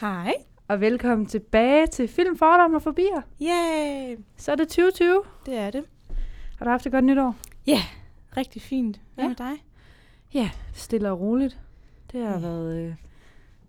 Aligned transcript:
Hej. 0.00 0.34
Og 0.68 0.80
velkommen 0.80 1.26
tilbage 1.26 1.86
til 1.86 2.08
Film, 2.08 2.36
Fordom 2.36 2.74
og 2.74 2.82
Forbier. 2.82 3.22
Yay! 3.42 4.16
Så 4.36 4.52
er 4.52 4.56
det 4.56 4.68
2020. 4.68 5.22
Det 5.46 5.54
er 5.58 5.70
det. 5.70 5.84
Har 6.58 6.64
du 6.64 6.70
haft 6.70 6.86
et 6.86 6.92
godt 6.92 7.04
nytår? 7.04 7.36
Rigtig 8.36 8.62
fint. 8.62 9.00
Hvad 9.14 9.24
Ja. 9.24 9.28
med 9.28 9.36
dig? 9.36 9.64
Ja, 10.34 10.50
stille 10.74 11.10
og 11.10 11.20
roligt. 11.20 11.60
Det 12.12 12.20
har 12.26 12.32
Ja. 12.32 12.38
været 12.38 12.76
øh, 12.86 12.94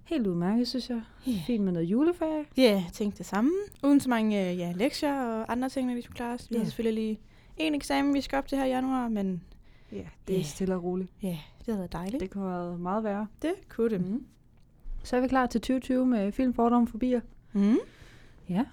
helt 0.04 0.28
udmærket, 0.28 0.68
synes 0.68 0.90
jeg. 0.90 1.02
Ja. 1.28 1.42
Fint 1.48 1.64
med 1.64 1.72
noget 1.72 1.86
juleferie. 1.86 2.46
Ja, 2.58 2.64
jeg 2.64 2.86
tænkte 2.94 3.18
det 3.18 3.26
samme. 3.26 3.52
Uden 3.84 4.00
så 4.00 4.10
mange 4.10 4.50
øh, 4.52 4.58
ja, 4.58 4.72
lektier 4.76 5.22
og 5.22 5.52
andre 5.52 5.70
ting, 5.70 5.96
vi 5.96 6.02
skulle 6.02 6.16
klare 6.16 6.34
os. 6.34 6.48
Vi 6.50 6.56
Ja. 6.56 6.60
har 6.60 6.66
selvfølgelig 6.66 7.04
lige 7.04 7.20
en 7.58 7.76
eksamen, 7.76 8.14
vi 8.14 8.22
skal 8.22 8.38
op 8.38 8.48
til 8.48 8.58
her 8.58 8.66
i 8.66 8.70
januar, 8.70 9.08
men 9.08 9.44
Ja, 9.92 9.98
det 10.28 10.34
er 10.36 10.38
Ja. 10.40 10.44
stille 10.44 10.76
og 10.76 10.84
roligt. 10.84 11.12
ja, 11.24 11.38
det 11.66 11.68
har 11.68 11.76
været 11.78 11.94
dejligt. 11.94 12.22
Det 12.22 12.30
kunne 12.32 12.44
have 12.50 12.54
været 12.68 12.80
meget 12.80 13.04
værre. 13.04 13.28
det 13.42 13.54
kunne 13.70 13.90
det. 13.90 14.02
Mm. 14.02 14.26
Så 15.04 15.16
er 15.18 15.22
vi 15.22 15.28
klar 15.28 15.46
til 15.46 15.62
2020 15.62 16.06
med 16.06 16.32
Film, 16.32 16.54
Fordom 16.54 16.82
og 16.82 16.90
Forbier. 16.90 17.22
Mm. 17.54 17.78
Ja. 18.50 18.64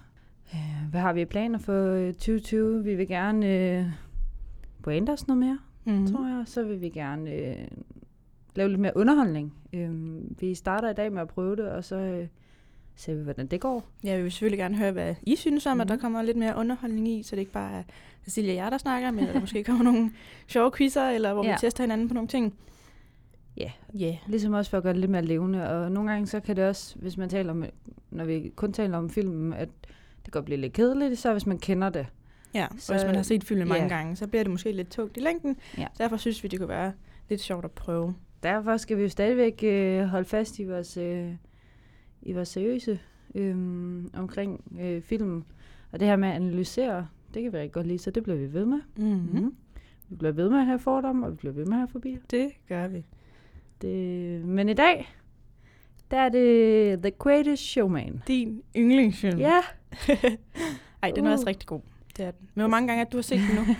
Øh, 0.53 0.89
Hvad 0.91 1.01
har 1.01 1.13
vi 1.13 1.25
planer 1.25 1.59
for 1.59 1.91
øh, 1.93 2.13
2020? 2.13 2.83
Vi 2.83 2.95
vil 2.95 3.07
gerne 3.07 3.47
øh, 3.77 3.85
brande 4.83 5.11
os 5.11 5.27
noget 5.27 5.39
mere. 5.39 5.59
Mm. 5.85 6.07
tror 6.07 6.27
jeg. 6.37 6.43
Så 6.47 6.63
vil 6.63 6.81
vi 6.81 6.89
gerne 6.89 7.31
øh, 7.33 7.55
lave 8.55 8.69
lidt 8.69 8.81
mere 8.81 8.97
underholdning. 8.97 9.53
Øhm, 9.73 10.35
vi 10.39 10.55
starter 10.55 10.89
i 10.89 10.93
dag 10.93 11.11
med 11.13 11.21
at 11.21 11.27
prøve 11.27 11.55
det, 11.55 11.67
og 11.69 11.83
så 11.83 11.95
øh, 11.95 12.27
ser 12.95 13.15
vi, 13.15 13.23
hvordan 13.23 13.47
det 13.47 13.61
går. 13.61 13.83
Ja, 14.03 14.17
vi 14.17 14.23
vil 14.23 14.31
selvfølgelig 14.31 14.59
gerne 14.59 14.75
høre, 14.77 14.91
hvad 14.91 15.15
I 15.23 15.35
synes 15.35 15.65
om, 15.65 15.77
mm. 15.77 15.81
at 15.81 15.87
der 15.87 15.93
Mhm. 15.95 16.01
kommer 16.01 16.21
lidt 16.21 16.37
mere 16.37 16.55
underholdning 16.57 17.07
i, 17.07 17.23
så 17.23 17.35
det 17.35 17.39
ikke 17.39 17.51
bare 17.51 17.71
er 17.71 17.83
Cecilia 18.23 18.51
og 18.51 18.57
jeg, 18.57 18.71
der 18.71 18.77
snakker, 18.77 19.11
men 19.11 19.27
at 19.27 19.33
der 19.33 19.39
måske 19.39 19.63
kommer 19.63 19.83
nogle 19.83 20.11
sjove 20.47 20.71
quizzer, 20.77 21.09
eller 21.09 21.33
hvor. 21.33 21.43
Ja. 21.45 21.51
vi 21.51 21.57
tester 21.59 21.83
hinanden 21.83 22.07
på 22.07 22.13
nogle 22.13 22.27
ting. 22.27 22.53
Ja. 23.59 23.71
Ja. 23.93 24.17
Ligesom 24.27 24.53
også 24.53 24.71
for 24.71 24.77
at 24.77 24.83
gøre 24.83 24.93
det 24.93 24.99
lidt 24.99 25.11
mere 25.11 25.25
levende. 25.25 25.69
Og 25.69 25.91
nogle 25.91 26.11
gange 26.11 26.27
så 26.27 26.39
kan 26.39 26.55
det 26.55 26.65
også, 26.65 26.95
hvis 26.99 27.17
man 27.17 27.29
taler 27.29 27.51
om, 27.51 27.65
når 28.11 28.25
vi 28.25 28.51
kun 28.55 28.73
taler 28.73 28.97
om 28.97 29.09
filmen, 29.09 29.53
at 29.53 29.69
det 30.25 30.33
godt 30.33 30.45
blive 30.45 30.57
lidt 30.57 30.73
kedeligt, 30.73 31.19
så 31.19 31.31
hvis 31.31 31.45
man 31.45 31.59
kender 31.59 31.89
det. 31.89 32.07
Ja, 32.53 32.67
så 32.77 32.93
hvis 32.93 33.05
man 33.05 33.15
har 33.15 33.23
set 33.23 33.43
filmen 33.43 33.67
mange 33.67 33.83
ja. 33.83 33.89
gange, 33.89 34.15
så 34.15 34.27
bliver 34.27 34.43
det 34.43 34.51
måske 34.51 34.71
lidt 34.71 34.91
tungt 34.91 35.17
i 35.17 35.19
længden. 35.19 35.57
Ja. 35.77 35.87
Derfor 35.97 36.17
synes 36.17 36.43
vi, 36.43 36.47
det 36.47 36.59
kunne 36.59 36.69
være 36.69 36.93
lidt 37.29 37.41
sjovt 37.41 37.65
at 37.65 37.71
prøve. 37.71 38.15
Derfor 38.43 38.77
skal 38.77 38.97
vi 38.97 39.01
jo 39.01 39.09
stadigvæk 39.09 39.63
øh, 39.63 40.03
holde 40.03 40.25
fast 40.25 40.59
i 40.59 40.63
vores, 40.63 40.97
øh, 40.97 41.31
i 42.21 42.33
vores 42.33 42.47
seriøse 42.47 42.99
øh, 43.35 43.55
omkring 44.13 44.63
øh, 44.81 45.01
filmen. 45.01 45.45
Og 45.91 45.99
det 45.99 46.07
her 46.07 46.15
med 46.15 46.29
at 46.29 46.35
analysere, 46.35 47.07
det 47.33 47.43
kan 47.43 47.53
vi 47.53 47.57
rigtig 47.57 47.71
godt 47.71 47.87
lide, 47.87 47.99
så 47.99 48.11
det 48.11 48.23
bliver 48.23 48.37
vi 48.37 48.53
ved 48.53 48.65
med. 48.65 48.79
Mm-hmm. 48.97 49.39
Mm. 49.41 49.55
Vi 50.09 50.15
bliver 50.15 50.31
ved 50.31 50.49
med 50.49 50.59
at 50.59 50.65
have 50.65 50.79
fordomme, 50.79 51.25
og 51.25 51.31
vi 51.31 51.35
bliver 51.35 51.53
ved 51.53 51.65
med 51.65 51.73
at 51.73 51.79
have 51.79 51.87
forbi. 51.87 52.17
Det 52.31 52.51
gør 52.67 52.87
vi. 52.87 53.05
Det, 53.81 54.41
men 54.45 54.69
i 54.69 54.73
dag, 54.73 55.13
der 56.11 56.17
er 56.17 56.29
det 56.29 57.01
The 57.01 57.11
Greatest 57.11 57.63
Showman. 57.63 58.21
Din 58.27 58.61
yndlingsfilm. 58.77 59.39
Ja, 59.39 59.59
Ej, 61.03 61.11
den 61.15 61.25
er 61.25 61.29
Uh. 61.29 61.33
også 61.33 61.47
rigtig 61.47 61.67
god. 61.67 61.81
Det 62.17 62.25
er 62.25 62.31
den. 62.31 62.49
Men 62.55 62.61
hvor 62.61 62.69
mange 62.69 62.87
gange 62.87 63.01
at 63.01 63.11
du 63.11 63.17
har 63.17 63.21
set 63.21 63.39
den 63.49 63.55
nu? 63.55 63.75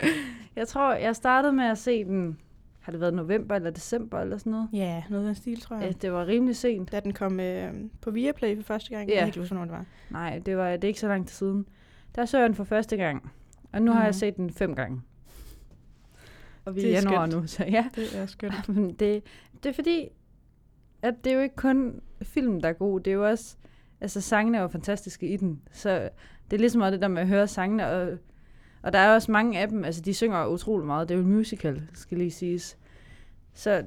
jeg 0.56 0.68
tror, 0.68 0.94
jeg 0.94 1.16
startede 1.16 1.52
med 1.52 1.64
at 1.64 1.78
se 1.78 2.04
den, 2.04 2.38
har 2.80 2.92
det 2.92 3.00
været 3.00 3.14
november 3.14 3.54
eller 3.56 3.70
december 3.70 4.20
eller 4.20 4.38
sådan 4.38 4.50
noget? 4.52 4.68
ja, 4.72 5.02
noget 5.10 5.22
af 5.24 5.26
den 5.26 5.34
stil, 5.34 5.60
tror 5.60 5.76
jeg. 5.76 5.84
Ja. 5.86 5.92
Det 5.92 6.12
var 6.12 6.26
rimelig 6.26 6.56
sent. 6.56 6.92
Da 6.92 7.00
den 7.00 7.12
kom 7.12 7.40
øh, 7.40 7.72
på 8.00 8.10
Viaplay 8.10 8.56
for 8.56 8.62
første 8.62 8.90
gang. 8.90 9.08
Ja. 9.08 9.14
Jeg 9.14 9.20
kan 9.20 9.28
ikke 9.28 9.38
huske, 9.38 9.54
hvornår 9.54 9.72
det 9.72 9.78
var. 9.78 9.84
Nej, 10.10 10.38
det, 10.46 10.56
var, 10.56 10.70
det 10.70 10.84
er 10.84 10.88
ikke 10.88 11.00
så 11.00 11.08
lang 11.08 11.26
tid 11.26 11.34
siden. 11.34 11.66
Der 12.16 12.24
så 12.24 12.38
jeg 12.38 12.48
den 12.48 12.54
for 12.54 12.64
første 12.64 12.96
gang, 12.96 13.30
og 13.72 13.82
nu 13.82 13.90
mm. 13.92 13.96
har 13.96 14.04
jeg 14.04 14.08
Mhm. 14.10 14.12
set 14.18 14.36
den 14.36 14.50
fem 14.50 14.74
gange. 14.74 15.00
Og 16.68 16.76
vi 16.76 16.80
Det 16.80 16.90
er 16.92 16.96
er 16.96 17.00
januar 17.02 17.26
skønt. 17.26 17.42
nu, 17.42 17.46
så 17.46 17.64
ja. 17.64 17.84
Det 17.94 18.16
er 18.18 18.26
skønt. 18.26 18.66
Det, 19.00 19.22
det 19.62 19.68
er 19.68 19.72
fordi, 19.72 20.08
at 21.02 21.14
det 21.24 21.30
er 21.32 21.36
jo 21.36 21.42
ikke 21.42 21.56
kun 21.56 22.00
filmen, 22.22 22.60
der 22.62 22.68
er 22.68 22.72
god, 22.72 23.00
det 23.00 23.10
er 23.10 23.14
jo 23.14 23.28
også, 23.28 23.56
altså 24.00 24.20
sangene 24.20 24.58
er 24.58 24.62
jo 24.62 24.68
fantastiske 24.68 25.28
i 25.28 25.36
den, 25.36 25.60
så 25.72 26.08
det 26.50 26.56
er 26.56 26.60
ligesom 26.60 26.78
meget 26.78 26.92
det 26.92 27.00
der 27.02 27.08
med 27.08 27.22
at 27.22 27.28
høre 27.28 27.46
sangene, 27.48 27.86
og, 27.90 28.18
og 28.82 28.92
der 28.92 28.98
er 28.98 29.14
også 29.14 29.32
mange 29.32 29.58
af 29.60 29.68
dem, 29.68 29.84
altså 29.84 30.00
de 30.00 30.14
synger 30.14 30.46
utrolig 30.46 30.86
meget, 30.86 31.08
det 31.08 31.14
er 31.14 31.18
jo 31.18 31.24
en 31.24 31.32
musical, 31.32 31.82
skal 31.94 32.18
lige 32.18 32.30
siges. 32.30 32.78
Så 33.54 33.84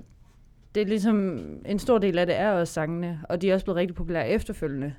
det 0.75 0.81
er 0.81 0.85
ligesom, 0.87 1.17
en 1.65 1.79
stor 1.79 1.97
del 1.97 2.17
af 2.19 2.25
det 2.25 2.35
er 2.35 2.51
også 2.51 2.73
sangene, 2.73 3.21
og 3.29 3.41
de 3.41 3.49
er 3.49 3.53
også 3.53 3.65
blevet 3.65 3.77
rigtig 3.77 3.95
populære 3.95 4.29
efterfølgende. 4.29 4.93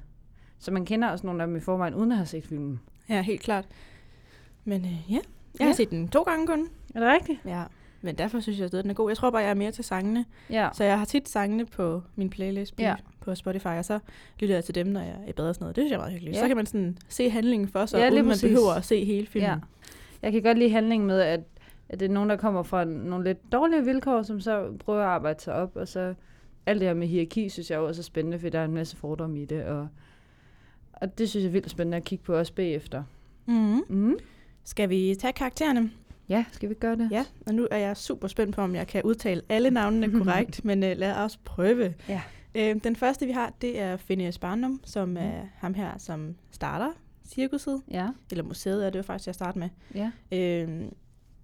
Så 0.58 0.70
man 0.70 0.84
kender 0.86 1.08
også 1.08 1.26
nogle 1.26 1.42
af 1.42 1.46
dem 1.46 1.56
i 1.56 1.60
forvejen, 1.60 1.94
uden 1.94 2.10
at 2.12 2.16
have 2.18 2.26
set 2.26 2.44
filmen. 2.46 2.80
Ja, 3.08 3.22
helt 3.22 3.40
klart. 3.40 3.64
Men 4.64 4.80
øh, 4.84 5.12
ja, 5.12 5.18
jeg 5.58 5.64
har 5.64 5.66
Ja. 5.66 5.72
set 5.72 5.90
den 5.90 6.08
to 6.08 6.22
gange 6.22 6.46
kun. 6.46 6.68
Er 6.94 7.00
det 7.00 7.08
rigtigt? 7.08 7.38
Ja. 7.44 7.62
Men 8.04 8.14
derfor 8.19 8.41
synes 8.41 8.58
jeg, 8.58 8.64
at 8.66 8.72
den 8.72 8.91
er 8.91 8.94
god. 8.94 9.10
Jeg 9.10 9.16
tror 9.16 9.30
bare, 9.30 9.42
jeg 9.42 9.50
er 9.50 9.54
mere 9.54 9.70
til 9.70 9.84
sangene. 9.84 10.25
Ja. 10.50 10.69
Så 10.72 10.84
jeg 10.84 10.98
har 10.98 11.04
tit 11.04 11.28
sangene 11.28 11.66
på 11.66 12.03
min 12.16 12.30
playlist 12.30 12.76
på, 12.76 12.82
Ja. 12.82 12.94
på 13.20 13.34
Spotify, 13.34 13.66
og 13.66 13.84
så 13.84 13.98
lytter 14.41 14.54
jeg 14.56 14.64
til 14.64 14.75
dem, 14.75 14.86
når 14.86 15.00
jeg 15.00 15.16
er 15.26 15.28
i 15.28 15.32
bad 15.32 15.48
og 15.48 15.54
sådan 15.54 15.64
noget. 15.64 15.76
Det 15.76 15.82
synes 15.82 15.91
jeg 15.91 15.97
er 15.97 16.00
meget 16.00 16.12
hyggeligt. 16.12 16.36
Ja. 16.36 16.41
Så 16.42 16.47
kan 16.48 16.56
man 16.56 16.66
sådan 16.66 16.98
se 17.08 17.31
handlingen 17.31 17.69
for 17.69 17.86
sig, 17.86 17.98
Ja, 17.98 18.04
uden 18.10 18.14
man 18.25 18.25
præcis. 18.32 18.42
behøver 18.48 18.72
at 18.72 18.84
se 18.84 19.04
hele 19.04 19.26
filmen. 19.26 19.50
Ja. 19.50 19.56
Jeg 20.22 20.32
kan 20.32 20.42
godt 20.42 20.58
lide 20.58 20.70
handlingen 20.70 21.06
med, 21.06 21.20
at, 21.20 21.41
at 21.88 22.00
det 22.00 22.06
er 22.10 22.12
nogen, 22.12 22.31
der 22.31 22.36
kommer 22.36 22.62
fra 22.62 22.84
nogle 22.84 23.25
lidt 23.25 23.52
dårlige 23.52 23.84
vilkår, 23.84 24.22
som 24.22 24.41
så 24.41 24.72
prøver 24.78 25.00
at 25.00 25.06
arbejde 25.08 25.41
sig 25.42 25.54
op, 25.54 25.76
og 25.76 25.88
så 25.88 26.14
alt 26.66 26.81
det 26.81 26.88
her 26.88 26.94
med 26.94 27.06
hierarki, 27.06 27.48
synes 27.48 27.70
jeg 27.70 27.78
også 27.78 28.00
er 28.00 28.04
spændende, 28.04 28.38
for 28.38 28.48
der 28.48 28.58
er 28.58 28.64
en 28.64 28.75
masse 28.75 28.97
fordomme 28.97 29.42
i 29.42 29.44
det, 29.44 29.64
og, 29.64 29.88
og 30.92 31.19
det 31.19 31.28
synes 31.31 31.42
jeg 31.42 31.48
er 31.48 31.52
vildt 31.52 31.70
spændende 31.70 31.97
at 31.97 32.04
kigge 32.04 32.25
på 32.25 32.34
også 32.34 32.54
bagefter. 32.54 33.02
Mm-hmm. 33.47 33.81
Mm. 33.88 34.16
Skal 34.64 34.88
vi 34.91 35.14
tage 35.20 35.32
karaktererne? 35.32 35.91
Ja, 36.28 36.44
skal 36.52 36.68
vi 36.68 36.74
gøre 36.74 36.96
det? 36.96 37.08
Ja, 37.10 37.24
og 37.46 37.54
nu 37.54 37.68
er 37.70 37.76
jeg 37.76 37.96
super 37.96 38.28
spændt 38.28 38.54
på, 38.54 38.60
om 38.60 38.74
jeg 38.74 38.86
kan 38.86 39.02
udtale 39.04 39.42
alle 39.48 39.70
navnene 39.70 40.10
korrekt, 40.18 40.64
men 40.64 40.82
uh, 40.82 40.88
lad 40.96 41.12
os 41.16 41.36
prøve. 41.36 41.94
Ja. 42.08 42.22
Uh, 42.58 42.80
den 42.84 42.96
første, 42.96 43.26
vi 43.26 43.32
har, 43.32 43.52
det 43.60 43.80
er 43.80 43.96
Phineas 43.96 44.38
Barnum, 44.38 44.80
som 44.84 45.16
er 45.16 45.40
ham 45.56 45.74
her, 45.74 45.90
som 45.98 46.34
starter 46.50 46.88
cirkuset, 47.26 47.82
Ja, 47.90 48.08
eller 48.30 48.44
museet 48.44 48.86
er 48.86 48.90
det 48.90 48.98
jo 48.98 49.02
faktisk, 49.02 49.26
jeg 49.26 49.34
starter 49.34 49.58
med. 49.58 49.68
ja. 50.30 50.64
Uh, 50.64 50.88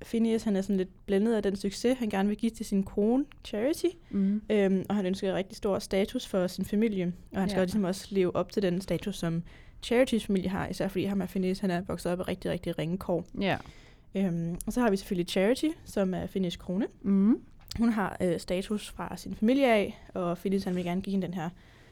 Phineas, 0.05 0.43
han 0.45 0.57
er 0.57 0.61
sådan 0.63 0.77
lidt 0.77 1.07
blændet 1.07 1.35
af 1.35 1.43
den 1.43 1.57
succes, 1.57 1.99
han 1.99 2.09
gerne 2.09 2.29
vil 2.29 2.39
give 2.39 2.51
til 2.51 2.67
sin 2.67 2.83
kone, 2.83 3.25
Charity, 3.45 3.87
Mm. 4.11 4.43
Øhm, 4.51 4.85
og 4.89 4.95
han 4.97 5.07
ønsker 5.07 5.35
rigtig 5.35 5.57
stor 5.57 5.79
status 5.79 6.27
for 6.27 6.47
sin 6.47 6.65
familie, 6.65 7.13
og 7.33 7.41
han 7.41 7.49
skal 7.49 7.57
Ja. 7.57 7.61
ja. 7.61 7.65
ligesom 7.65 7.85
også 7.85 8.07
leve 8.11 8.37
op 8.37 8.53
til 8.53 8.63
den 8.63 8.81
status, 8.81 9.17
som 9.19 9.43
Charities 9.83 10.27
familie 10.27 10.49
har, 10.51 10.69
især 10.69 10.89
fordi 10.89 11.05
ham 11.05 11.21
er 11.21 11.27
Phineas, 11.27 11.59
han 11.59 11.71
er 11.71 11.81
vokset 11.81 12.13
op 12.13 12.19
i 12.19 12.23
rigtig, 12.23 12.51
rigtig 12.51 12.79
ringe 12.79 12.99
kår. 12.99 13.25
Ja. 13.41 13.57
Øhm, 14.15 14.57
og 14.67 14.73
så 14.73 14.81
har 14.81 14.91
vi 14.91 14.97
selvfølgelig 14.97 15.29
Charity, 15.29 15.69
som 15.85 16.15
er 16.15 16.27
Phineas 16.27 16.57
kone. 16.57 16.87
Mm. 17.03 17.41
Hun 17.79 17.89
har 17.93 18.17
øh, 18.21 18.41
status 18.41 18.91
fra 18.91 19.17
sin 19.17 19.35
familie 19.35 19.73
af, 19.73 20.03
og 20.15 20.39
Phineas 20.39 20.65
han 20.65 20.77
vil 20.77 20.85
gerne 20.85 21.03
give 21.03 21.11
hende 21.11 21.27
den 21.27 21.35
her 21.35 21.49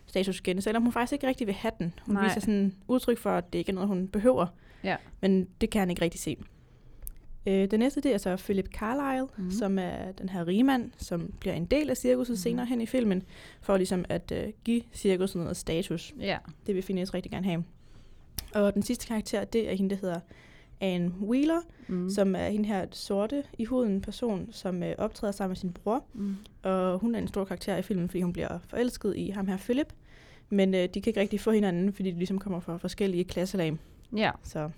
status 0.06 0.38
igen, 0.38 0.62
selvom 0.62 0.82
hun 0.82 0.92
faktisk 0.92 1.12
ikke 1.12 1.26
rigtig 1.28 1.46
vil 1.46 1.54
have 1.54 1.72
den. 1.78 1.94
Hun 2.06 2.14
Nej. 2.14 2.24
Viser 2.24 2.40
sådan 2.40 2.74
udtryk 2.88 3.18
for, 3.18 3.30
at 3.30 3.52
det 3.52 3.58
ikke 3.58 3.70
er 3.70 3.74
noget, 3.74 3.88
hun 3.88 4.08
behøver, 4.08 4.46
Ja. 4.84 4.96
men 5.20 5.48
det 5.60 5.70
kan 5.70 5.78
han 5.78 5.90
ikke 5.90 6.02
rigtig 6.02 6.20
se. 6.20 6.36
Øh, 7.46 7.70
den 7.70 7.80
næste, 7.80 8.00
det 8.00 8.14
er 8.14 8.18
så 8.18 8.36
Philip 8.36 8.68
Carlyle, 8.74 9.26
mm. 9.38 9.50
som 9.50 9.78
er 9.78 10.12
den 10.12 10.28
her 10.28 10.46
rigmand, 10.46 10.90
som 10.96 11.32
bliver 11.40 11.54
en 11.54 11.64
del 11.64 11.90
af 11.90 11.96
cirkuset 11.96 12.32
mm. 12.32 12.36
senere 12.36 12.66
hen 12.66 12.80
i 12.80 12.86
filmen, 12.86 13.22
for 13.60 13.76
ligesom 13.76 14.04
at 14.08 14.32
øh, 14.32 14.52
give 14.64 14.82
cirkuset 14.92 15.36
noget 15.36 15.56
status. 15.56 16.14
Ja. 16.20 16.38
Det 16.66 16.74
vil 16.74 16.82
Phineas 16.82 17.14
rigtig 17.14 17.32
gerne 17.32 17.46
have. 17.46 17.64
Og 18.54 18.74
den 18.74 18.82
sidste 18.82 19.06
karakter, 19.06 19.44
det 19.44 19.70
er 19.70 19.74
hende, 19.74 19.90
der 19.94 20.00
hedder 20.00 20.20
Anne 20.80 21.12
Wheeler, 21.20 21.60
Mm. 21.88 22.10
som 22.10 22.34
er 22.34 22.48
hende 22.48 22.66
her 22.68 22.86
sorte 22.92 23.42
i 23.58 23.64
huden 23.64 24.00
person, 24.00 24.48
som 24.52 24.82
øh, 24.82 24.94
optræder 24.98 25.32
sammen 25.32 25.50
med 25.50 25.56
sin 25.56 25.72
bror. 25.72 26.04
Mm. 26.14 26.36
Og 26.62 26.98
hun 26.98 27.14
er 27.14 27.18
en 27.18 27.28
stor 27.28 27.44
karakter 27.44 27.76
i 27.76 27.82
filmen, 27.82 28.08
fordi 28.08 28.22
hun 28.22 28.32
bliver 28.32 28.58
forelsket 28.68 29.16
i 29.16 29.28
ham 29.30 29.46
her 29.48 29.56
Philip. 29.56 29.92
Men 30.50 30.74
øh, 30.74 30.80
de 30.80 31.00
kan 31.00 31.10
ikke 31.10 31.20
rigtig 31.20 31.40
få 31.40 31.50
hinanden, 31.50 31.92
fordi 31.92 32.10
de 32.10 32.16
ligesom 32.18 32.38
kommer 32.38 32.60
fra 32.60 32.76
forskellige 32.76 33.24
klasselag. 33.24 33.76
Ja. 34.16 34.30
Så 34.42 34.70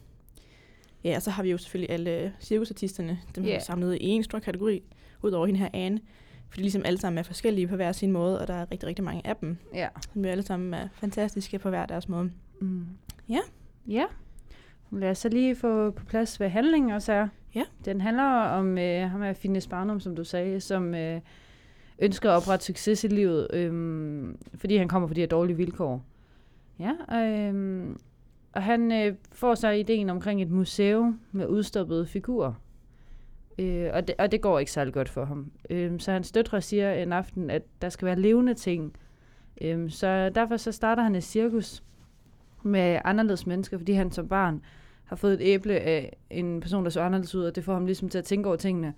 ja, 1.04 1.16
og 1.16 1.22
så 1.22 1.30
har 1.30 1.42
vi 1.42 1.50
jo 1.50 1.58
selvfølgelig 1.58 1.90
alle 1.90 2.32
cirkusartisterne, 2.40 3.18
dem 3.34 3.44
har 3.44 3.50
Ja. 3.50 3.56
vi 3.56 3.62
samlet 3.64 3.98
i 4.00 4.06
en 4.06 4.22
stor 4.22 4.38
kategori, 4.38 4.82
udover 5.22 5.46
hende 5.46 5.60
her 5.60 5.68
Anne. 5.72 6.00
Fordi 6.48 6.58
de 6.60 6.62
ligesom 6.62 6.82
alle 6.84 7.00
sammen 7.00 7.18
er 7.18 7.22
forskellige 7.22 7.66
på 7.68 7.76
hver 7.76 7.92
sin 7.92 8.12
måde, 8.12 8.40
og 8.40 8.48
der 8.48 8.54
er 8.54 8.66
rigtig, 8.72 8.86
rigtig 8.88 9.04
mange 9.04 9.26
af 9.26 9.36
dem, 9.36 9.56
Ja. 9.74 9.88
som 10.12 10.24
jo 10.24 10.30
alle 10.30 10.42
sammen 10.42 10.74
er 10.74 10.88
fantastiske 10.92 11.58
på 11.58 11.68
hver 11.68 11.86
deres 11.86 12.08
måde. 12.08 12.30
Mm. 12.60 12.86
Ja. 13.28 13.38
Ja. 13.88 14.04
Lad 14.92 15.10
os 15.10 15.18
så 15.18 15.28
lige 15.28 15.56
få 15.56 15.90
på 15.90 16.04
plads, 16.04 16.36
hvad 16.36 16.48
handlingen 16.48 16.90
også 16.90 17.12
er. 17.12 17.28
Ja. 17.54 17.62
Den 17.84 18.00
handler 18.00 18.24
om 18.24 18.78
øh, 18.78 19.10
ham 19.10 19.22
af 19.22 19.36
Phineas 19.36 19.66
Barnum, 19.66 20.00
som 20.00 20.16
du 20.16 20.24
sagde, 20.24 20.60
som 20.60 20.94
øh, 20.94 21.20
ønsker 21.98 22.30
at 22.30 22.36
oprette 22.36 22.64
succes 22.64 23.04
i 23.04 23.08
livet, 23.08 23.48
øh, 23.52 24.34
fordi 24.54 24.76
han 24.76 24.88
kommer 24.88 25.08
fra 25.08 25.14
de 25.14 25.20
her 25.20 25.26
dårlige 25.26 25.56
vilkår. 25.56 26.04
Ja, 26.78 27.22
øh, 27.22 27.86
og 28.52 28.62
han 28.62 28.92
øh, 28.92 29.14
får 29.32 29.54
så 29.54 29.68
ideen 29.68 30.10
omkring 30.10 30.42
et 30.42 30.50
museum 30.50 31.20
med 31.32 31.46
udstoppede 31.46 32.06
figurer. 32.06 32.52
Øh, 33.58 33.90
og, 33.92 34.08
det, 34.08 34.14
og 34.18 34.32
det 34.32 34.40
går 34.40 34.58
ikke 34.58 34.72
særlig 34.72 34.94
godt 34.94 35.08
for 35.08 35.24
ham. 35.24 35.50
Øh, 35.70 36.00
så 36.00 36.12
hans 36.12 36.32
døtre 36.32 36.60
siger 36.60 36.92
en 36.92 37.12
aften, 37.12 37.50
at 37.50 37.62
der 37.82 37.88
skal 37.88 38.06
være 38.06 38.20
levende 38.20 38.54
ting. 38.54 38.96
Øh, 39.60 39.90
så 39.90 40.30
derfor 40.34 40.56
så 40.56 40.72
starter 40.72 41.02
han 41.02 41.14
et 41.14 41.24
cirkus 41.24 41.82
med 42.62 42.98
anderledes 43.04 43.46
mennesker, 43.46 43.78
fordi 43.78 43.92
han 43.92 44.10
som 44.10 44.28
barn 44.28 44.62
har 45.04 45.16
fået 45.16 45.34
et 45.34 45.40
æble 45.40 45.74
af 45.80 46.16
en 46.30 46.60
person, 46.60 46.84
der 46.84 46.90
så 46.90 47.00
anderledes 47.00 47.34
ud, 47.34 47.44
og 47.44 47.56
det 47.56 47.64
får 47.64 47.72
ham 47.72 47.86
ligesom 47.86 48.08
til 48.08 48.18
at 48.18 48.24
tænke 48.24 48.46
over 48.46 48.56
tingene, 48.56 48.94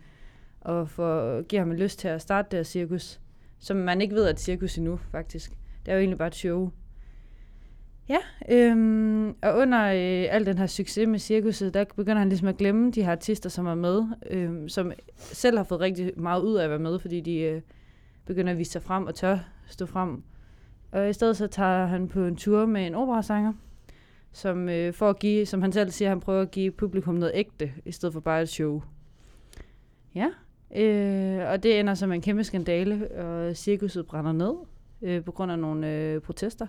og 0.61 0.89
for, 0.89 1.43
giver 1.43 1.63
ham 1.63 1.71
en 1.71 1.77
lyst 1.77 1.99
til 1.99 2.09
at 2.09 2.23
starte 2.23 2.57
deres 2.57 2.69
cirkus, 2.69 3.21
som 3.59 3.77
man 3.77 4.01
ikke 4.01 4.15
ved 4.15 4.25
er 4.25 4.31
et 4.31 4.41
cirkus 4.41 4.79
endnu, 4.79 4.97
faktisk. 4.97 5.51
Det 5.87 5.93
er 5.93 5.95
jo 5.95 5.99
egentlig 5.99 6.19
bare 6.19 6.29
et 6.29 6.35
show. 6.35 6.71
Ja, 8.09 8.19
øhm, 8.51 9.29
og 9.29 9.57
under 9.57 9.85
øh, 9.87 10.35
al 10.35 10.47
den 10.47 10.59
her 10.59 10.67
succes 10.67 11.09
med 11.09 11.19
cirkuset, 11.19 11.75
der 11.75 11.85
begynder 11.97 12.19
han 12.19 12.29
ligesom 12.29 12.49
at 12.49 12.57
glemme 12.57 12.91
de 12.91 13.03
her 13.03 13.13
artister, 13.13 13.51
som 13.51 13.67
er 13.67 13.75
med, 13.75 14.03
øhm, 14.31 14.69
som 14.69 14.93
selv 15.17 15.57
har 15.57 15.65
fået 15.65 15.81
rigtig 15.81 16.13
meget 16.17 16.43
ud 16.43 16.57
af 16.57 16.65
at 16.65 16.71
være 16.71 16.79
med, 16.79 16.99
fordi 16.99 17.21
de 17.21 17.39
øh, 17.39 17.63
begynder 18.27 18.53
at 18.53 18.59
vise 18.59 18.71
sig 18.71 18.83
frem 18.83 19.07
og 19.07 19.15
tør 19.15 19.39
stå 19.67 19.87
frem. 19.87 20.23
Og 20.93 21.11
i 21.11 21.13
stedet 21.13 21.37
så 21.37 21.47
tager 21.47 21.87
han 21.87 22.09
på 22.09 22.25
en 22.25 22.37
tur 22.37 22.67
med 22.67 22.87
en 22.87 22.95
operasanger, 22.95 23.53
som 24.33 24.69
øh, 24.69 24.93
for 24.93 25.11
at 25.11 25.19
give, 25.19 25.47
som 25.47 25.63
han 25.63 25.73
selv 25.73 25.91
siger, 25.91 26.09
han 26.09 26.21
prøver 26.21 26.43
at 26.43 26.51
give 26.51 26.71
publikum 26.71 27.15
noget 27.15 27.33
ægte, 27.35 27.73
i 27.85 27.93
stedet 27.93 28.13
for 28.13 28.21
bare 28.21 28.43
et 28.43 28.49
show. 28.49 28.83
Ja, 30.15 30.29
øh, 30.77 31.51
og 31.51 31.63
det 31.63 31.81
ender 31.81 31.95
som 31.95 32.13
en 32.13 32.21
kæmpe 32.21 32.45
skandale, 32.45 33.11
og 33.19 33.57
cirkuset 33.57 34.07
brænder 34.07 34.33
ned 34.33 34.55
øh, 35.03 35.25
på 35.25 35.33
grund 35.33 35.53
af 35.53 35.59
nogle 35.59 35.93
øh, 35.93 36.21
protester. 36.21 36.67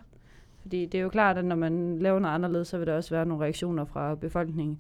Fordi 0.62 0.86
det 0.86 0.98
er 0.98 1.02
jo 1.02 1.10
klart, 1.10 1.38
at 1.38 1.46
når 1.46 1.56
man 1.56 2.00
laver 2.00 2.20
noget 2.20 2.36
anderledes, 2.36 2.68
så 2.68 2.78
vil 2.78 2.88
der 2.88 2.96
også 2.96 3.10
være 3.16 3.26
nogle 3.26 3.44
reaktioner 3.44 3.86
fra 3.86 4.16
befolkningen. 4.16 4.80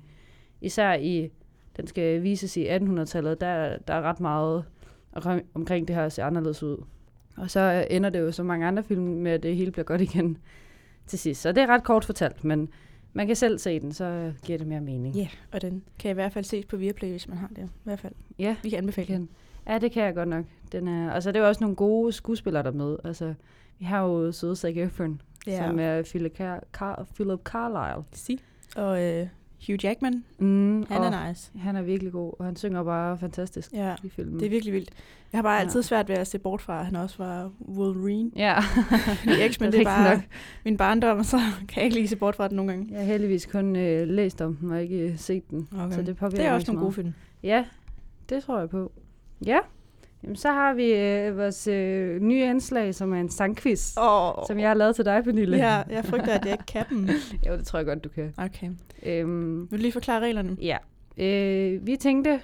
Især 0.61 0.93
i, 0.93 1.31
den 1.77 1.87
skal 1.87 2.23
vises 2.23 2.57
i 2.57 2.67
1800-tallet, 2.67 3.41
der, 3.41 3.77
der 3.77 3.93
er 3.93 4.01
ret 4.01 4.19
meget 4.19 4.65
omkring- 5.53 5.87
det 5.87 5.95
her 5.95 6.05
at 6.05 6.11
se 6.11 6.23
anderledes 6.23 6.63
ud. 6.63 6.83
Og 7.37 7.51
så 7.51 7.85
ender 7.89 8.09
det 8.09 8.19
jo 8.19 8.31
som 8.31 8.45
mange 8.45 8.67
andre 8.67 8.83
film 8.83 9.01
med, 9.03 9.31
at 9.31 9.43
det 9.43 9.55
hele 9.55 9.71
bliver 9.71 9.85
godt 9.85 10.01
igen 10.01 10.37
til 11.07 11.19
sidst. 11.19 11.41
Så 11.41 11.51
det 11.51 11.63
er 11.63 11.67
ret 11.67 11.83
kort 11.83 12.05
fortalt, 12.05 12.43
men 12.43 12.69
man 13.13 13.27
kan 13.27 13.35
selv 13.35 13.59
se 13.59 13.79
den, 13.79 13.91
så 13.93 14.33
giver 14.45 14.57
det 14.57 14.67
mere 14.67 14.81
mening. 14.81 15.15
Ja, 15.15 15.27
og 15.51 15.61
den 15.61 15.83
kan 15.99 16.11
i 16.11 16.13
hvert 16.13 16.33
fald 16.33 16.45
ses 16.45 16.65
på 16.65 16.77
Viaplay, 16.77 17.09
hvis 17.09 17.27
man 17.27 17.37
har 17.37 17.47
det. 17.55 17.63
I 17.63 17.69
hvert 17.83 17.99
fald. 17.99 18.13
Ja, 18.39 18.55
Vi 18.63 18.69
kan 18.69 18.77
anbefale 18.77 19.13
den. 19.13 19.29
Ja, 19.67 19.77
det 19.77 19.91
kan 19.91 20.03
jeg 20.03 20.15
godt 20.15 20.29
nok. 20.29 20.45
Den 20.71 20.87
er, 20.87 21.11
altså, 21.11 21.29
det 21.31 21.35
er 21.35 21.41
jo 21.43 21.47
også 21.47 21.63
nogle 21.63 21.75
gode 21.75 22.11
skuespillere, 22.11 22.63
der 22.63 22.69
er 22.71 22.73
med. 22.75 22.97
Altså, 23.03 23.33
vi 23.79 23.85
har 23.85 24.01
jo 24.03 24.31
søde 24.31 24.55
Zac 24.55 24.73
Efron, 24.75 25.21
ja. 25.47 25.67
som 25.67 25.79
er 25.79 26.01
Philip, 26.01 26.39
Car- 26.41 26.63
Car- 26.81 27.03
Philip 27.15 27.39
Carlisle. 27.43 28.03
Si. 28.11 28.39
Og 28.75 29.03
øh, 29.03 29.27
Hugh 29.67 29.85
Jackman, 29.85 30.23
Mm, 30.39 30.85
han 30.89 31.01
er 31.13 31.27
nice. 31.29 31.51
Han 31.59 31.75
er 31.75 31.81
virkelig 31.81 32.11
god, 32.13 32.33
og 32.39 32.45
han 32.45 32.55
synger 32.55 32.83
bare 32.83 33.17
fantastisk 33.17 33.73
Ja, 33.73 33.95
i 34.03 34.09
filmen. 34.09 34.39
det 34.39 34.45
er 34.45 34.49
virkelig 34.49 34.73
vildt. 34.73 34.89
Jeg 35.33 35.37
har 35.37 35.43
bare 35.43 35.53
Ja. 35.53 35.59
altid 35.61 35.83
svært 35.83 36.09
ved 36.09 36.15
at 36.15 36.27
se 36.27 36.39
bort 36.39 36.61
fra, 36.61 36.79
at 36.79 36.85
han 36.85 36.95
også 36.95 37.15
var 37.17 37.51
Wolverine. 37.67 38.31
Ja, 38.35 38.59
Fordi 38.59 39.31
X-Men, 39.51 39.71
det 39.71 39.75
er 39.75 39.79
rigtigt 39.79 39.85
bare 39.85 40.13
nok. 40.15 40.23
min 40.65 40.77
barndom, 40.77 41.17
og 41.17 41.25
så 41.25 41.37
kan 41.67 41.75
jeg 41.77 41.83
ikke 41.83 41.95
lige 41.95 42.07
se 42.07 42.15
bort 42.15 42.35
fra 42.35 42.47
den 42.47 42.55
nogle 42.55 42.71
gange. 42.71 42.87
Jeg 42.91 42.99
har 42.99 43.05
heldigvis 43.05 43.45
kun 43.45 43.75
øh, 43.75 44.07
læst 44.07 44.41
om 44.41 44.55
den, 44.55 44.71
og 44.71 44.81
ikke 44.81 44.97
øh, 44.97 45.17
set 45.17 45.49
den. 45.49 45.67
Okay. 45.79 45.95
Så 45.95 46.01
det 46.01 46.17
påvirker 46.17 46.37
det 46.37 46.45
er 46.45 46.53
også 46.53 46.71
nogle 46.71 46.79
gode 46.85 46.89
meget. 46.89 46.95
film. 46.95 47.13
Ja, 47.43 47.65
det 48.29 48.43
tror 48.43 48.59
jeg 48.59 48.69
på. 48.69 48.91
Ja, 49.45 49.57
Jamen, 50.23 50.35
så 50.35 50.51
har 50.51 50.73
vi 50.73 50.93
øh, 50.93 51.37
vores 51.37 51.67
øh, 51.67 52.21
nye 52.21 52.43
indslag, 52.43 52.95
som 52.95 53.13
er 53.13 53.19
en 53.19 53.29
sangquiz, 53.29 53.97
Åh, 53.97 54.33
som 54.47 54.59
jeg 54.59 54.69
har 54.69 54.73
lavet 54.73 54.95
til 54.95 55.05
dig, 55.05 55.23
Pernille. 55.23 55.57
Ja, 55.57 55.81
jeg 55.89 56.05
frygter, 56.05 56.33
at 56.33 56.45
jeg 56.45 56.51
ikke 56.51 56.65
kan 56.65 56.85
dem. 56.89 57.09
jo, 57.47 57.53
det 57.57 57.65
tror 57.65 57.79
jeg 57.79 57.85
godt, 57.85 58.03
du 58.03 58.09
kan. 58.09 58.33
Okay. 58.37 58.69
Øhm, 59.03 59.71
Vil 59.71 59.79
du 59.79 59.81
lige 59.81 59.91
forklare 59.91 60.19
reglerne? 60.19 60.57
Ja. 60.61 60.77
Øh, 61.17 61.87
vi 61.87 61.95
tænkte, 61.95 62.41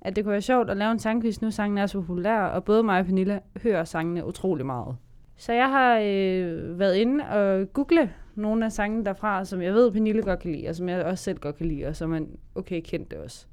at 0.00 0.16
det 0.16 0.24
kunne 0.24 0.32
være 0.32 0.42
sjovt 0.42 0.70
at 0.70 0.76
lave 0.76 0.92
en 0.92 0.98
sangquiz, 0.98 1.40
nu 1.40 1.50
sangen 1.50 1.78
er 1.78 1.86
så 1.86 2.00
populær, 2.00 2.40
og 2.40 2.64
både 2.64 2.82
mig 2.82 3.00
og 3.00 3.06
Pernille 3.06 3.40
hører 3.62 3.84
sangene 3.84 4.26
utrolig 4.26 4.66
meget. 4.66 4.96
Så 5.36 5.52
jeg 5.52 5.68
har 5.68 5.98
øh, 5.98 6.78
været 6.78 6.94
inde 6.94 7.24
og 7.24 7.72
google 7.72 8.12
nogle 8.34 8.64
af 8.64 8.72
sangene 8.72 9.04
derfra, 9.04 9.44
som 9.44 9.62
jeg 9.62 9.74
ved, 9.74 9.92
Pernille 9.92 10.22
godt 10.22 10.40
kan 10.40 10.52
lide, 10.52 10.68
og 10.68 10.74
som 10.76 10.88
jeg 10.88 11.04
også 11.04 11.24
selv 11.24 11.38
godt 11.38 11.56
kan 11.56 11.66
lide, 11.66 11.86
og 11.86 11.96
som 11.96 12.10
man 12.10 12.28
okay 12.54 12.80
kendte 12.84 13.22
også. 13.24 13.46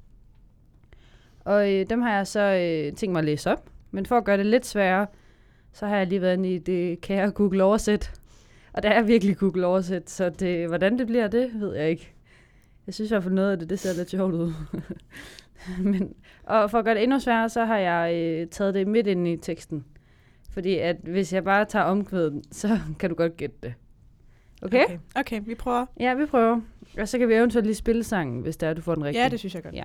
Og 1.47 1.73
øh, 1.73 1.85
dem 1.89 2.01
har 2.01 2.15
jeg 2.15 2.27
så 2.27 2.39
øh, 2.39 2.93
tænkt 2.95 3.11
mig 3.11 3.19
at 3.19 3.25
læse 3.25 3.51
op. 3.51 3.69
Men 3.91 4.05
for 4.05 4.17
at 4.17 4.23
gøre 4.23 4.37
det 4.37 4.45
lidt 4.45 4.65
sværere, 4.65 5.07
så 5.73 5.87
har 5.87 5.97
jeg 5.97 6.07
lige 6.07 6.21
været 6.21 6.33
inde 6.33 6.53
i 6.53 6.57
det 6.57 7.01
kære 7.01 7.31
Google 7.31 7.63
Oversæt. 7.63 8.11
Og 8.73 8.83
det 8.83 8.91
er 8.91 9.01
virkelig 9.01 9.37
Google 9.37 9.65
Oversæt, 9.65 10.09
så 10.09 10.29
det, 10.29 10.67
hvordan 10.67 10.99
det 10.99 11.07
bliver, 11.07 11.27
det 11.27 11.51
ved 11.53 11.75
jeg 11.75 11.89
ikke. 11.89 12.13
Jeg 12.87 12.93
synes 12.93 13.11
i 13.11 13.13
hvert 13.13 13.23
fald 13.23 13.33
noget 13.33 13.51
af 13.51 13.59
det, 13.59 13.69
det 13.69 13.79
ser 13.79 13.97
lidt 13.97 14.09
sjovt 14.09 14.33
ud. 14.33 14.53
Men, 15.91 16.13
og 16.43 16.71
for 16.71 16.79
at 16.79 16.85
gøre 16.85 16.95
det 16.95 17.03
endnu 17.03 17.19
sværere, 17.19 17.49
så 17.49 17.65
har 17.65 17.77
jeg 17.77 18.15
øh, 18.15 18.47
taget 18.47 18.73
det 18.73 18.87
midt 18.87 19.07
ind 19.07 19.27
i 19.27 19.37
teksten. 19.37 19.85
Fordi 20.49 20.77
at 20.77 20.95
hvis 21.03 21.33
jeg 21.33 21.43
bare 21.43 21.65
tager 21.65 21.85
omkvædet, 21.85 22.41
så 22.51 22.79
kan 22.99 23.09
du 23.09 23.15
godt 23.15 23.37
gætte 23.37 23.55
det. 23.63 23.73
Okay? 24.61 24.83
okay? 24.83 24.97
okay? 25.15 25.41
Vi 25.45 25.55
prøver. 25.55 25.85
Ja, 25.99 26.13
vi 26.13 26.25
prøver. 26.25 26.61
Og 26.99 27.07
så 27.07 27.17
kan 27.17 27.29
vi 27.29 27.33
eventuelt 27.33 27.65
lige 27.65 27.75
spille 27.75 28.03
sangen, 28.03 28.41
hvis 28.41 28.57
det 28.57 28.69
er, 28.69 28.73
du 28.73 28.81
får 28.81 28.95
den 28.95 29.03
rigtige. 29.03 29.23
Ja, 29.23 29.29
det 29.29 29.39
synes 29.39 29.55
jeg 29.55 29.63
godt. 29.63 29.75
Ja. 29.75 29.83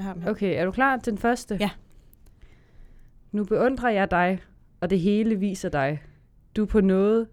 Jeg 0.00 0.04
har 0.06 0.12
dem 0.12 0.22
her. 0.22 0.30
Okay, 0.30 0.60
er 0.60 0.64
du 0.64 0.70
klar 0.70 0.96
til 0.96 1.10
den 1.12 1.18
første? 1.18 1.56
Ja. 1.60 1.70
Nu 3.32 3.44
beundrer 3.44 3.90
jeg 3.90 4.10
dig, 4.10 4.40
og 4.80 4.90
det 4.90 5.00
hele 5.00 5.36
viser 5.36 5.68
dig. 5.68 6.02
Du 6.56 6.62
er 6.62 6.66
på 6.66 6.80
noget. 6.80 7.28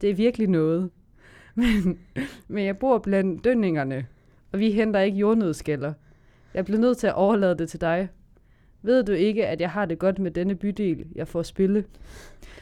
Det 0.00 0.10
er 0.10 0.14
virkelig 0.14 0.48
noget. 0.48 0.90
Men, 1.54 1.98
men 2.48 2.64
jeg 2.64 2.78
bor 2.78 2.98
blandt 2.98 3.44
dønningerne, 3.44 4.06
og 4.52 4.58
vi 4.58 4.70
henter 4.70 5.00
ikke 5.00 5.18
jordnødskælder. 5.18 5.92
Jeg 6.54 6.64
bliver 6.64 6.80
nødt 6.80 6.98
til 6.98 7.06
at 7.06 7.14
overlade 7.14 7.58
det 7.58 7.68
til 7.68 7.80
dig. 7.80 8.08
Ved 8.82 9.04
du 9.04 9.12
ikke, 9.12 9.46
at 9.46 9.60
jeg 9.60 9.70
har 9.70 9.84
det 9.86 9.98
godt 9.98 10.18
med 10.18 10.30
denne 10.30 10.54
bydel, 10.54 11.06
jeg 11.14 11.28
får 11.28 11.42
spille? 11.42 11.84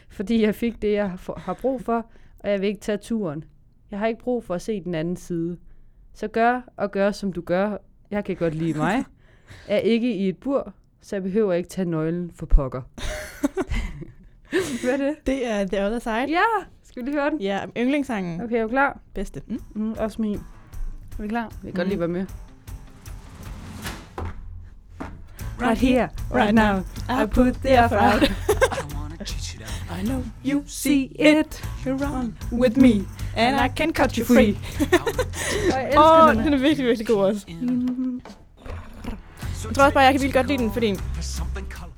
Fordi 0.09 0.43
jeg 0.43 0.55
fik 0.55 0.83
det, 0.83 0.93
jeg 0.93 1.11
har- 1.11 1.39
har 1.41 1.55
brug 1.55 1.81
for, 1.81 2.07
og 2.39 2.51
jeg 2.51 2.61
vil 2.61 2.69
ikke 2.69 2.81
tage 2.81 2.99
turen. 2.99 3.45
Jeg 3.91 3.99
har 3.99 4.07
ikke 4.07 4.21
brug 4.21 4.45
for 4.45 4.55
at 4.55 4.62
se 4.62 4.81
den 4.85 4.95
anden 4.95 5.17
side. 5.17 5.57
Så 6.12 6.29
gør 6.29 6.61
og 6.77 6.91
gør, 6.91 7.11
som 7.11 7.33
du 7.33 7.41
gør. 7.41 7.77
Jeg 8.11 8.25
kan 8.25 8.37
godt 8.37 8.55
lide 8.55 8.79
mig. 8.79 9.05
Er 9.69 9.79
ikke 9.79 10.14
i 10.14 10.29
et 10.29 10.37
bur, 10.37 10.73
så 11.00 11.17
jeg 11.17 11.23
behøver 11.23 11.52
ikke 11.52 11.69
tage 11.69 11.91
nøglen 11.91 12.31
for 12.35 12.47
pokker. 12.47 12.82
Hvad 14.85 14.93
er 14.93 14.97
det? 14.97 15.14
Det 15.26 15.47
er 15.47 15.67
The 15.67 15.85
Other 15.87 15.99
Side. 15.99 16.12
Ja, 16.29 16.43
skal 16.85 17.02
vi 17.02 17.08
lige 17.11 17.20
høre 17.20 17.31
den? 17.31 17.41
Ja, 17.41 17.61
yndlingssangen. 17.76 18.41
Okay, 18.41 18.56
er 18.56 18.62
du 18.62 18.69
klar? 18.69 18.99
Bedste. 19.14 19.43
Mm. 19.47 19.61
Mm, 19.75 19.93
også 19.99 20.23
min. 20.23 20.35
Er 21.19 21.23
vi 21.23 21.29
klar? 21.29 21.49
Vi 21.62 21.70
kan 21.70 21.73
godt 21.75 21.79
Mhm. 21.79 21.88
lige 21.88 22.00
være 22.00 22.08
med. 22.08 22.26
Right 25.62 25.79
here, 25.79 26.08
right 26.35 26.55
now, 26.55 26.79
I 27.23 27.26
put 27.26 27.55
the 27.55 27.85
effort 27.85 28.00
out. 28.02 28.23
I 30.00 30.05
know 30.06 30.23
you 30.44 30.62
See 30.67 31.05
it. 31.19 31.64
you 31.87 31.93
run 31.97 32.35
with 32.52 32.79
me, 32.81 33.05
and 33.37 33.56
I 33.56 33.69
can 33.76 33.93
cut 33.93 34.12
you 34.17 34.25
free. 34.25 34.56
Åh, 35.99 36.35
den 36.35 36.44
den 36.44 36.55
er 36.55 36.58
virkelig, 36.58 36.87
virkelig 36.87 37.06
god 37.06 37.17
også. 37.25 37.47
Jeg 39.69 39.75
tror 39.75 39.85
også 39.85 39.95
bare, 39.95 40.05
jeg 40.05 40.12
kan 40.12 40.21
virkelig 40.21 40.35
godt 40.35 40.47
lide 40.47 40.59
den, 40.59 40.73
fordi 40.73 40.95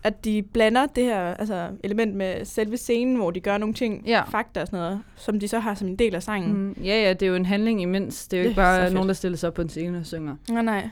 at 0.05 0.25
de 0.25 0.43
blander 0.43 0.87
det 0.87 1.05
her 1.05 1.21
altså, 1.35 1.69
element 1.85 2.15
med 2.15 2.45
selve 2.45 2.77
scenen, 2.77 3.17
hvor 3.17 3.31
de 3.31 3.41
gør 3.41 3.59
nogle 3.59 3.75
ting, 3.75 4.07
Ja. 4.07 4.23
fakta 4.23 4.61
og 4.61 4.67
sådan 4.67 4.79
noget, 4.79 5.01
som 5.17 5.41
de 5.41 5.49
så 5.49 5.59
har 5.59 5.75
som 5.75 5.89
en 5.89 5.97
del 5.97 6.15
af 6.15 6.23
sangen. 6.23 6.53
Mm. 6.57 6.73
Ja, 6.85 7.03
ja, 7.03 7.13
det 7.13 7.23
er 7.23 7.27
jo 7.27 7.35
en 7.35 7.47
handling 7.47 7.83
imens. 7.83 8.29
Det 8.29 8.37
er 8.37 8.41
jo 8.41 8.45
Det 8.45 8.49
ikke 8.51 8.57
bare 8.61 8.91
nogen, 8.91 9.09
der 9.09 9.15
stiller 9.15 9.39
sig 9.39 9.47
op 9.49 9.55
på 9.55 9.63
en 9.63 9.69
scene 9.69 9.99
og 9.99 10.07
synger. 10.07 10.37
Nej, 10.51 10.63
nej. 10.63 10.89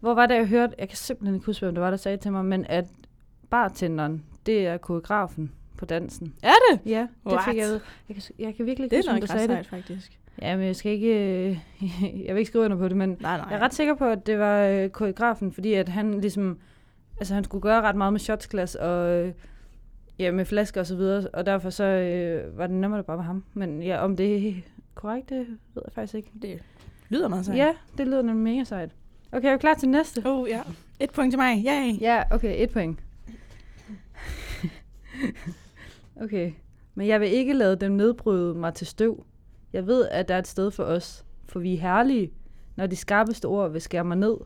Hvor 0.00 0.14
var 0.14 0.26
det, 0.26 0.34
jeg 0.34 0.46
hørte? 0.46 0.74
Jeg 0.78 0.88
kan 0.88 0.96
simpelthen 0.96 1.34
ikke 1.34 1.46
huske, 1.46 1.64
hvem 1.66 1.74
det 1.74 1.82
var, 1.82 1.90
der 1.90 1.96
sagde 1.96 2.16
til 2.16 2.32
mig, 2.32 2.44
men 2.44 2.64
at 2.68 2.84
bartenderen, 3.50 4.22
det 4.46 4.66
er 4.66 4.76
koreografen 4.76 5.52
på 5.78 5.84
dansen. 5.84 6.34
Er 6.42 6.52
det? 6.70 6.80
Ja, 6.86 7.00
det 7.00 7.08
What? 7.32 7.44
fik 7.44 7.56
jeg 7.56 7.66
ved. 7.68 7.80
Jeg 8.08 8.16
kan, 8.16 8.22
jeg 8.38 8.54
kan 8.56 8.66
virkelig 8.66 8.84
ikke 8.84 8.96
Det 8.96 9.04
huske, 9.04 9.12
hvem 9.12 9.20
der 9.20 9.26
sagde 9.26 9.48
det. 9.48 9.66
sejt, 9.66 9.66
faktisk. 9.66 10.18
Ja, 10.42 10.56
men 10.56 10.66
jeg 10.66 10.76
skal 10.76 10.92
ikke... 10.92 11.48
øh, 11.48 11.58
jeg 12.26 12.34
vil 12.34 12.38
ikke 12.38 12.48
skrive 12.48 12.64
under 12.64 12.76
på 12.76 12.88
det, 12.88 12.96
men 12.96 13.08
Nej, 13.08 13.36
nej. 13.36 13.46
jeg 13.50 13.56
er 13.56 13.62
ret 13.62 13.74
sikker 13.74 13.94
på, 13.94 14.04
at 14.04 14.26
det 14.26 14.38
var 14.38 14.62
øh, 14.62 14.88
koreografen, 14.88 15.52
fordi 15.52 15.74
at 15.74 15.88
han 15.88 16.20
ligesom... 16.20 16.58
Altså, 17.18 17.34
han 17.34 17.44
skulle 17.44 17.62
gøre 17.62 17.82
ret 17.82 17.96
meget 17.96 18.12
med 18.12 18.20
shotsglas 18.20 18.74
og... 18.74 19.10
Øh, 19.10 19.32
ja, 20.18 20.32
med 20.32 20.44
flasker 20.44 20.80
og 20.80 20.86
så 20.86 20.96
videre, 20.96 21.28
og 21.32 21.46
derfor 21.46 21.70
så 21.70 21.84
øh, 21.84 22.58
var 22.58 22.66
det 22.66 22.76
nemmere, 22.76 22.98
det 22.98 23.06
bare 23.06 23.16
var 23.16 23.22
ham. 23.22 23.44
Men 23.54 23.82
ja, 23.82 24.04
om 24.04 24.16
det 24.16 24.48
er 24.48 24.54
korrekt, 24.94 25.28
det 25.28 25.46
ved 25.74 25.82
jeg 25.84 25.92
faktisk 25.92 26.14
ikke. 26.14 26.30
Det 26.42 26.62
lyder 27.08 27.28
meget 27.28 27.46
sejt. 27.46 27.58
Ja, 27.58 27.74
det 27.98 28.06
lyder 28.06 28.22
nemlig 28.22 28.54
mega 28.54 28.64
sejt. 28.64 28.90
Okay, 29.32 29.48
er 29.48 29.52
du 29.52 29.58
klar 29.58 29.74
til 29.74 29.88
næste? 29.88 30.22
Oh, 30.24 30.48
ja. 30.48 30.60
Et 31.00 31.10
point 31.10 31.32
til 31.32 31.38
mig. 31.38 31.64
Yay. 31.66 32.00
Ja, 32.00 32.22
okay, 32.30 32.62
et 32.62 32.70
point. 32.70 32.98
okay, 36.22 36.52
men 36.94 37.06
jeg 37.06 37.20
vil 37.20 37.28
ikke 37.28 37.52
lade 37.52 37.76
dem 37.76 37.92
nedbryde 37.92 38.54
mig 38.54 38.74
til 38.74 38.86
støv. 38.86 39.24
Jeg 39.76 39.86
ved, 39.86 40.08
at 40.08 40.28
der 40.28 40.34
er 40.34 40.38
et 40.38 40.46
sted 40.48 40.70
for 40.70 40.84
os, 40.84 41.24
for 41.48 41.60
vi 41.60 41.74
er 41.74 41.78
herlige, 41.80 42.32
når 42.76 42.86
de 42.86 42.96
skarpeste 42.96 43.46
ord 43.46 43.70
vil 43.72 43.80
skære 43.80 44.04
mig 44.04 44.16
ned. 44.16 44.36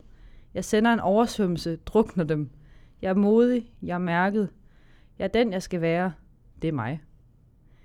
Jeg 0.55 0.65
sender 0.65 0.93
en 0.93 1.01
oversvømmelse, 1.01 1.77
drukner 1.87 2.25
dem. 2.25 2.51
Jeg 3.03 3.09
er 3.11 3.15
modig, 3.15 3.73
jeg 3.83 3.95
er 3.95 3.99
mærket. 3.99 4.49
Jeg 5.19 5.25
er 5.25 5.29
den, 5.29 5.53
jeg 5.53 5.63
skal 5.63 5.81
være. 5.81 6.13
Det 6.63 6.69
er 6.69 6.73
mig. 6.73 7.01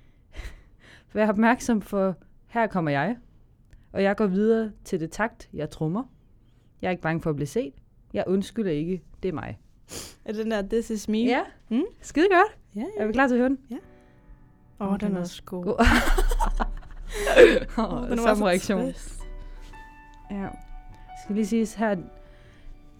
Vær 1.13 1.29
opmærksom, 1.29 1.81
for 1.81 2.15
her 2.47 2.67
kommer 2.67 2.91
jeg. 2.91 3.17
Og 3.93 4.03
jeg 4.03 4.15
går 4.17 4.27
videre 4.27 4.71
til 4.83 4.99
det 4.99 5.11
takt, 5.11 5.49
jeg 5.53 5.69
trummer. 5.69 6.03
Jeg 6.81 6.87
er 6.87 6.91
ikke 6.91 7.03
bange 7.03 7.21
for 7.21 7.29
at 7.29 7.35
blive 7.35 7.47
set. 7.47 7.73
Jeg 8.13 8.23
undskylder 8.27 8.71
ikke. 8.71 9.01
Det 9.23 9.29
er 9.29 9.33
mig. 9.33 9.59
Er 10.25 10.33
den 10.33 10.51
der 10.51 10.61
This 10.61 10.89
Is 10.89 11.07
Me? 11.09 11.17
Ja, 11.17 11.41
Mm? 11.69 11.83
skide 12.01 12.27
godt. 12.31 12.59
Ja, 12.75 12.85
Er 13.03 13.05
vi 13.07 13.13
klar 13.13 13.27
til 13.27 13.35
at 13.35 13.39
høre 13.39 13.49
den? 13.49 13.59
Åh, 14.79 14.91
oh, 14.91 14.99
den 14.99 15.15
er 15.15 15.19
også 15.19 15.43
god. 15.43 15.63
god. 15.63 15.75
Oh, 17.77 18.09
den 18.09 18.17
samme 18.17 18.45
reaktion. 18.47 18.85
trist. 18.85 19.19
Ja. 20.31 20.35
Jeg 20.35 20.51
skal 21.23 21.35
lige 21.35 21.45
sige 21.47 21.67
her, 21.77 21.95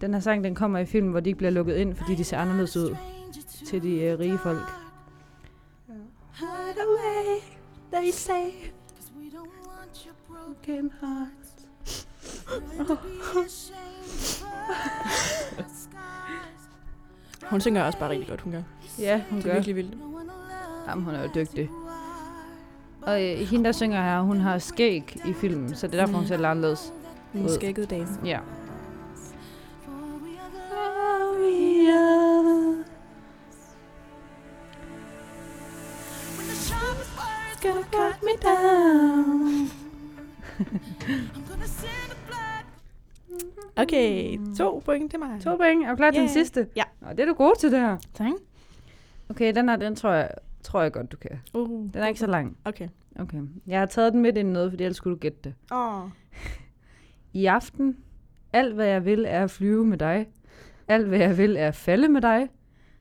den 0.00 0.14
her 0.14 0.20
sang, 0.20 0.44
den 0.44 0.54
kommer 0.54 0.78
i 0.78 0.84
film, 0.86 1.08
hvor 1.10 1.20
de 1.20 1.28
ikke 1.30 1.38
bliver 1.38 1.50
lukket 1.50 1.76
ind, 1.76 1.94
fordi 1.94 2.14
de 2.14 2.24
ser 2.24 2.38
anderledes 2.38 2.76
ud 2.76 2.96
til 3.66 3.82
de 3.82 4.12
uh, 4.14 4.20
rige 4.20 4.38
folk. 4.38 4.58
Hide 6.38 6.82
away, 6.82 7.40
they 7.92 8.10
say. 8.12 8.50
broken 10.28 10.92
hearts. 11.00 11.66
Hun 17.50 17.60
synger 17.60 17.84
også 17.84 17.98
bare 17.98 18.10
rigtig 18.10 18.28
godt, 18.28 18.40
hun 18.40 18.52
gør. 18.52 18.62
Ja, 18.98 19.22
hun 19.30 19.38
Det 19.38 19.44
er 19.44 19.48
gør. 19.48 19.54
virkelig 19.54 19.76
vildt. 19.76 19.98
Jamen, 20.88 21.04
hun 21.04 21.14
er 21.14 21.22
jo 21.22 21.28
dygtig. 21.34 21.70
Og 23.06 23.24
øh, 23.24 23.38
hende, 23.38 23.64
der 23.64 23.72
synger 23.72 24.02
her, 24.02 24.20
hun 24.20 24.40
har 24.40 24.58
skæg 24.58 25.16
i 25.28 25.32
filmen, 25.32 25.74
så 25.74 25.86
det 25.86 25.94
er 25.94 25.98
derfor, 25.98 26.14
hun 26.14 26.22
Mm. 26.22 26.28
ser 26.28 26.36
lidt 26.36 26.46
anderledes. 26.46 26.92
En 27.34 27.48
skægget 27.50 27.90
dame. 27.90 28.06
Ja. 28.24 28.38
Gonna 37.62 37.82
cut 37.92 38.22
me 38.22 38.32
down. 38.42 39.70
Okay, 43.76 44.38
to 44.58 44.82
point 44.84 45.10
til 45.10 45.18
mig. 45.20 45.40
To 45.42 45.56
point. 45.56 45.84
Er 45.84 45.90
du 45.90 45.96
klar 45.96 46.10
til 46.10 46.20
den 46.20 46.24
Yeah. 46.28 46.32
sidste? 46.32 46.66
Ja. 46.76 46.82
Nå, 47.00 47.08
det 47.10 47.20
er 47.20 47.26
du 47.26 47.34
god 47.34 47.54
til 47.60 47.72
det 47.72 47.80
her. 47.80 47.96
Tak. 48.14 48.26
Okay, 49.30 49.54
den 49.54 49.68
her, 49.68 49.76
den 49.76 49.96
tror 49.96 50.10
jeg, 50.12 50.30
tror 50.66 50.82
jeg 50.82 50.92
godt, 50.92 51.12
du 51.12 51.16
kan. 51.16 51.30
Uh, 51.54 51.70
Den 51.94 52.02
er 52.02 52.06
ikke 52.06 52.20
så 52.20 52.26
lang. 52.26 52.56
Okay. 52.64 52.88
Okay. 53.18 53.40
Jeg 53.66 53.78
har 53.78 53.86
taget 53.86 54.12
den 54.12 54.22
midt 54.22 54.36
ind 54.36 54.48
i 54.48 54.52
noget, 54.52 54.70
for 54.72 54.76
ellers 54.78 54.96
skulle 54.96 55.14
du 55.14 55.18
gætte 55.20 55.38
det. 55.44 55.54
Åh. 55.72 56.02
Oh. 56.04 56.10
I 57.32 57.46
aften, 57.46 57.96
alt 58.52 58.74
hvad 58.74 58.86
jeg 58.86 59.04
vil 59.04 59.24
er 59.28 59.44
at 59.44 59.50
flyve 59.50 59.84
med 59.84 59.98
dig. 59.98 60.26
Alt 60.88 61.06
hvad 61.08 61.18
jeg 61.18 61.38
vil 61.38 61.56
er 61.56 61.68
at 61.68 61.74
falde 61.74 62.08
med 62.08 62.20
dig. 62.20 62.48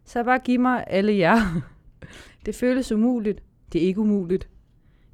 Så 0.05 0.23
bare 0.23 0.39
giv 0.39 0.59
mig 0.59 0.83
alle 0.87 1.17
jer. 1.17 1.37
Det 2.45 2.55
føles 2.55 2.91
umuligt. 2.91 3.43
Det 3.73 3.83
er 3.83 3.87
ikke 3.87 3.99
umuligt. 4.01 4.49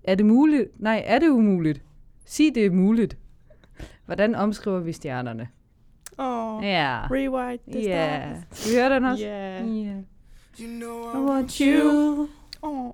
Er 0.04 0.16
det 0.16 0.26
muligt? 0.26 0.80
Nej, 0.80 1.04
er 1.06 1.20
det 1.20 1.28
umuligt? 1.30 1.82
Sig 2.26 2.52
det 2.56 2.66
er 2.66 2.72
muligt. 2.72 3.18
Hvordan 4.06 4.36
omskriver 4.36 4.80
vi 4.80 4.92
stjernerne? 4.92 5.48
Oh. 6.18 6.64
Ja. 6.66 7.00
Rewrite 7.12 7.64
the 7.72 7.82
Ja. 7.82 8.34
stars. 8.34 8.60
Skal 8.60 8.72
vi 8.74 8.78
høre 8.80 8.96
den 8.96 9.06
også? 9.06 9.24
Yeah. 9.26 9.78
Ja. 9.86 9.94
You 10.62 10.68
know 10.80 11.24
I 11.24 11.30
want 11.32 11.58
you. 11.58 12.28
Oh. 12.62 12.94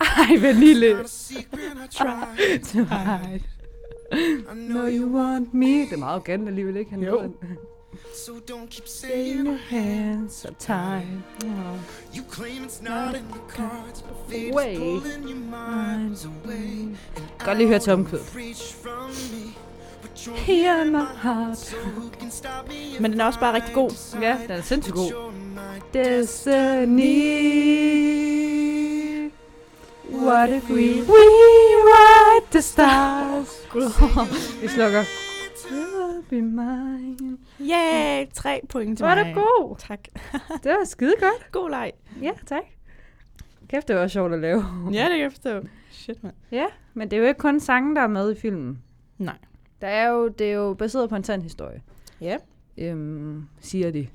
Ej, 0.00 0.36
vanille. 0.40 1.08
secret 1.08 1.94
I 1.94 3.40
No, 4.54 4.86
you 4.86 5.06
want 5.16 5.54
me. 5.54 5.66
Det 5.66 5.92
er 5.92 5.96
meget 5.96 6.12
arrogant 6.12 6.48
alligevel, 6.48 6.76
ikke? 6.76 6.90
Han 6.90 7.02
Jo. 7.02 7.32
So 8.14 8.32
don't 8.32 8.68
keep 8.70 8.88
saying 8.88 9.46
Your 9.46 9.56
hands 9.68 10.44
are 10.44 10.54
tied. 10.58 11.22
you 12.16 12.24
claim 12.30 12.64
it's 12.64 12.82
not 12.82 13.14
in 13.16 13.24
the 13.32 13.40
cards, 13.48 14.02
but 14.02 14.16
fate 14.28 14.54
Way. 14.54 14.72
is 14.72 14.78
pulling 14.78 15.28
your 15.28 15.38
minds 15.38 16.24
away. 16.24 16.96
And 17.16 17.24
Godt 17.38 17.58
lige 17.58 17.68
høre 17.68 17.80
you're 20.18 20.36
Here 20.36 20.82
in 20.82 20.92
my 20.92 21.04
heart. 21.22 21.76
Men 23.00 23.12
den 23.12 23.20
er 23.20 23.24
også 23.24 23.40
bare 23.40 23.54
rigtig 23.54 23.74
god. 23.74 23.90
Ja, 24.22 24.38
den 24.42 24.50
er 24.50 24.62
sindssygt 24.62 24.94
god. 24.94 25.32
Destiny. 25.94 26.98
What 30.10 30.50
if 30.50 30.70
we 30.70 31.02
rewrite 31.02 32.50
the 32.50 32.62
stars? 32.62 33.48
Vi 34.62 34.68
slukker. 34.68 35.02
You'll 35.70 36.22
be 36.30 36.40
mine. 36.42 37.38
Yay, 37.60 38.26
tre 38.34 38.60
point 38.68 38.98
til 38.98 39.04
Var 39.06 39.14
mig. 39.14 39.34
du 39.34 39.40
god? 39.40 39.76
Tak. 39.78 39.98
Det 40.64 40.70
var 40.72 40.84
skide 40.84 41.14
godt. 41.20 41.52
God 41.52 41.70
leg. 41.70 41.92
Ja, 42.22 42.32
tak. 42.46 42.62
Kæft, 43.68 43.88
det 43.88 43.96
var 43.96 44.08
sjovt 44.08 44.32
at 44.32 44.40
lave. 44.40 44.64
Ja, 44.92 45.02
det 45.02 45.10
kan 45.10 45.20
jeg 45.20 45.32
forstå. 45.32 45.60
Shit, 45.90 46.22
mand. 46.22 46.34
Ja, 46.52 46.66
men 46.94 47.10
det 47.10 47.16
er 47.16 47.20
jo 47.20 47.28
ikke 47.28 47.38
kun 47.40 47.60
sange, 47.60 47.94
der 47.94 48.00
er 48.02 48.06
med 48.06 48.36
i 48.36 48.40
filmen. 48.40 48.82
Nej. 49.18 49.36
Der 49.80 49.86
er 49.88 50.08
jo, 50.08 50.28
det 50.28 50.46
er 50.50 50.54
jo 50.54 50.74
baseret 50.74 51.08
på 51.08 51.16
en 51.16 51.24
sand 51.24 51.42
historie, 51.42 51.82
Ja. 52.20 52.36
øhm, 52.78 53.44
siger 53.60 53.90
de. 53.90 54.08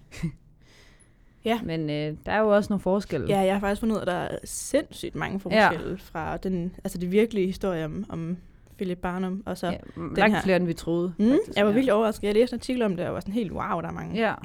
Ja. 1.46 1.60
Men 1.64 1.90
øh, 1.90 2.18
der 2.26 2.32
er 2.32 2.40
jo 2.40 2.56
også 2.56 2.68
nogle 2.70 2.82
forskelle. 2.82 3.28
Ja, 3.30 3.40
jeg 3.40 3.54
har 3.56 3.60
faktisk 3.60 3.80
fundet 3.80 3.96
ud 3.96 3.98
af, 3.98 4.02
at 4.02 4.08
der 4.08 4.14
er 4.14 4.38
sindssygt 4.44 5.16
mange 5.16 5.40
forskelle 5.40 5.90
ja. 5.90 5.96
fra 6.00 6.38
den, 6.38 6.76
altså 6.84 6.98
det 6.98 7.12
virkelige 7.12 7.46
historie 7.48 7.86
om, 7.86 8.06
om 8.10 8.38
Philip 8.76 8.98
Barnum, 8.98 9.44
og 9.46 9.58
så... 9.58 9.68
ja 9.68 9.72
Ja. 9.72 10.02
langt 10.18 10.36
her- 10.36 10.42
flere, 10.44 10.58
end 10.58 10.66
vi 10.66 10.74
troede. 10.74 11.14
Mm, 11.20 11.30
faktisk. 11.30 11.58
jeg 11.58 11.66
var 11.66 11.72
ja. 11.72 11.74
virkelig 11.76 11.94
overrasket. 11.94 12.28
Jeg 12.28 12.34
læste 12.34 12.54
en 12.54 12.58
artikel 12.60 12.82
om 12.82 12.98
det, 12.98 13.08
og 13.08 13.14
var 13.14 13.20
sådan 13.20 13.34
helt, 13.34 13.52
wow, 13.52 13.82
der 13.82 13.88
er 13.88 13.92
mange. 13.92 14.16
Ja. 14.16 14.22
Jeg 14.22 14.32
har 14.32 14.36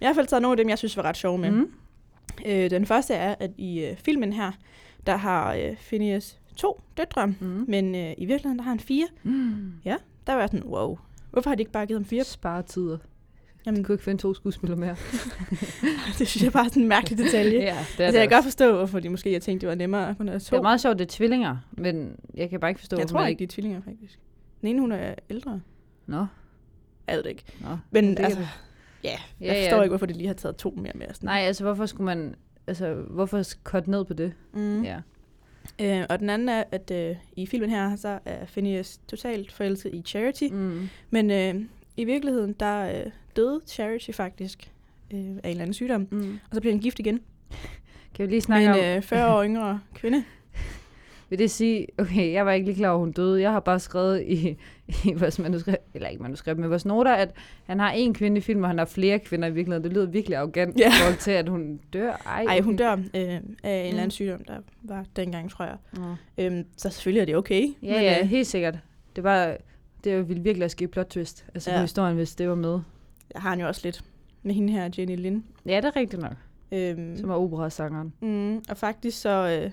hvert 0.00 0.16
fald 0.16 0.26
taget 0.26 0.42
nogle 0.42 0.52
af 0.52 0.56
dem, 0.56 0.68
jeg 0.68 0.78
synes 0.78 0.96
var 0.96 1.02
ret 1.02 1.16
sjove 1.16 1.38
med. 1.38 1.50
Mm. 1.50 1.70
Øh, 2.46 2.70
den 2.70 2.86
første 2.86 3.14
er, 3.14 3.34
at 3.40 3.50
i 3.58 3.84
øh, 3.84 3.96
filmen 3.96 4.32
her, 4.32 4.52
der 5.06 5.16
har 5.16 5.54
øh, 5.54 5.76
Phineas 5.76 6.38
to 6.56 6.80
døtre, 6.96 7.26
mm. 7.26 7.64
Men 7.68 7.94
øh, 7.94 8.12
i 8.18 8.24
virkeligheden, 8.24 8.58
der 8.58 8.62
har 8.64 8.70
han 8.70 8.80
fire. 8.80 9.06
Mm. 9.22 9.72
Der 10.26 10.32
var 10.32 10.40
jeg 10.40 10.48
sådan, 10.48 10.66
wow, 10.66 10.98
hvorfor 11.30 11.50
har 11.50 11.54
de 11.54 11.60
ikke 11.62 11.72
bare 11.72 11.86
givet 11.86 12.00
ham 12.00 12.04
fire? 12.04 12.24
Sparetider. 12.24 12.98
Jamen, 13.66 13.78
Jeg 13.78 13.86
kunne 13.86 13.94
ikke 13.94 14.04
finde 14.04 14.22
to 14.22 14.34
skuespillere 14.34 14.78
mere. 14.78 14.96
det 16.18 16.28
synes 16.28 16.42
jeg 16.42 16.52
bare 16.52 16.64
er 16.64 16.68
sådan 16.68 16.82
en 16.82 16.88
mærkelig 16.88 17.18
detalje. 17.18 17.58
ja, 17.58 17.60
det 17.60 17.68
er 17.70 17.76
altså, 17.78 17.94
det 18.06 18.12
jeg 18.14 18.28
kan 18.28 18.36
godt 18.36 18.44
forstå, 18.44 18.76
hvorfor 18.76 19.00
de 19.00 19.08
måske 19.08 19.32
har 19.32 19.40
tænkt, 19.40 19.60
det 19.60 19.68
var 19.68 19.74
nemmere 19.74 20.08
at 20.10 20.16
kun 20.16 20.28
have 20.28 20.40
to. 20.40 20.50
Det 20.50 20.58
er 20.58 20.62
meget 20.62 20.80
sjovt, 20.80 20.98
det 20.98 21.04
er 21.04 21.08
tvillinger, 21.16 21.56
men 21.72 22.16
jeg 22.34 22.50
kan 22.50 22.60
bare 22.60 22.70
ikke 22.70 22.78
forstå, 22.80 22.96
jeg 22.98 23.06
tror 23.08 23.26
ikke, 23.26 23.38
de 23.38 23.44
er 23.44 23.48
tvillinger, 23.48 23.80
faktisk. 23.82 24.18
Den 24.60 24.68
ene, 24.68 24.80
hun 24.80 24.92
er 24.92 25.14
ældre. 25.30 25.60
Nå, 26.06 26.26
Jeg 27.06 27.16
ved 27.16 27.22
det 27.22 27.30
ikke. 27.30 27.44
nå. 27.60 27.78
Men 27.90 28.10
Det 28.10 28.20
altså, 28.20 28.40
ja, 29.04 29.16
Ja, 29.40 29.46
jeg 29.46 29.62
forstår 29.62 29.76
ja. 29.76 29.82
ikke, 29.82 29.90
hvorfor 29.90 30.06
de 30.06 30.12
lige 30.12 30.26
har 30.26 30.34
taget 30.34 30.56
to 30.56 30.70
mere 30.76 30.92
med. 30.94 31.06
Sådan. 31.12 31.26
Nej, 31.26 31.38
altså 31.40 31.64
hvorfor 31.64 31.86
skulle 31.86 32.04
man... 32.04 32.34
Altså, 32.66 32.94
hvorfor 32.94 33.42
cut 33.64 33.88
ned 33.88 34.04
på 34.04 34.14
det? 34.14 34.32
Mm. 34.54 34.82
Ja. 34.82 35.00
Øh, 35.80 36.04
og 36.10 36.18
den 36.18 36.30
anden 36.30 36.48
er, 36.48 36.64
at 36.72 36.90
øh, 36.90 37.16
i 37.36 37.46
filmen 37.46 37.70
her, 37.70 37.96
så 37.96 38.18
er 38.24 38.46
Phineas 38.46 39.00
totalt 39.08 39.52
forelsket 39.52 39.94
i 39.94 40.02
Charity. 40.06 40.44
Mm. 40.52 40.88
Men 41.10 41.30
øh, 41.30 41.54
i 41.96 42.04
virkeligheden, 42.04 42.52
der 42.60 43.00
øh, 43.04 43.10
døde 43.36 43.60
Charity 43.66 44.10
faktisk 44.10 44.70
øh, 45.10 45.18
af 45.20 45.24
en 45.24 45.38
eller 45.44 45.62
anden 45.62 45.74
sygdom. 45.74 46.06
Mm. 46.10 46.38
Og 46.50 46.54
så 46.54 46.60
bliver 46.60 46.74
han 46.74 46.80
gift 46.82 46.98
igen 46.98 47.20
Kan 48.14 48.26
vi 48.26 48.30
lige 48.32 48.40
snakke 48.40 48.70
om... 48.70 48.76
en 48.78 48.84
øh, 48.96 49.02
40 49.02 49.34
år 49.36 49.44
yngre 49.44 49.80
kvinde. 49.94 50.24
Vil 51.30 51.38
det 51.38 51.50
sige, 51.50 51.86
okay, 51.98 52.32
jeg 52.32 52.46
var 52.46 52.52
ikke 52.52 52.66
lige 52.66 52.76
klar 52.76 52.88
over, 52.90 52.98
hun 52.98 53.12
døde. 53.12 53.40
Jeg 53.40 53.50
har 53.52 53.60
bare 53.60 53.80
skrevet 53.80 54.22
i, 54.26 54.56
i 55.10 55.12
vores 55.14 55.38
manuskript, 55.38 55.78
eller 55.94 56.08
ikke 56.08 56.22
manuskript, 56.22 56.58
men 56.58 56.70
vores 56.70 56.84
noter, 56.84 57.12
at 57.12 57.30
han 57.66 57.78
har 57.80 57.90
en 57.90 58.14
kvinde 58.14 58.38
i 58.38 58.40
filmen, 58.40 58.64
og 58.64 58.70
han 58.70 58.78
har 58.78 58.84
flere 58.84 59.18
kvinder 59.18 59.48
i 59.48 59.52
virkeligheden. 59.52 59.84
Det 59.84 59.92
lyder 59.92 60.06
virkelig 60.06 60.36
arrogant 60.38 60.78
Ja. 60.80 60.88
i 60.88 60.92
forhold 61.00 61.18
til, 61.18 61.30
at 61.30 61.48
hun 61.48 61.80
dør. 61.92 62.12
Ej, 62.26 62.44
Ej, 62.44 62.60
hun 62.60 62.76
dør 62.76 62.92
øh, 62.92 63.00
af 63.14 63.20
en 63.24 63.40
eller 63.64 63.88
anden 63.88 64.04
Mm. 64.04 64.10
sygdom, 64.10 64.44
der 64.44 64.56
var 64.82 65.04
dengang, 65.16 65.50
tror 65.50 65.64
jeg. 65.64 65.76
Nå. 65.92 66.14
Øhm, 66.38 66.64
så 66.76 66.90
selvfølgelig 66.90 67.20
er 67.20 67.24
det 67.24 67.36
okay. 67.36 67.68
Ja, 67.82 68.00
ja, 68.02 68.20
øh, 68.22 68.26
helt 68.28 68.46
sikkert. 68.46 68.78
Det 69.16 69.24
var, 69.24 69.56
det 70.04 70.28
ville 70.28 70.42
virkelig 70.42 70.64
at 70.64 70.70
ske 70.70 70.88
plot 70.88 71.06
twist. 71.06 71.44
Altså 71.54 71.70
ja. 71.70 71.76
Ja. 71.76 71.80
på 71.80 71.84
historien, 71.84 72.16
hvis 72.16 72.34
det 72.34 72.48
var 72.48 72.54
med. 72.54 72.80
jeg 73.34 73.42
har 73.42 73.50
han 73.50 73.60
jo 73.60 73.66
også 73.66 73.80
lidt 73.84 74.04
med 74.42 74.54
hende 74.54 74.72
her, 74.72 74.90
Jenny 74.98 75.16
Lin. 75.16 75.44
Ja, 75.66 75.76
det 75.76 75.84
er 75.84 75.96
rigtigt 75.96 76.22
nok. 76.22 76.36
Øhm, 76.72 77.16
Som 77.16 77.28
var 77.28 77.36
operasangeren. 77.36 78.12
mm, 78.20 78.56
og 78.70 78.76
faktisk 78.76 79.20
så, 79.20 79.60
øh, 79.64 79.70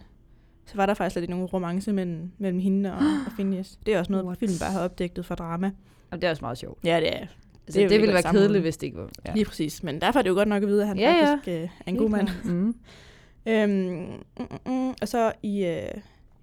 så 0.66 0.76
var 0.76 0.86
der 0.86 0.94
faktisk 0.94 1.20
lidt 1.20 1.30
nogen 1.30 1.46
romance 1.46 1.94
mellem, 1.94 2.32
mellem 2.38 2.60
hende 2.60 2.92
og, 2.94 2.98
og 3.26 3.32
Phineas. 3.36 3.80
Det 3.86 3.94
er 3.94 4.00
også 4.00 4.12
noget, 4.12 4.26
What? 4.26 4.40
filmen 4.40 4.58
bare 4.62 4.72
har 4.72 4.80
opdækket 4.82 5.26
for 5.26 5.36
drama. 5.36 5.72
Og 6.12 6.22
det 6.22 6.28
er 6.28 6.32
også 6.32 6.42
meget 6.44 6.58
sjovt. 6.58 6.80
Ja, 6.84 7.00
det 7.00 7.08
er. 7.08 7.20
Altså, 7.20 7.30
Det 7.66 7.74
det, 7.76 7.84
er 7.84 7.88
ville 7.90 8.02
ikke 8.04 8.14
være 8.14 8.22
samme 8.22 8.40
kedeligt, 8.40 8.62
hvis 8.62 8.78
det 8.78 8.88
ikke 8.88 8.98
var. 8.98 9.10
Ja. 9.26 9.34
Lige 9.34 9.46
præcis. 9.46 9.84
Men 9.84 10.02
derfor 10.02 10.20
er 10.20 10.24
det 10.24 10.30
jo 10.30 10.36
godt 10.36 10.48
nok 10.48 10.64
at 10.64 10.70
vide, 10.70 10.82
at 10.82 10.88
han 10.88 10.98
Ja, 11.00 11.12
ja. 11.12 11.34
faktisk 11.34 11.48
øh, 11.48 11.54
er 11.64 11.70
en 11.88 11.98
god 11.98 12.10
mand. 12.10 12.28
Mm. 12.46 12.76
Øhm, 13.46 13.72
mm, 13.72 14.46
mm, 14.66 14.72
mm. 14.74 14.94
Og 15.02 15.08
så 15.08 15.32
i, 15.44 15.66
øh, 15.66 15.82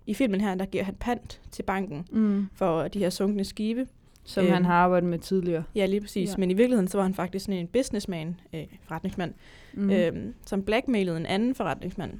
i 0.06 0.14
filmen 0.14 0.40
her, 0.40 0.54
der 0.54 0.66
giver 0.66 0.84
han 0.84 0.94
pant 1.00 1.40
til 1.50 1.62
banken 1.62 2.06
Mm. 2.10 2.48
for 2.54 2.88
de 2.88 2.98
her 2.98 3.10
sunkne 3.10 3.44
skibe. 3.44 3.86
Som 4.24 4.44
Øhm. 4.44 4.52
han 4.54 4.64
har 4.64 4.74
arbejdet 4.74 5.08
med 5.08 5.18
tidligere. 5.18 5.62
Ja, 5.74 5.86
lige 5.86 6.00
præcis. 6.00 6.30
Ja. 6.30 6.34
Men 6.38 6.50
i 6.50 6.54
virkeligheden, 6.54 6.88
så 6.88 6.98
var 6.98 7.02
han 7.02 7.14
faktisk 7.14 7.44
sådan 7.44 7.60
en 7.60 7.66
businessman, 7.66 8.40
øh, 8.54 8.62
forretningsmand, 8.82 9.34
Mm. 9.74 9.82
mm. 9.82 9.90
øhm, 9.90 10.34
som 10.46 10.62
blackmailede 10.62 11.16
en 11.16 11.26
anden 11.26 11.54
forretningsmand 11.54 12.12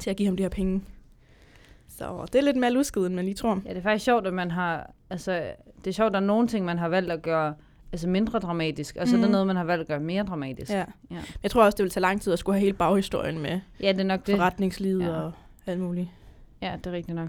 til 0.00 0.10
at 0.10 0.16
give 0.16 0.26
ham 0.26 0.36
de 0.36 0.42
her 0.42 0.50
penge. 0.50 0.82
Så 1.88 2.26
det 2.32 2.38
er 2.38 2.42
lidt 2.42 2.56
mere 2.56 2.70
lusket, 2.72 3.06
end 3.06 3.14
man 3.14 3.24
lige 3.24 3.34
tror. 3.34 3.60
Ja, 3.64 3.70
det 3.70 3.76
er 3.78 3.82
faktisk 3.82 4.04
sjovt, 4.04 4.26
at 4.26 4.34
man 4.34 4.50
har... 4.50 4.90
Altså, 5.10 5.42
det 5.84 5.90
er 5.90 5.92
sjovt, 5.94 6.06
at 6.06 6.12
der 6.12 6.20
er 6.20 6.24
nogle 6.24 6.48
ting, 6.48 6.64
man 6.64 6.78
har 6.78 6.88
valgt 6.88 7.12
at 7.12 7.22
gøre 7.22 7.54
altså 7.92 8.08
mindre 8.08 8.38
dramatisk, 8.38 8.96
og 9.00 9.08
så 9.08 9.16
mm. 9.16 9.22
er 9.22 9.22
der 9.22 9.28
Mhm. 9.28 9.32
noget, 9.32 9.46
man 9.46 9.56
har 9.56 9.64
valgt 9.64 9.80
at 9.80 9.86
gøre 9.88 10.00
mere 10.00 10.22
dramatisk. 10.22 10.70
Ja. 10.70 10.84
Ja. 11.10 11.16
Jeg 11.42 11.50
tror 11.50 11.64
også, 11.64 11.76
det 11.76 11.82
vil 11.82 11.90
tage 11.90 12.00
lang 12.02 12.20
tid 12.22 12.32
at 12.32 12.38
skulle 12.38 12.54
have 12.56 12.64
hele 12.64 12.76
baghistorien 12.76 13.38
med 13.38 13.60
ja 13.82 13.92
det 13.92 14.00
er 14.00 14.04
nok 14.04 14.26
det. 14.26 14.36
forretningslivet 14.36 15.02
Ja. 15.04 15.10
og 15.10 15.32
alt 15.66 15.80
muligt. 15.80 16.08
Ja, 16.62 16.74
det 16.78 16.86
er 16.86 16.92
rigtigt 16.92 17.14
nok. 17.16 17.28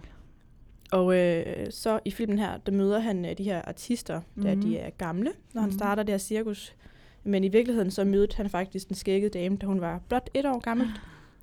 Og 0.92 1.16
øh, 1.18 1.46
så 1.70 2.00
i 2.06 2.12
filmen 2.12 2.40
her, 2.40 2.58
der 2.58 2.72
møder 2.72 3.00
han 3.00 3.26
øh, 3.26 3.38
de 3.38 3.44
her 3.44 3.62
artister, 3.62 4.22
mm-hmm. 4.36 4.52
Mhm. 4.52 4.62
de 4.62 4.78
er 4.78 4.90
gamle, 4.90 5.32
når 5.54 5.62
han 5.62 5.70
Mhm. 5.70 5.78
starter 5.78 6.04
det 6.04 6.14
her 6.14 6.18
cirkus. 6.18 6.76
Men 7.24 7.44
i 7.44 7.48
virkeligheden 7.48 7.92
så 7.92 8.04
mødte 8.04 8.38
han 8.38 8.50
faktisk 8.50 8.88
den 8.88 8.96
skækkede 8.96 9.40
dame, 9.40 9.58
da 9.58 9.66
hun 9.66 9.82
var 9.82 10.02
blot 10.10 10.30
et 10.34 10.46
år 10.46 10.60
gammel. 10.60 10.88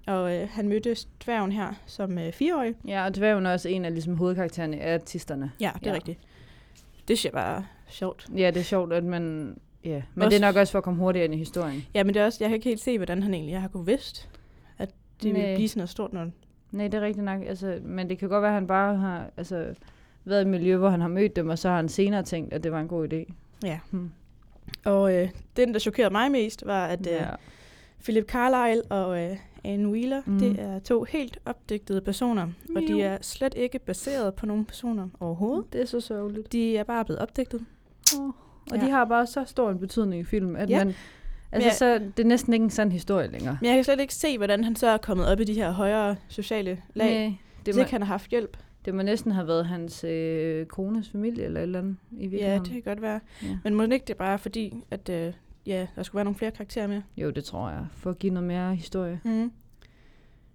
Og 0.06 0.36
øh, 0.36 0.48
han 0.50 0.68
mødte 0.68 0.96
dværgen 1.24 1.52
her 1.52 1.72
som 1.86 2.18
øh, 2.18 2.32
fireårig. 2.32 2.74
Ja, 2.86 3.04
og 3.04 3.14
dværgen 3.14 3.46
er 3.46 3.52
også 3.52 3.68
en 3.68 3.84
af 3.84 3.92
ligesom, 3.92 4.16
hovedkaraktererne 4.16 4.80
af 4.80 4.94
artisterne. 4.94 5.52
Ja, 5.60 5.70
det 5.80 5.86
er 5.86 5.90
Ja. 5.90 5.94
rigtigt. 5.94 6.18
Det 7.08 7.24
jeg 7.24 7.32
bare 7.32 7.56
er 7.56 7.62
sjovt. 7.88 8.26
Ja, 8.36 8.46
det 8.50 8.60
er 8.60 8.64
sjovt, 8.64 8.92
at 8.92 9.04
man... 9.04 9.56
Ja, 9.84 10.02
men 10.14 10.22
Også- 10.24 10.36
det 10.38 10.42
er 10.44 10.46
nok 10.46 10.56
også 10.56 10.70
for 10.70 10.78
at 10.78 10.84
komme 10.84 11.00
hurtigere 11.00 11.24
ind 11.24 11.34
i 11.34 11.38
historien. 11.38 11.84
Ja, 11.94 12.04
men 12.04 12.14
det 12.14 12.20
er 12.22 12.26
også, 12.26 12.38
jeg 12.40 12.48
kan 12.48 12.54
ikke 12.54 12.68
helt 12.68 12.80
se, 12.80 12.96
hvordan 12.98 13.22
han 13.22 13.34
egentlig 13.34 13.60
har 13.60 13.68
kunne 13.68 13.86
vidst, 13.86 14.28
at 14.78 14.90
det 15.22 15.32
Nej. 15.32 15.40
ville 15.42 15.54
blive 15.56 15.68
sådan 15.68 15.78
noget 15.80 15.90
stort 15.90 16.12
noget. 16.12 16.32
Nej, 16.72 16.88
det 16.88 16.98
er 16.98 17.00
rigtigt 17.00 17.24
nok. 17.24 17.42
Altså, 17.46 17.78
men 17.82 18.10
det 18.10 18.18
kan 18.18 18.28
godt 18.28 18.42
være, 18.42 18.50
at 18.50 18.54
han 18.54 18.66
bare 18.66 18.96
har 18.96 19.30
altså, 19.36 19.74
været 20.24 20.40
i 20.40 20.42
et 20.42 20.46
miljø, 20.46 20.76
hvor 20.76 20.88
han 20.88 21.00
har 21.00 21.08
mødt 21.08 21.36
dem, 21.36 21.48
og 21.48 21.58
så 21.58 21.68
har 21.68 21.76
han 21.76 21.88
senere 21.88 22.22
tænkt, 22.22 22.52
at 22.52 22.64
det 22.64 22.72
var 22.72 22.80
en 22.80 22.88
god 22.88 23.12
idé. 23.12 23.32
Ja. 23.64 23.78
Hmm. 23.90 24.10
Og 24.84 25.14
øh, 25.16 25.28
den, 25.56 25.72
der 25.72 25.78
chokerede 25.78 26.10
mig 26.12 26.30
mest, 26.32 26.66
var, 26.66 26.86
at 26.86 27.06
øh, 27.06 27.12
Ja. 27.12 27.26
Philip 28.02 28.24
Carlyle 28.30 28.82
og 28.82 29.20
øh, 29.22 29.36
Anne 29.64 29.88
Wheeler, 29.88 30.22
Mm. 30.26 30.38
det 30.38 30.60
er 30.60 30.78
to 30.78 31.04
helt 31.04 31.38
opdigtede 31.46 32.00
personer, 32.00 32.46
og 32.76 32.82
de 32.88 33.02
er 33.02 33.18
slet 33.20 33.54
ikke 33.56 33.78
baseret 33.78 34.34
på 34.34 34.46
nogle 34.46 34.64
personer 34.64 35.08
overhovedet. 35.20 35.72
Det 35.72 35.80
er 35.80 35.84
så 35.86 36.00
sørgeligt. 36.00 36.52
De 36.52 36.76
er 36.76 36.84
bare 36.84 37.04
blevet 37.04 37.20
opdigtet. 37.22 37.60
Oh. 38.18 38.26
Og 38.26 38.76
Ja. 38.76 38.84
de 38.86 38.90
har 38.90 39.04
bare 39.04 39.26
så 39.26 39.44
stor 39.46 39.70
en 39.70 39.78
betydning 39.78 40.20
i 40.20 40.24
film, 40.24 40.56
at 40.56 40.70
Ja. 40.70 40.84
man... 40.84 40.94
Altså, 41.52 41.68
jeg- 41.68 41.74
så 41.76 41.98
det 42.16 42.22
er 42.22 42.28
næsten 42.28 42.52
ikke 42.52 42.64
en 42.64 42.70
sand 42.70 42.92
historie 42.92 43.28
længere. 43.30 43.58
Men 43.60 43.68
jeg 43.68 43.74
kan 43.76 43.84
slet 43.84 44.00
ikke 44.00 44.14
se, 44.14 44.36
hvordan 44.38 44.64
han 44.64 44.76
så 44.76 44.86
er 44.88 44.96
kommet 44.96 45.26
op 45.26 45.40
i 45.40 45.44
de 45.44 45.54
her 45.54 45.70
højere 45.70 46.16
sociale 46.28 46.82
lag. 46.94 47.20
Nej, 47.28 47.34
Det 47.66 47.74
må, 47.74 47.78
ikke 47.80 47.90
han 47.92 48.02
har 48.02 48.06
haft 48.08 48.30
hjælp. 48.30 48.56
det 48.84 48.94
må 48.94 49.02
næsten 49.02 49.32
have 49.32 49.46
været 49.46 49.66
hans 49.66 50.04
øh, 50.04 50.66
kones 50.66 51.10
familie 51.10 51.44
eller 51.44 51.60
et 51.60 51.62
eller 51.62 51.78
andet 51.78 51.96
i 52.12 52.16
Ja, 52.22 52.28
virkeligheden. 52.28 52.64
det 52.64 52.72
kan 52.72 52.82
godt 52.82 53.02
være. 53.02 53.20
Ja. 53.42 53.58
Men 53.64 53.74
må 53.74 53.82
det 53.82 53.92
ikke 53.92 54.06
det 54.08 54.16
bare 54.16 54.38
fordi, 54.38 54.74
at 54.90 55.08
øh, 55.08 55.32
ja, 55.66 55.86
der 55.96 56.02
skulle 56.02 56.16
være 56.18 56.24
nogle 56.24 56.38
flere 56.38 56.50
karakterer 56.50 56.86
med? 56.86 57.02
Jo, 57.16 57.30
det 57.30 57.44
tror 57.44 57.70
jeg. 57.70 57.86
For 57.92 58.10
at 58.10 58.18
give 58.18 58.32
noget 58.34 58.46
mere 58.48 58.74
historie. 58.74 59.20
Mm. 59.24 59.52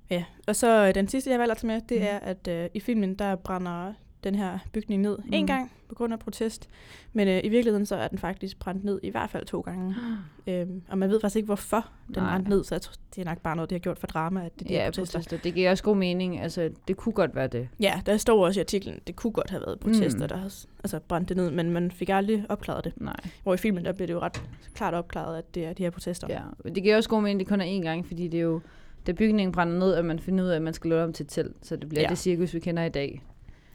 Ja, 0.09 0.23
og 0.47 0.55
så 0.55 0.87
øh, 0.87 0.95
den 0.95 1.07
sidste, 1.07 1.29
jeg 1.31 1.39
valgte 1.39 1.55
tage 1.55 1.67
med, 1.67 1.81
det 1.89 1.97
Mhm. 1.97 2.07
er, 2.11 2.19
at 2.19 2.47
øh, 2.47 2.69
i 2.73 2.79
filmen, 2.79 3.15
der 3.15 3.35
brænder 3.35 3.93
den 4.23 4.35
her 4.35 4.59
bygning 4.73 5.01
ned 5.01 5.17
mm. 5.17 5.33
en 5.33 5.47
gang 5.47 5.71
på 5.89 5.95
grund 5.95 6.13
af 6.13 6.19
protest. 6.19 6.69
Men 7.13 7.27
øh, 7.27 7.41
i 7.43 7.49
virkeligheden, 7.49 7.85
så 7.85 7.95
er 7.95 8.07
den 8.07 8.17
faktisk 8.17 8.59
brændt 8.59 8.83
ned 8.83 8.99
i 9.03 9.09
hvert 9.09 9.29
fald 9.29 9.45
to 9.45 9.61
gange. 9.61 9.95
Øhm, 10.47 10.81
og 10.89 10.97
man 10.97 11.09
ved 11.09 11.19
faktisk 11.21 11.35
ikke, 11.35 11.45
hvorfor 11.45 11.89
den 12.07 12.15
Nej. 12.23 12.31
brændte 12.31 12.49
ned, 12.49 12.63
så 12.63 12.75
jeg 12.75 12.81
tror, 12.81 12.93
det 13.15 13.21
er 13.21 13.25
nok 13.25 13.37
bare 13.41 13.55
noget, 13.55 13.69
de 13.69 13.75
har 13.75 13.79
gjort 13.79 13.99
for 13.99 14.07
drama, 14.07 14.45
at 14.45 14.51
det 14.59 14.65
er 14.65 14.67
de 14.67 14.73
Ja, 14.73 14.85
protester. 14.85 15.19
protester. 15.19 15.37
Det 15.37 15.53
giver 15.53 15.69
også 15.69 15.83
god 15.83 15.95
mening. 15.95 16.39
Altså, 16.39 16.69
det 16.87 16.97
kunne 16.97 17.13
godt 17.13 17.35
være 17.35 17.47
det. 17.47 17.67
Ja, 17.79 18.01
der 18.05 18.17
står 18.17 18.45
også 18.45 18.59
i 18.59 18.61
artiklen, 18.61 18.99
det 19.07 19.15
kunne 19.15 19.33
godt 19.33 19.49
have 19.49 19.61
været 19.65 19.79
protester, 19.79 20.21
Mm. 20.21 20.27
der 20.27 20.35
har 20.37 20.51
altså, 20.83 20.99
brændt 21.07 21.29
det 21.29 21.37
ned, 21.37 21.51
men 21.51 21.69
man 21.71 21.91
fik 21.91 22.09
aldrig 22.09 22.45
opklaret 22.49 22.83
det. 22.83 22.93
Nej. 23.01 23.15
Hvor 23.43 23.53
i 23.53 23.57
filmen, 23.57 23.85
der 23.85 23.91
bliver 23.91 24.07
det 24.07 24.13
jo 24.13 24.19
ret 24.19 24.43
klart 24.73 24.93
opklaret, 24.93 25.37
at 25.37 25.55
det 25.55 25.65
er 25.65 25.73
de 25.73 25.83
her 25.83 25.89
protester. 25.89 26.27
Ja, 26.29 26.69
det 26.69 26.83
giver 26.83 26.95
også 26.97 27.09
god 27.09 27.21
mening, 27.21 27.39
det 27.39 27.47
kun 27.47 27.61
er 27.61 27.79
én 27.79 27.81
gang, 27.83 28.07
fordi 28.07 28.27
det 28.27 28.37
er 28.37 28.43
jo, 28.43 28.61
da 29.07 29.11
bygningen 29.11 29.51
brænder 29.51 29.79
ned, 29.79 29.93
at 29.93 30.05
man 30.05 30.19
finder 30.19 30.43
ud 30.43 30.49
af, 30.49 30.55
at 30.55 30.61
man 30.61 30.73
skal 30.73 30.91
det 30.91 30.99
om 31.03 31.13
til 31.13 31.25
telt, 31.27 31.55
så 31.61 31.75
det 31.75 31.89
bliver 31.89 32.01
ja. 32.01 32.05
Ja. 32.07 32.09
det 32.09 32.17
cirkus, 32.17 32.53
vi 32.53 32.59
kender 32.59 32.83
i 32.83 32.89
dag. 32.89 33.21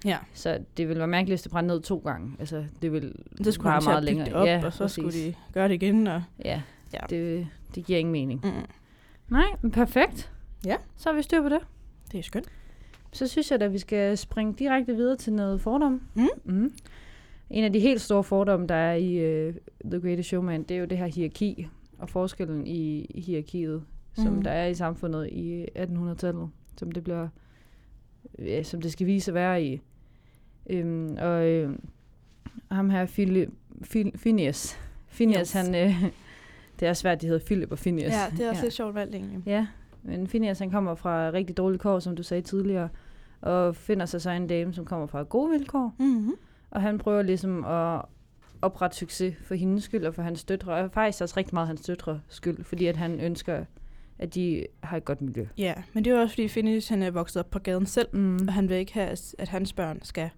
Ja. 0.05 0.19
Så 0.35 0.59
det 0.77 0.89
vil 0.89 0.99
være 0.99 1.07
mærkeligt, 1.07 1.31
hvis 1.33 1.43
det 1.43 1.51
brænder 1.53 1.75
ned 1.75 1.83
to 1.83 1.99
gange. 1.99 2.33
Altså, 2.39 2.65
det 2.83 2.93
vil 2.93 3.15
Så 3.45 3.53
skulle 3.53 3.75
at 3.75 4.03
bygge 4.09 4.25
det 4.25 4.33
op, 4.35 4.47
ja, 4.47 4.65
og 4.67 4.73
så 4.73 4.79
præcis. 4.85 4.93
skulle 5.05 5.13
de 5.13 5.35
gøre 5.53 5.69
det 5.69 5.75
igen. 5.75 6.07
Og, 6.07 6.23
Ja, 6.45 6.63
Ja. 6.93 6.99
Det, 7.11 7.47
det 7.75 7.85
giver 7.87 7.99
ingen 7.99 8.13
mening. 8.13 8.41
mm, 8.45 8.51
Nej, 9.29 9.47
men 9.63 9.71
perfekt. 9.71 10.33
Ja. 10.67 10.77
Så 10.97 11.09
har 11.09 11.17
vi 11.17 11.23
styr 11.23 11.43
på 11.43 11.49
det. 11.49 11.59
det 12.13 12.19
er 12.19 12.23
skønt. 12.23 12.47
Så 13.13 13.27
synes 13.27 13.51
jeg, 13.51 13.63
at 13.63 13.73
vi 13.73 13.79
skal 13.79 14.19
springe 14.19 14.55
direkte 14.59 14.95
videre 14.97 15.17
til 15.17 15.33
noget 15.33 15.61
fordom. 15.61 16.03
Mm. 16.15 16.29
Mm. 16.45 16.73
En 17.51 17.65
af 17.65 17.73
de 17.73 17.81
helt 17.81 18.01
store 18.01 18.25
fordomme, 18.25 18.67
der 18.67 18.75
er 18.75 18.95
i 18.95 19.49
uh, 19.49 19.55
The 19.91 20.01
Greatest 20.01 20.29
Showman, 20.29 20.63
det 20.63 20.75
er 20.77 20.81
jo 20.81 20.87
det 20.87 20.99
her 20.99 21.07
hierarki 21.07 21.69
og 21.99 22.09
forskellen 22.09 22.67
i 22.67 23.11
hierarkiet, 23.27 23.83
som 24.15 24.33
Mhm. 24.33 24.43
der 24.43 24.51
er 24.51 24.67
i 24.67 24.75
samfundet 24.75 25.29
i 25.33 25.65
1800-tallet, 25.77 26.49
som 26.77 26.93
det 26.93 27.05
bliver, 27.05 27.29
ja, 28.39 28.63
som 28.63 28.81
det 28.81 28.93
skal 28.93 29.07
vise 29.07 29.31
at 29.31 29.35
være 29.35 29.63
i. 29.65 29.81
Øhm, 30.71 31.17
og 31.21 31.47
øh, 31.47 31.71
ham 32.71 32.91
her, 32.91 33.07
Philip, 33.07 33.49
Phil, 33.91 34.13
Phineas, 34.19 34.79
Phineas, 35.11 35.39
Yes. 35.41 35.53
han, 35.53 35.75
øh, 35.75 36.05
det 36.81 36.89
er 36.89 36.93
svært, 36.93 37.21
de 37.23 37.27
hedder 37.27 37.45
Philip 37.47 37.73
og 37.73 37.79
Phineas. 37.79 38.13
Ja, 38.13 38.37
det 38.37 38.45
er 38.45 38.49
også 38.51 38.61
ja. 38.61 38.65
lidt 38.65 38.75
sjovt 38.75 38.95
valgt 38.95 39.15
egentlig. 39.15 39.43
Ja, 39.47 39.67
men 40.03 40.27
Phineas 40.27 40.59
han 40.59 40.71
kommer 40.71 40.95
fra 40.95 41.31
rigtig 41.31 41.57
dårlige 41.57 41.79
kår, 41.79 41.99
som 41.99 42.17
du 42.17 42.23
sagde 42.23 42.43
tidligere, 42.43 42.89
og 43.41 43.77
finder 43.77 44.07
sig 44.07 44.23
så 44.23 44.31
en 44.31 44.47
dame, 44.47 44.73
som 44.75 44.85
kommer 44.85 45.07
fra 45.07 45.23
gode 45.23 45.51
vilkår, 45.51 45.95
Mm-hmm. 45.99 46.35
og 46.71 46.83
han 46.83 46.99
prøver 46.99 47.23
ligesom 47.23 47.65
at 47.65 48.03
oprette 48.63 48.97
succes 48.97 49.35
for 49.43 49.55
hendes 49.55 49.85
skyld 49.85 50.05
og 50.05 50.15
for 50.15 50.23
hans 50.23 50.45
døtre, 50.45 50.75
og 50.75 50.91
faktisk 50.93 51.23
også 51.23 51.35
rigtig 51.37 51.55
meget 51.55 51.69
hans 51.69 51.81
døtre 51.81 52.21
skyld, 52.29 52.65
fordi 52.65 52.87
at 52.87 52.97
han 52.97 53.21
ønsker, 53.21 53.65
at 54.19 54.35
de 54.35 54.67
har 54.83 54.97
et 54.97 55.05
godt 55.05 55.23
miljø. 55.23 55.47
Ja, 55.59 55.75
men 55.93 56.05
det 56.05 56.11
er 56.11 56.15
jo 56.15 56.21
også 56.23 56.35
fordi 56.35 56.49
Phineas 56.49 56.89
han 56.89 57.03
er 57.03 57.11
vokset 57.11 57.41
op 57.41 57.51
på 57.51 57.59
gaden 57.59 57.87
selv, 57.87 58.09
Mm. 58.13 58.39
og 58.49 58.53
han 58.53 58.69
vil 58.69 58.77
ikke 58.77 58.95
have, 58.95 59.09
at 59.39 59.49
hans 59.49 59.73
børn 59.73 59.99
skal 60.03 60.31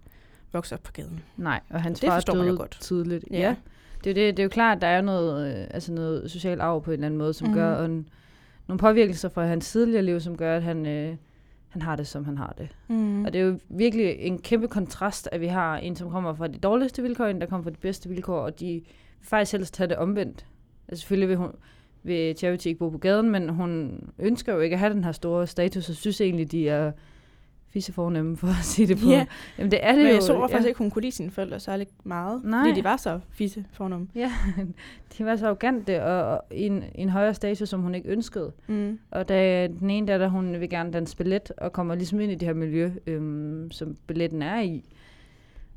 vokse 0.53 0.75
op 0.75 0.83
på 0.83 0.91
gaden. 0.91 1.19
Nej, 1.37 1.59
og 1.69 1.81
hans 1.81 1.99
Det 1.99 2.09
far 2.09 2.19
døde 2.19 2.57
godt. 2.57 2.77
tidligt. 2.81 3.25
Ja. 3.31 3.39
Ja. 3.39 3.55
Det, 4.03 4.09
er 4.09 4.13
det, 4.13 4.37
det 4.37 4.39
er 4.39 4.43
jo 4.43 4.49
klart, 4.49 4.75
at 4.77 4.81
der 4.81 4.87
er 4.87 5.01
noget, 5.01 5.57
øh, 5.57 5.67
altså 5.69 5.93
noget 5.93 6.31
social 6.31 6.61
arv 6.61 6.83
på 6.83 6.91
en 6.91 6.93
eller 6.93 7.05
anden 7.05 7.17
måde, 7.17 7.33
som 7.33 7.47
mm. 7.47 7.51
Mhm. 7.53 7.59
gør, 7.59 7.73
og 7.75 7.85
en, 7.85 8.09
nogle 8.67 8.79
påvirkelser 8.79 9.29
fra 9.29 9.45
hans 9.45 9.71
tidligere 9.71 10.03
liv, 10.03 10.19
som 10.19 10.37
gør, 10.37 10.55
at 10.57 10.63
han, 10.63 10.85
øh, 10.85 11.15
han 11.69 11.81
har 11.81 11.95
det, 11.95 12.07
som 12.07 12.25
han 12.25 12.37
har 12.37 12.53
det. 12.57 12.69
Mm. 12.87 13.25
Og 13.25 13.33
det 13.33 13.41
er 13.41 13.45
jo 13.45 13.59
virkelig 13.69 14.15
en 14.19 14.39
kæmpe 14.41 14.67
kontrast, 14.67 15.29
at 15.31 15.41
vi 15.41 15.47
har 15.47 15.77
en, 15.77 15.95
som 15.95 16.09
kommer 16.11 16.33
fra 16.33 16.47
de 16.47 16.57
dårligste 16.57 17.01
vilkår, 17.01 17.25
en, 17.25 17.41
der 17.41 17.47
kommer 17.47 17.63
fra 17.63 17.69
de 17.71 17.77
bedste 17.77 18.09
vilkår, 18.09 18.39
og 18.39 18.59
de 18.59 18.65
vil 18.65 18.83
faktisk 19.21 19.51
helst 19.51 19.77
have 19.77 19.87
det 19.87 19.97
omvendt. 19.97 20.45
Altså 20.87 21.01
selvfølgelig 21.01 21.29
vil, 21.29 21.37
hun, 21.37 21.51
vil 22.03 22.37
Charity 22.37 22.67
ikke 22.67 22.79
bo 22.79 22.89
på 22.89 22.97
gaden, 22.97 23.29
men 23.29 23.49
hun 23.49 23.99
ønsker 24.19 24.53
jo 24.53 24.59
ikke 24.59 24.73
at 24.73 24.79
have 24.79 24.93
den 24.93 25.03
her 25.03 25.11
store 25.11 25.47
status, 25.47 25.89
og 25.89 25.95
synes 25.95 26.21
egentlig, 26.21 26.51
de 26.51 26.69
er 26.69 26.91
fissefornemme, 27.69 28.37
for 28.37 28.47
at 28.47 28.55
sige 28.63 28.87
det 28.87 28.97
på. 28.97 29.09
Ja. 29.09 29.25
Jamen 29.57 29.71
det 29.71 29.79
er 29.83 29.91
det 29.91 29.97
Men 29.97 30.07
jo. 30.07 30.13
jeg 30.13 30.23
tror 30.23 30.47
faktisk 30.47 30.67
ikke, 30.67 30.77
hun 30.77 30.91
kunne 30.91 31.01
lide 31.01 31.11
sine 31.11 31.31
forældre 31.31 31.59
særlig 31.59 31.87
meget, 32.03 32.43
Nej. 32.43 32.59
fordi 32.67 32.79
de 32.79 32.83
var 32.83 32.97
så 32.97 33.19
fisse 33.29 33.65
fornemme. 33.73 34.07
Ja, 34.15 34.31
de 35.17 35.25
var 35.25 35.35
så 35.35 35.45
arrogante 35.45 36.03
og, 36.03 36.35
og 36.35 36.43
i 36.51 36.65
en, 36.65 36.83
en 36.95 37.09
højere 37.09 37.33
status, 37.33 37.69
som 37.69 37.81
hun 37.81 37.95
ikke 37.95 38.09
ønskede. 38.09 38.51
Mm. 38.67 38.99
Og 39.11 39.29
da 39.29 39.67
den 39.67 39.89
ene 39.89 40.07
der, 40.07 40.17
der 40.17 40.27
hun 40.27 40.59
vil 40.59 40.69
gerne 40.69 40.91
danse 40.91 41.17
ballet, 41.17 41.51
og 41.57 41.73
kommer 41.73 41.95
ligesom 41.95 42.19
ind 42.19 42.31
i 42.31 42.35
det 42.35 42.47
her 42.47 42.53
miljø, 42.55 42.91
øhm, 43.07 43.71
som 43.71 43.97
balletten 44.07 44.41
er 44.41 44.61
i. 44.61 44.83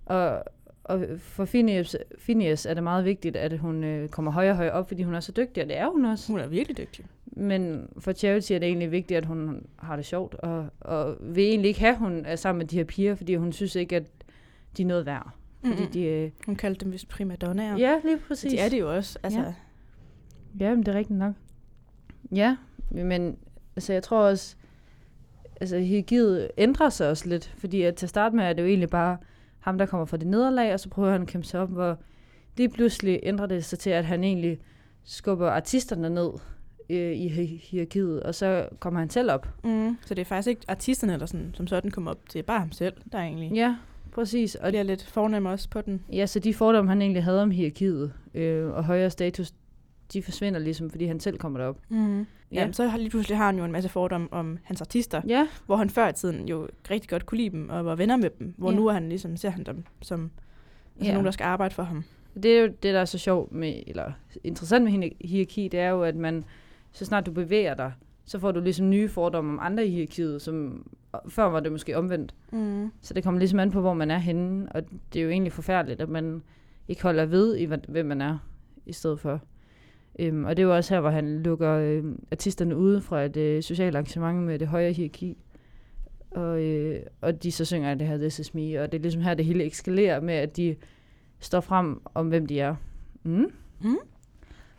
Og, 0.07 0.45
og 0.85 1.05
for 1.19 1.45
Phineas, 1.45 1.97
Phineas 2.19 2.67
er 2.67 2.75
det 2.75 2.83
meget 2.83 3.05
vigtigt, 3.05 3.37
at 3.37 3.59
hun 3.59 3.85
øh, 3.85 4.09
kommer 4.09 4.31
højere 4.33 4.53
og 4.53 4.57
højere 4.57 4.73
op, 4.73 4.89
fordi 4.89 5.03
hun 5.03 5.15
er 5.15 5.21
så 5.21 5.33
dygtig, 5.33 5.63
og 5.63 5.69
det 5.69 5.77
er 5.79 5.89
hun 5.89 6.05
også. 6.05 6.33
Hun 6.33 6.41
er 6.41 6.47
virkelig 6.47 6.79
dygtig. 6.79 7.05
Men 7.27 7.89
for 7.99 8.13
Charity 8.13 8.53
er 8.53 8.59
det 8.59 8.67
egentlig 8.69 8.91
vigtigt, 8.91 9.19
at 9.19 9.25
hun 9.25 9.67
har 9.77 9.97
det 9.97 10.05
sjovt, 10.05 10.35
og, 10.35 10.67
og 10.81 11.17
vil 11.21 11.45
egentlig 11.45 11.69
ikke 11.69 11.81
have, 11.81 11.93
at 11.93 11.99
hun 11.99 12.27
er 12.27 12.37
sammen 12.37 12.59
med 12.59 12.67
de 12.67 12.77
her 12.77 12.85
piger, 12.85 13.15
fordi 13.15 13.35
hun 13.35 13.53
synes 13.53 13.75
ikke, 13.77 13.97
at 13.97 14.05
de 14.77 14.83
er 14.83 14.87
noget 14.87 15.07
værd. 15.07 15.31
Fordi 15.67 15.87
de, 15.87 16.03
øh, 16.05 16.31
Hun 16.47 16.57
kaldte 16.57 16.85
dem 16.85 16.93
vist 16.93 17.09
primadonnaer. 17.09 17.77
ja, 17.79 18.01
lige 18.05 18.19
præcis. 18.29 18.51
Det 18.53 18.61
er 18.61 18.69
de 18.69 18.79
jo 18.79 18.95
også. 18.97 19.19
Altså, 19.23 19.41
Ja. 19.41 19.55
Ja, 20.61 20.71
men 20.75 20.79
det 20.87 20.95
er 20.95 20.99
rigtigt 20.99 21.19
nok. 21.19 21.35
Ja, 22.35 22.57
men 22.91 23.37
altså, 23.77 23.93
jeg 23.93 24.03
tror 24.03 24.19
også, 24.19 24.57
altså 25.61 25.79
hierarkiet 25.79 26.51
ændrer 26.59 26.89
sig 26.89 27.11
også 27.11 27.29
lidt, 27.29 27.55
fordi 27.59 27.83
at 27.83 27.95
til 27.95 28.07
at 28.07 28.11
starte 28.11 28.37
med 28.37 28.45
er 28.45 28.53
det 28.53 28.63
jo 28.63 28.67
egentlig 28.69 28.89
bare 28.91 29.17
ham, 29.65 29.79
der 29.79 29.87
kommer 29.87 30.05
fra 30.07 30.17
det 30.17 30.27
nederlag, 30.27 30.73
og 30.73 30.81
så 30.81 30.89
prøver 30.89 31.13
han 31.13 31.23
at 31.23 31.29
kæmpe 31.29 31.47
sig 31.47 31.61
op, 31.61 31.71
hvor 31.71 31.99
lige 32.57 32.69
pludselig 32.69 33.21
ændrer 33.23 33.47
det 33.47 33.65
sig 33.65 33.79
til, 33.79 33.91
at 33.91 34.05
han 34.05 34.25
egentlig 34.25 34.59
skubber 35.05 35.51
artisterne 35.51 36.11
ned 36.11 36.31
øh, 36.91 37.13
i 37.13 37.29
hi- 37.29 37.69
hierarkiet, 37.71 38.23
og 38.23 38.35
så 38.35 38.69
kommer 38.81 39.01
han 39.01 39.11
selv 39.11 39.31
op. 39.31 39.49
mm. 39.65 39.97
Så 40.07 40.15
det 40.15 40.21
er 40.21 40.25
faktisk 40.27 40.49
ikke 40.49 40.63
artisterne, 40.69 41.19
der 41.19 41.27
sådan, 41.27 41.51
som 41.55 41.67
sådan 41.67 41.91
kommer 41.91 42.11
op. 42.11 42.19
Det 42.33 42.39
er 42.39 42.43
bare 42.43 42.59
ham 42.59 42.73
selv, 42.73 42.93
der 43.13 43.19
egentlig 43.19 43.53
Ja, 43.53 43.77
præcis. 44.13 44.55
og 44.55 44.65
Og 44.67 44.71
bliver 44.71 44.83
lidt 44.83 45.07
fornem 45.07 45.47
også 45.47 45.69
på 45.71 45.81
den. 45.81 46.03
ja, 46.13 46.27
så 46.27 46.39
de 46.39 46.55
fordomme, 46.55 46.91
han 46.91 47.03
egentlig 47.03 47.25
havde 47.25 47.43
om 47.43 47.51
hierarkiet 47.51 48.13
øh, 48.35 48.71
og 48.71 48.85
højere 48.85 49.11
status, 49.11 49.53
de 50.13 50.23
forsvinder 50.23 50.61
ligesom, 50.61 50.91
fordi 50.91 51.05
han 51.07 51.21
selv 51.21 51.39
kommer 51.39 51.59
derop. 51.61 51.79
Mm. 51.89 52.27
Ja. 52.55 52.59
Ja. 52.59 52.63
Jamen, 52.63 52.75
så 52.75 52.87
har 52.87 52.99
lige 52.99 53.11
pludselig 53.11 53.37
har 53.39 53.47
han 53.47 53.59
jo 53.59 53.65
en 53.65 53.73
masse 53.73 53.89
fordomme 53.89 54.29
om 54.33 54.59
hans 54.63 54.81
artister, 54.81 55.23
Ja, 55.27 55.49
hvor 55.67 55.77
han 55.77 55.91
før 55.91 56.09
i 56.09 56.13
tiden 56.13 56.49
jo 56.49 56.69
rigtig 56.91 57.11
godt 57.11 57.27
kunne 57.27 57.39
lide 57.39 57.51
dem 57.51 57.69
og 57.71 57.85
var 57.85 57.95
venner 57.97 58.17
med 58.17 58.31
dem, 58.39 58.55
hvor 58.57 58.71
Ja. 58.71 58.77
nu 58.77 58.87
er 58.87 58.93
han 58.93 59.09
ligesom, 59.09 59.37
ser 59.37 59.51
han 59.51 59.65
dem 59.65 59.85
som 60.03 60.31
altså 60.97 61.07
Ja. 61.09 61.13
nogen, 61.13 61.25
der 61.25 61.31
skal 61.33 61.45
arbejde 61.45 61.75
for 61.75 61.83
ham. 61.83 62.05
Det 62.43 62.45
er 62.57 62.61
jo 62.61 62.67
det, 62.67 62.95
der 62.95 63.01
er 63.01 63.05
så 63.05 63.19
sjovt 63.19 63.53
med, 63.53 63.83
eller 63.87 64.13
interessant 64.45 64.85
med 64.85 64.93
hi- 64.93 65.27
hierarki, 65.29 65.69
det 65.69 65.81
er 65.81 65.89
jo, 65.89 66.03
at 66.03 66.17
man, 66.17 66.45
så 66.93 67.05
snart 67.05 67.27
du 67.27 67.31
bevæger 67.33 67.75
dig, 67.75 67.93
så 68.25 68.39
får 68.39 68.53
du 68.53 68.61
ligesom 68.61 68.91
nye 68.91 69.09
fordomme 69.09 69.53
om 69.53 69.59
andre 69.63 69.87
i 69.87 69.91
hierarkiet, 69.91 70.43
som 70.43 70.87
før 71.29 71.45
var 71.45 71.61
det 71.61 71.73
måske 71.73 71.97
omvendt. 71.99 72.35
Mm. 72.53 72.91
Så 73.01 73.15
det 73.15 73.25
kommer 73.25 73.39
ligesom 73.39 73.59
an 73.59 73.71
på, 73.71 73.81
hvor 73.81 73.95
man 73.95 74.11
er 74.11 74.19
henne, 74.19 74.69
og 74.73 74.83
det 75.13 75.21
er 75.21 75.25
jo 75.25 75.31
egentlig 75.31 75.53
forfærdeligt, 75.53 76.01
at 76.01 76.09
man 76.09 76.43
ikke 76.89 77.03
holder 77.03 77.27
ved 77.27 77.57
i, 77.57 77.65
hvem 77.89 78.07
man 78.07 78.21
er, 78.21 78.39
i 78.87 78.93
stedet 78.93 79.21
for. 79.21 79.41
Øhm, 80.19 80.45
og 80.45 80.57
det 80.57 80.63
er 80.63 80.67
jo 80.67 80.77
også 80.77 80.95
her, 80.95 81.01
hvor 81.01 81.11
han 81.11 81.43
lukker 81.43 81.73
øh, 81.73 82.05
artisterne 82.33 82.77
ude 82.77 83.01
fra 83.01 83.23
et 83.23 83.37
øh, 83.37 83.63
socialt 83.63 83.97
arrangement 83.97 84.43
med 84.43 84.59
det 84.59 84.69
højere 84.69 84.93
hierarki. 84.93 85.37
Og, 86.31 86.63
øh, 86.63 87.01
og 87.21 87.43
de 87.43 87.53
så 87.53 87.65
synger 87.65 87.95
det 87.95 88.07
her 88.07 88.17
This 88.17 88.39
Is 88.39 88.55
Me, 88.55 88.81
og 88.83 88.93
det 88.93 88.99
er 88.99 89.03
ligesom 89.03 89.23
her, 89.23 89.35
det 89.35 89.45
hele 89.45 89.67
eskalerer 89.67 90.21
med, 90.21 90.35
at 90.35 90.57
de 90.57 90.77
står 91.41 91.61
frem 91.61 92.01
om, 92.15 92.29
hvem 92.29 92.47
de 92.47 92.61
er. 92.61 92.75
Mm. 93.23 93.53
Mm. 93.81 93.97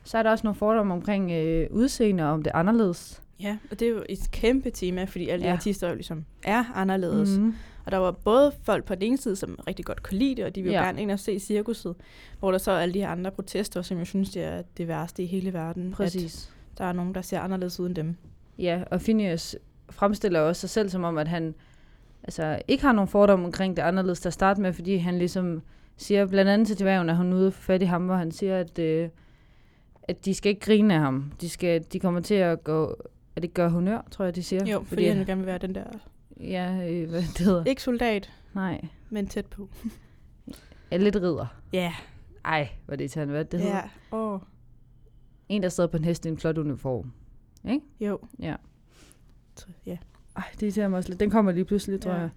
Så 0.04 0.18
er 0.18 0.24
der 0.24 0.32
også 0.32 0.48
nogle 0.48 0.56
fordomme 0.56 0.94
omkring 0.94 1.32
øh, 1.32 1.68
udseende, 1.72 2.24
om 2.24 2.44
det 2.44 2.52
er 2.52 2.56
anderledes. 2.56 3.24
Ja, 3.40 3.58
og 3.72 3.80
det 3.80 3.86
er 3.86 3.90
jo 3.90 4.04
et 4.10 4.20
kæmpe 4.32 4.70
tema, 4.70 5.04
fordi 5.04 5.30
alle 5.30 5.44
de 5.44 5.48
Ja. 5.50 5.56
artister 5.56 5.90
jo 5.90 5.96
ligesom 5.96 6.26
er 6.44 6.64
anderledes. 6.76 7.38
Mm. 7.40 7.54
Og 7.86 7.92
der 7.92 7.98
var 7.98 8.12
både 8.12 8.52
folk 8.64 8.86
på 8.86 8.96
den 8.96 9.04
ene 9.04 9.18
side, 9.18 9.36
som 9.36 9.60
rigtig 9.68 9.86
godt 9.86 10.04
kunne 10.04 10.18
lide 10.18 10.36
det, 10.36 10.46
og 10.46 10.56
de 10.56 10.62
vil 10.62 10.72
jo 10.72 10.78
Ja. 10.80 10.86
gerne 10.86 11.02
ind 11.02 11.12
og 11.12 11.20
se 11.20 11.40
cirkuset, 11.40 11.96
hvor 12.40 12.52
der 12.52 12.58
så 12.58 12.72
er 12.72 12.80
alle 12.80 12.94
de 12.94 13.00
her 13.00 13.10
andre 13.10 13.32
protester, 13.32 13.82
som 13.82 13.98
jeg 13.98 14.08
synes, 14.08 14.30
det 14.30 14.44
er 14.44 14.62
det 14.78 14.88
værste 14.88 15.24
i 15.24 15.26
hele 15.26 15.54
verden. 15.54 15.92
Præcis. 15.92 16.54
At 16.72 16.78
der 16.78 16.84
er 16.86 16.94
nogen, 16.94 17.16
der 17.16 17.22
ser 17.22 17.40
anderledes 17.40 17.80
ud 17.80 17.88
end 17.88 17.96
dem. 17.96 18.16
Ja, 18.60 18.84
og 18.92 19.02
Phineas 19.02 19.56
fremstiller 19.90 20.40
også 20.40 20.60
sig 20.60 20.70
selv 20.70 20.90
som 20.90 21.04
om, 21.04 21.18
at 21.18 21.28
han 21.28 21.56
altså, 22.24 22.60
ikke 22.68 22.84
har 22.84 22.92
nogen 22.92 23.08
fordomme 23.08 23.46
omkring 23.46 23.78
det 23.78 23.82
anderledes 23.84 24.20
til 24.20 24.30
at 24.30 24.34
starte 24.34 24.62
med, 24.62 24.74
fordi 24.74 24.96
han 24.96 25.18
ligesom 25.18 25.62
siger 25.98 26.26
blandt 26.26 26.52
andet 26.52 26.68
til 26.68 26.80
dværgen, 26.80 27.10
at 27.10 27.18
hun 27.18 27.34
er 27.34 27.38
ude 27.38 27.52
for 27.52 27.62
fat 27.62 27.82
i 27.82 27.86
ham, 27.86 28.06
hvor 28.06 28.16
han 28.16 28.32
siger, 28.32 28.58
at, 28.60 28.80
øh, 28.80 29.10
at 30.04 30.26
de 30.26 30.34
skal 30.34 30.50
ikke 30.50 30.62
grine 30.62 30.94
af 30.94 31.00
ham. 31.00 31.32
De, 31.42 31.50
skal, 31.50 31.84
de 31.94 32.00
kommer 32.00 32.20
til 32.22 32.36
at 32.36 32.64
gå, 32.64 32.96
at 33.36 33.42
det 33.42 33.54
gør 33.54 33.70
honør, 33.70 34.02
tror 34.12 34.26
jeg, 34.26 34.36
de 34.36 34.44
siger. 34.44 34.66
Jo, 34.66 34.78
fordi, 34.78 34.88
fordi 34.90 35.06
han 35.08 35.26
gerne 35.26 35.38
vil 35.42 35.46
være 35.46 35.58
den 35.58 35.76
der, 35.76 35.84
Ja, 36.40 36.90
øh, 36.92 37.10
hvad 37.10 37.22
det 37.22 37.38
hedder. 37.40 37.64
ikke 37.66 37.82
soldat, 37.82 38.32
Nej, 38.54 38.86
men 39.10 39.28
tæt 39.28 39.46
på. 39.46 39.70
er 40.92 40.98
lidt 40.98 41.16
ridder. 41.16 41.46
Ja, 41.74 41.94
Ej, 42.46 42.70
hvad 42.86 42.98
det 42.98 43.12
til 43.12 43.26
hvad 43.26 43.46
det 43.46 43.60
hedder. 43.60 43.76
ja. 44.12 44.18
Åh, 44.18 44.40
En, 45.50 45.64
der 45.64 45.70
sidder 45.70 45.90
på 45.90 45.98
en 45.98 46.04
hest 46.06 46.26
i 46.26 46.30
en 46.30 46.38
flot 46.38 46.58
uniform. 46.58 47.12
jo. 48.00 48.20
Ja. 48.40 48.56
Ja. 49.86 49.98
Ej, 50.36 50.44
det 50.60 50.74
ser 50.74 50.88
mig 50.88 50.98
også 50.98 51.10
lidt. 51.10 51.20
Den 51.20 51.30
kommer 51.30 51.52
lige 51.52 51.66
pludselig, 51.66 52.02
tror 52.02 52.12
Ja. 52.12 52.16
ja. 52.18 52.22
jeg. 52.22 52.30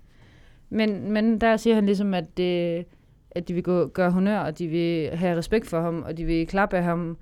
Men, 0.71 1.13
men 1.13 1.41
der 1.41 1.57
siger 1.57 1.75
han 1.75 1.87
ligesom, 1.87 2.15
at, 2.15 2.37
det, 2.37 2.85
at 3.31 3.49
de 3.49 3.55
vil 3.55 3.63
gå, 3.63 3.87
gøre 3.87 4.11
honør, 4.11 4.39
og 4.39 4.59
de 4.59 4.69
vil 4.69 5.11
have 5.17 5.39
respekt 5.39 5.67
for 5.67 5.81
ham, 5.81 6.03
og 6.03 6.17
de 6.17 6.25
vil 6.25 6.47
klappe 6.47 6.77
af 6.77 6.83
ham, 6.85 7.19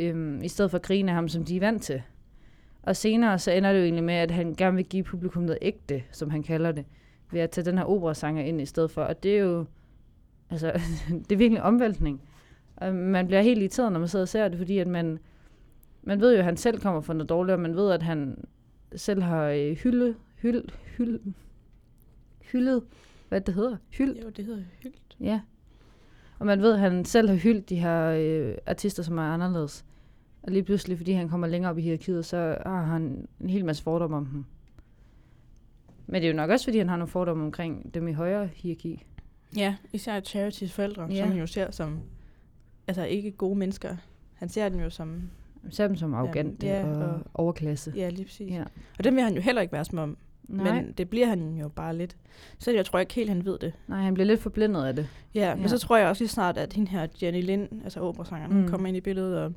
øhm, 0.00 0.42
i 0.42 0.48
stedet 0.48 0.70
for 0.70 0.78
at 0.78 0.82
grine 0.84 1.10
af 1.10 1.14
ham, 1.14 1.28
som 1.28 1.44
de 1.44 1.56
er 1.56 1.60
vant 1.60 1.82
til. 1.82 2.02
Og 2.82 2.96
senere 2.96 3.38
så 3.38 3.50
ender 3.50 3.72
det 3.72 3.78
jo 3.78 3.84
egentlig 3.84 4.04
med, 4.04 4.14
at 4.14 4.30
han 4.30 4.54
gerne 4.54 4.76
vil 4.76 4.84
give 4.84 5.02
publikum 5.04 5.42
noget 5.42 5.58
ægte, 5.62 6.02
som 6.10 6.30
han 6.30 6.42
kalder 6.42 6.72
det, 6.72 6.84
ved 7.32 7.40
at 7.40 7.50
tage 7.50 7.64
den 7.64 7.78
her 7.78 7.84
operasanger 7.84 8.42
ind 8.42 8.60
i 8.60 8.66
stedet 8.66 8.90
for. 8.90 9.02
Og 9.02 9.22
det 9.22 9.38
er 9.38 9.40
jo, 9.40 9.64
altså, 10.50 10.72
det 11.28 11.32
er 11.32 11.36
virkelig 11.36 11.56
en 11.56 11.62
omvæltning. 11.62 12.20
Og 12.76 12.94
man 12.94 13.26
bliver 13.26 13.42
helt 13.42 13.58
irriteret, 13.60 13.92
når 13.92 13.98
man 13.98 14.08
sidder 14.08 14.22
og 14.24 14.28
ser 14.28 14.48
det, 14.48 14.58
fordi 14.58 14.78
at 14.78 14.86
man, 14.86 15.18
man 16.02 16.20
ved 16.20 16.32
jo, 16.32 16.38
at 16.38 16.44
han 16.44 16.56
selv 16.56 16.80
kommer 16.80 17.00
fra 17.00 17.14
noget 17.14 17.28
dårligt, 17.28 17.54
og 17.54 17.60
man 17.60 17.76
ved, 17.76 17.90
at 17.92 18.02
han 18.02 18.44
selv 18.96 19.22
har 19.22 19.44
øh, 19.44 19.76
hyldet, 19.76 20.16
hyld, 20.36 20.64
hyld, 20.96 21.20
hyldet, 22.52 22.82
hvad 23.28 23.40
det 23.40 23.54
hedder, 23.54 23.76
hyld, 23.90 24.16
Jo, 24.16 24.28
det 24.28 24.44
hedder 24.44 24.62
hyldt. 24.82 25.16
ja. 25.20 25.40
Og 26.38 26.46
man 26.46 26.62
ved, 26.62 26.72
at 26.72 26.78
han 26.78 27.04
selv 27.04 27.28
har 27.28 27.36
hyldt 27.36 27.68
de 27.68 27.76
her 27.76 28.04
øh, 28.10 28.54
artister, 28.66 29.02
som 29.02 29.18
er 29.18 29.22
anderledes. 29.22 29.84
Og 30.48 30.52
lige 30.52 30.62
pludselig, 30.62 30.96
fordi 30.96 31.12
han 31.12 31.28
kommer 31.28 31.46
længere 31.46 31.70
op 31.70 31.78
i 31.78 31.82
hierarkiet, 31.82 32.24
så 32.26 32.56
har 32.66 32.82
han 32.82 33.26
en 33.40 33.50
hel 33.50 33.64
masse 33.64 33.82
fordomme 33.82 34.16
om 34.16 34.26
dem. 34.26 34.44
Men 36.06 36.22
det 36.22 36.28
er 36.28 36.32
jo 36.32 36.36
nok 36.36 36.50
også, 36.50 36.66
fordi 36.66 36.78
han 36.78 36.88
har 36.88 36.96
nogle 36.96 37.10
fordomme 37.10 37.44
omkring 37.44 37.94
dem 37.94 38.08
i 38.08 38.12
højere 38.12 38.48
hierarki. 38.54 39.04
Ja, 39.56 39.76
især 39.92 40.20
Charities 40.20 40.72
forældre, 40.72 41.06
Ja. 41.10 41.16
som 41.18 41.28
han 41.28 41.38
jo 41.38 41.46
ser 41.46 41.70
som, 41.70 41.98
altså 42.86 43.04
ikke 43.04 43.30
gode 43.30 43.58
mennesker. 43.58 43.96
Han 44.34 44.48
ser 44.48 44.68
dem 44.68 44.80
jo 44.80 44.90
som, 44.90 45.08
Man 45.62 45.72
ser 45.72 45.86
dem 45.86 45.96
som 45.96 46.14
arrogante 46.14 46.66
ja, 46.66 46.84
og, 46.84 46.96
og- 47.14 47.20
overklasse. 47.34 47.92
ja 47.96 48.08
lige 48.10 48.24
præcis. 48.24 48.50
Ja. 48.50 48.64
Og 48.98 49.04
dem 49.04 49.14
vil 49.14 49.22
han 49.22 49.34
jo 49.34 49.40
heller 49.40 49.62
ikke 49.62 49.72
være 49.72 49.84
som 49.84 49.98
om, 49.98 50.16
Nej, 50.48 50.72
men 50.82 50.92
det 50.92 51.10
bliver 51.10 51.26
han 51.26 51.56
jo 51.56 51.68
bare 51.68 51.96
lidt. 51.96 52.16
Så 52.58 52.72
jeg 52.72 52.84
tror 52.86 52.98
ikke 52.98 53.14
helt, 53.14 53.28
han 53.30 53.44
ved 53.44 53.58
det. 53.58 53.72
nej, 53.88 54.02
han 54.02 54.14
bliver 54.14 54.26
lidt 54.26 54.40
forblændet 54.40 54.84
af 54.84 54.96
det. 54.96 55.08
Ja, 55.34 55.54
men 55.54 55.62
Ja. 55.62 55.68
så 55.68 55.78
tror 55.78 55.96
jeg 55.96 56.08
også 56.08 56.22
lige 56.22 56.28
snart, 56.30 56.58
at 56.58 56.72
hende 56.72 56.90
her 56.90 57.06
Jenny 57.22 57.42
Lind, 57.42 57.68
altså 57.84 58.00
operasangeren. 58.00 58.62
Mm. 58.62 58.68
kommer 58.68 58.88
ind 58.88 58.96
i 58.96 59.00
billedet, 59.00 59.38
og 59.38 59.52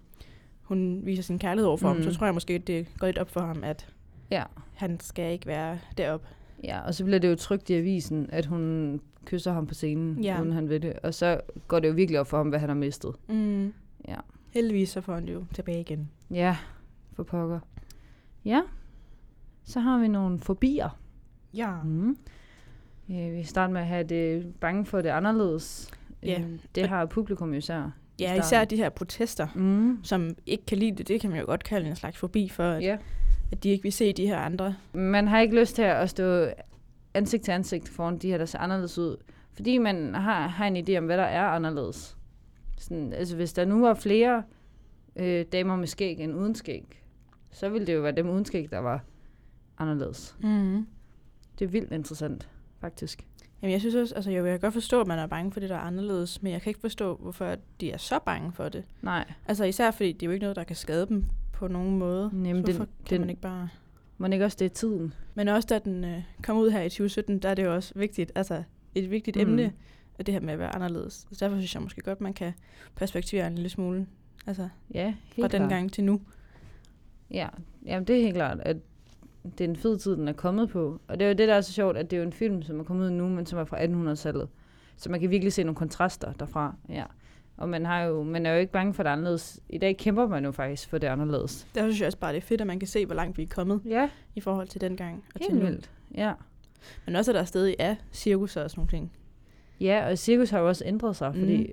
hun 0.71 1.05
viser 1.05 1.23
sin 1.23 1.39
kærlighed 1.39 1.67
over 1.67 1.77
for 1.77 1.87
mm. 1.87 1.95
ham, 1.95 2.05
Mm. 2.05 2.11
så 2.11 2.17
tror 2.19 2.27
jeg 2.27 2.33
måske, 2.33 2.57
det 2.57 2.87
går 2.99 3.07
lidt 3.07 3.17
op 3.17 3.29
for 3.29 3.39
ham, 3.41 3.63
at 3.63 3.87
Ja. 4.31 4.43
han 4.75 4.99
skal 4.99 5.33
ikke 5.33 5.45
være 5.45 5.79
deroppe. 5.97 6.27
Ja, 6.63 6.79
og 6.81 6.93
så 6.95 7.03
bliver 7.03 7.19
det 7.19 7.29
jo 7.29 7.35
trygt 7.35 7.69
i 7.69 7.73
avisen, 7.73 8.29
at 8.31 8.45
hun 8.45 9.01
kysser 9.25 9.53
ham 9.53 9.67
på 9.67 9.73
scenen, 9.73 10.23
Ja. 10.23 10.41
uden 10.41 10.51
han 10.51 10.69
ved 10.69 10.79
det. 10.79 10.93
Og 11.03 11.13
så 11.13 11.39
går 11.67 11.79
det 11.79 11.87
jo 11.87 11.93
virkelig 11.93 12.19
op 12.19 12.27
for 12.27 12.37
ham, 12.37 12.49
hvad 12.49 12.59
han 12.59 12.69
har 12.69 12.75
mistet. 12.75 13.15
Mm. 13.29 13.73
Ja. 14.07 14.15
Heldigvis 14.53 14.89
så 14.89 15.01
får 15.01 15.13
han 15.13 15.27
det 15.27 15.33
jo 15.33 15.45
tilbage 15.53 15.79
igen. 15.79 16.09
Ja, 16.31 16.57
for 17.13 17.23
pokker. 17.23 17.59
Ja, 18.45 18.61
så 19.63 19.79
har 19.79 19.99
vi 19.99 20.07
nogle 20.07 20.39
fobier. 20.39 20.99
Ja. 21.53 21.83
Mm. 21.83 22.17
Ja, 23.09 23.29
vi 23.29 23.43
starter 23.43 23.73
med 23.73 23.81
at 23.81 23.87
have 23.87 24.03
det 24.03 24.53
bange 24.55 24.85
for 24.85 25.01
det 25.01 25.09
anderledes. 25.09 25.91
Ja. 26.23 26.39
Øhm, 26.41 26.59
Det 26.75 26.87
har 26.89 27.05
publikum 27.05 27.51
jo 27.51 27.57
især. 27.57 27.91
Ja, 28.21 28.39
især 28.39 28.65
de 28.65 28.75
her 28.77 28.89
protester, 28.89 29.47
Mm. 29.55 29.99
som 30.03 30.29
ikke 30.45 30.65
kan 30.65 30.77
lide 30.77 30.95
det, 30.97 31.07
det 31.07 31.21
kan 31.21 31.29
man 31.29 31.39
jo 31.39 31.45
godt 31.45 31.63
kalde 31.63 31.89
en 31.89 31.95
slags 31.95 32.17
forbi 32.17 32.49
for, 32.49 32.63
at, 32.63 32.83
Ja. 32.83 32.97
at 33.51 33.63
de 33.63 33.69
ikke 33.69 33.83
vil 33.83 33.93
se 33.93 34.13
de 34.13 34.27
her 34.27 34.37
andre. 34.37 34.75
Man 34.93 35.27
har 35.27 35.39
ikke 35.39 35.59
lyst 35.59 35.75
til 35.75 35.81
at 35.81 36.09
stå 36.09 36.47
ansigt 37.13 37.43
til 37.43 37.51
ansigt 37.51 37.89
foran 37.89 38.17
de 38.17 38.27
her, 38.27 38.37
der 38.37 38.45
ser 38.45 38.59
anderledes 38.59 38.97
ud. 38.97 39.17
Fordi 39.53 39.77
man 39.77 40.13
har, 40.15 40.47
har 40.47 40.67
en 40.67 40.77
idé 40.89 40.97
om, 40.97 41.05
hvad 41.05 41.17
der 41.17 41.23
er 41.23 41.43
anderledes. 41.47 42.17
Sådan, 42.77 43.13
altså 43.13 43.35
hvis 43.35 43.53
der 43.53 43.65
nu 43.65 43.81
var 43.81 43.93
flere 43.93 44.43
øh, 45.15 45.45
damer 45.51 45.75
med 45.75 45.87
skæg 45.87 46.19
end 46.19 46.35
uden 46.35 46.55
skæg, 46.55 47.01
så 47.51 47.69
ville 47.69 47.87
det 47.87 47.93
jo 47.95 48.01
være 48.01 48.11
dem 48.11 48.29
uden 48.29 48.45
skæg, 48.45 48.67
der 48.71 48.79
var 48.79 49.03
anderledes. 49.77 50.35
Mm. 50.43 50.87
Det 51.59 51.65
er 51.65 51.69
vildt 51.69 51.91
interessant, 51.91 52.49
faktisk. 52.79 53.25
Jamen, 53.61 53.71
jeg 53.71 53.79
synes 53.79 53.95
også, 53.95 54.15
altså 54.15 54.31
jeg 54.31 54.43
kan 54.43 54.59
godt 54.59 54.73
forstå, 54.73 55.01
at 55.01 55.07
man 55.07 55.19
er 55.19 55.27
bange 55.27 55.51
for 55.51 55.59
det, 55.59 55.69
der 55.69 55.75
er 55.75 55.79
anderledes, 55.79 56.41
men 56.41 56.51
jeg 56.53 56.61
kan 56.61 56.69
ikke 56.69 56.79
forstå, 56.79 57.15
hvorfor 57.15 57.55
de 57.81 57.91
er 57.91 57.97
så 57.97 58.19
bange 58.25 58.51
for 58.51 58.69
det. 58.69 58.83
Nej, 59.01 59.31
Altså 59.47 59.63
især 59.63 59.91
fordi 59.91 60.11
det 60.11 60.23
er 60.23 60.27
jo 60.27 60.31
ikke 60.31 60.43
noget, 60.43 60.55
der 60.55 60.63
kan 60.63 60.75
skade 60.75 61.05
dem 61.07 61.25
på 61.53 61.67
nogen 61.67 61.97
måde. 61.99 62.29
Jamen, 62.33 62.45
så 62.45 62.51
den- 62.67 62.75
hvorfor 62.75 62.85
kan 63.05 63.09
den- 63.09 63.21
man 63.21 63.29
ikke 63.29 63.41
bare... 63.41 63.69
må 64.17 64.27
ikke 64.27 64.45
også 64.45 64.57
det 64.59 64.65
er 64.65 64.69
tiden? 64.69 65.13
Men 65.35 65.47
også 65.47 65.67
da 65.67 65.79
den 65.79 66.03
øh, 66.03 66.23
kom 66.43 66.57
ud 66.57 66.69
her 66.71 66.81
i 66.81 66.89
2017, 66.89 67.39
der 67.39 67.49
er 67.49 67.53
det 67.53 67.63
jo 67.63 67.75
også 67.75 67.93
vigtigt, 67.95 68.31
altså 68.35 68.63
et 68.95 69.11
vigtigt 69.11 69.35
Mm. 69.37 69.41
emne, 69.41 69.73
at 70.19 70.25
det 70.25 70.33
her 70.33 70.41
med 70.41 70.53
at 70.53 70.59
være 70.59 70.75
anderledes. 70.75 71.13
Så 71.31 71.37
derfor 71.45 71.57
synes 71.57 71.73
jeg 71.75 71.83
måske 71.83 72.01
godt, 72.01 72.21
man 72.21 72.33
kan 72.33 72.53
perspektivere 72.95 73.47
en 73.47 73.55
lille 73.55 73.69
smule, 73.69 74.07
altså 74.47 74.69
Ja, 74.93 75.05
fra 75.07 75.33
helt 75.35 75.51
den 75.51 75.59
klart. 75.59 75.69
gang 75.69 75.91
til 75.93 76.03
nu. 76.03 76.21
Ja, 77.31 77.47
jamen 77.85 78.07
det 78.07 78.17
er 78.17 78.21
helt 78.21 78.35
klart, 78.35 78.59
at 78.59 78.77
det 79.43 79.61
er 79.65 79.69
en 79.69 79.75
fed 79.75 79.97
tid, 79.97 80.15
den 80.15 80.27
er 80.27 80.33
kommet 80.33 80.69
på. 80.69 80.99
Og 81.07 81.19
det 81.19 81.25
er 81.25 81.29
jo 81.29 81.35
det, 81.35 81.47
der 81.47 81.53
er 81.53 81.61
så 81.61 81.73
sjovt, 81.73 81.97
at 81.97 82.11
det 82.11 82.17
er 82.17 82.21
jo 82.21 82.25
en 82.27 82.33
film, 82.33 82.61
som 82.61 82.79
er 82.79 82.83
kommet 82.83 83.05
ud 83.05 83.11
nu, 83.11 83.29
men 83.29 83.45
som 83.45 83.59
er 83.59 83.63
fra 83.65 83.77
1800-tallet. 83.85 84.49
Så 84.97 85.11
man 85.11 85.19
kan 85.19 85.29
virkelig 85.29 85.53
se 85.53 85.63
nogle 85.63 85.75
kontraster 85.75 86.33
derfra. 86.33 86.75
Ja. 86.89 87.03
Og 87.57 87.69
man, 87.69 87.85
har 87.85 88.01
jo, 88.01 88.23
man 88.23 88.45
er 88.45 88.53
jo 88.53 88.59
ikke 88.59 88.71
bange 88.71 88.93
for 88.93 89.03
det 89.03 89.09
anderledes. 89.09 89.59
I 89.69 89.77
dag 89.77 89.97
kæmper 89.97 90.27
man 90.27 90.45
jo 90.45 90.51
faktisk 90.51 90.89
for 90.89 90.97
det 90.97 91.07
anderledes. 91.07 91.67
Der 91.75 91.81
synes 91.81 91.99
jeg 91.99 92.05
også 92.07 92.17
bare, 92.17 92.31
det 92.33 92.37
er 92.37 92.41
fedt, 92.47 92.61
at 92.61 92.67
man 92.67 92.79
kan 92.79 92.87
se, 92.87 93.05
hvor 93.05 93.15
langt 93.15 93.37
vi 93.37 93.43
er 93.43 93.47
kommet 93.47 93.81
Ja, 93.85 94.09
i 94.35 94.39
forhold 94.41 94.67
til 94.67 94.81
dengang 94.81 95.23
og 95.35 95.41
til 95.41 95.51
helt 95.51 95.63
nu. 95.63 95.69
vildt. 95.69 95.91
Ja. 96.15 96.33
Men 97.05 97.15
også, 97.15 97.31
at 97.31 97.35
der 97.35 97.43
stadig 97.43 97.75
er 97.79 97.95
cirkus 98.11 98.57
og 98.57 98.69
sådan 98.71 98.79
nogle 98.79 98.89
ting. 98.89 99.11
ja, 99.79 100.09
og 100.09 100.17
cirkus 100.17 100.49
har 100.49 100.59
jo 100.59 100.67
også 100.67 100.83
ændret 100.87 101.15
sig, 101.15 101.35
fordi 101.35 101.71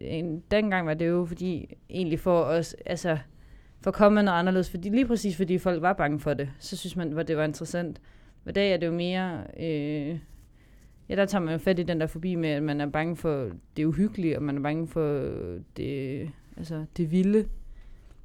en, 0.00 0.42
dengang 0.50 0.86
var 0.86 0.94
det 0.94 1.08
jo 1.08 1.24
fordi, 1.24 1.74
egentlig 1.90 2.20
for 2.20 2.40
os, 2.42 2.74
altså, 2.86 3.18
for 3.84 3.90
at 3.90 3.94
komme 3.94 4.14
med 4.14 4.22
noget 4.22 4.38
anderledes, 4.38 4.70
fordi 4.70 4.88
lige 4.88 5.06
præcis 5.06 5.36
fordi 5.36 5.58
folk 5.58 5.82
var 5.82 5.92
bange 5.92 6.20
for 6.20 6.34
det, 6.34 6.50
så 6.58 6.76
synes 6.76 6.96
man, 6.96 7.18
at 7.18 7.28
det 7.28 7.36
var 7.36 7.44
interessant. 7.44 8.00
I 8.48 8.52
dag 8.52 8.72
er 8.72 8.76
det 8.76 8.86
jo 8.86 8.92
mere, 8.92 9.40
øh, 9.60 10.18
ja, 11.08 11.16
der 11.16 11.26
tager 11.26 11.44
man 11.44 11.52
jo 11.52 11.58
fat 11.58 11.78
i 11.78 11.82
den 11.82 12.00
der 12.00 12.06
forbi 12.06 12.34
med, 12.34 12.48
at 12.48 12.62
man 12.62 12.80
er 12.80 12.86
bange 12.86 13.16
for 13.16 13.50
det 13.76 13.84
uhyggelige, 13.84 14.36
og 14.36 14.42
man 14.42 14.56
er 14.56 14.60
bange 14.62 14.86
for 14.86 15.30
det, 15.76 16.30
altså, 16.56 16.84
det 16.96 17.10
vilde. 17.10 17.48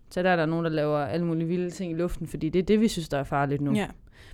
Så 0.10 0.24
der 0.24 0.30
er 0.30 0.36
der 0.36 0.46
nogen, 0.46 0.66
der 0.66 0.72
laver 0.72 0.98
alle 0.98 1.26
mulige 1.26 1.48
vilde 1.48 1.70
ting 1.70 1.92
i 1.92 1.96
luften, 1.96 2.28
fordi 2.28 2.50
det 2.50 2.60
er 2.60 2.64
det, 2.64 2.82
vi 2.82 2.88
synes, 2.88 3.10
der 3.10 3.18
er 3.18 3.24
farligt 3.24 3.62
nu. 3.62 3.74
Ja. 3.74 3.88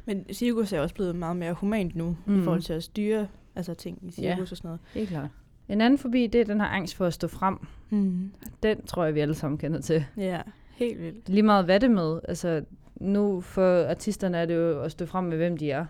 Men 0.05 0.25
cirkus 0.33 0.73
er 0.73 0.79
også 0.79 0.95
blevet 0.95 1.15
meget 1.15 1.37
mere 1.37 1.53
humant 1.53 1.95
nu, 1.95 2.17
mm. 2.25 2.39
I 2.39 2.43
forhold 2.43 2.61
til 2.61 2.73
at 2.73 2.83
styre 2.83 3.27
altså, 3.55 3.73
ting 3.73 3.99
i 4.01 4.11
cirkus 4.11 4.23
Ja. 4.23 4.41
og 4.41 4.47
sådan 4.47 4.67
noget. 4.67 4.79
Helt 4.93 5.09
klart. 5.09 5.29
En 5.69 5.81
anden 5.81 5.97
forbi, 5.99 6.27
det 6.27 6.41
er 6.41 6.45
den 6.45 6.61
her 6.61 6.67
angst 6.67 6.95
for 6.95 7.05
at 7.05 7.13
stå 7.13 7.27
frem. 7.27 7.57
Mm. 7.89 8.31
Den 8.63 8.85
tror 8.85 9.05
jeg, 9.05 9.15
vi 9.15 9.19
alle 9.19 9.35
sammen 9.35 9.57
kender 9.57 9.81
til. 9.81 10.05
Ja, 10.17 10.41
helt 10.75 11.01
vildt. 11.01 11.29
Lige 11.29 11.43
meget 11.43 11.65
hvad 11.65 11.79
det 11.79 11.91
med. 11.91 12.19
Altså, 12.27 12.61
nu 12.95 13.41
for 13.41 13.85
artisterne 13.89 14.37
er 14.37 14.45
det 14.45 14.55
jo 14.55 14.81
at 14.81 14.91
stå 14.91 15.05
frem 15.05 15.23
med, 15.23 15.37
hvem 15.37 15.57
de 15.57 15.71
er. 15.71 15.85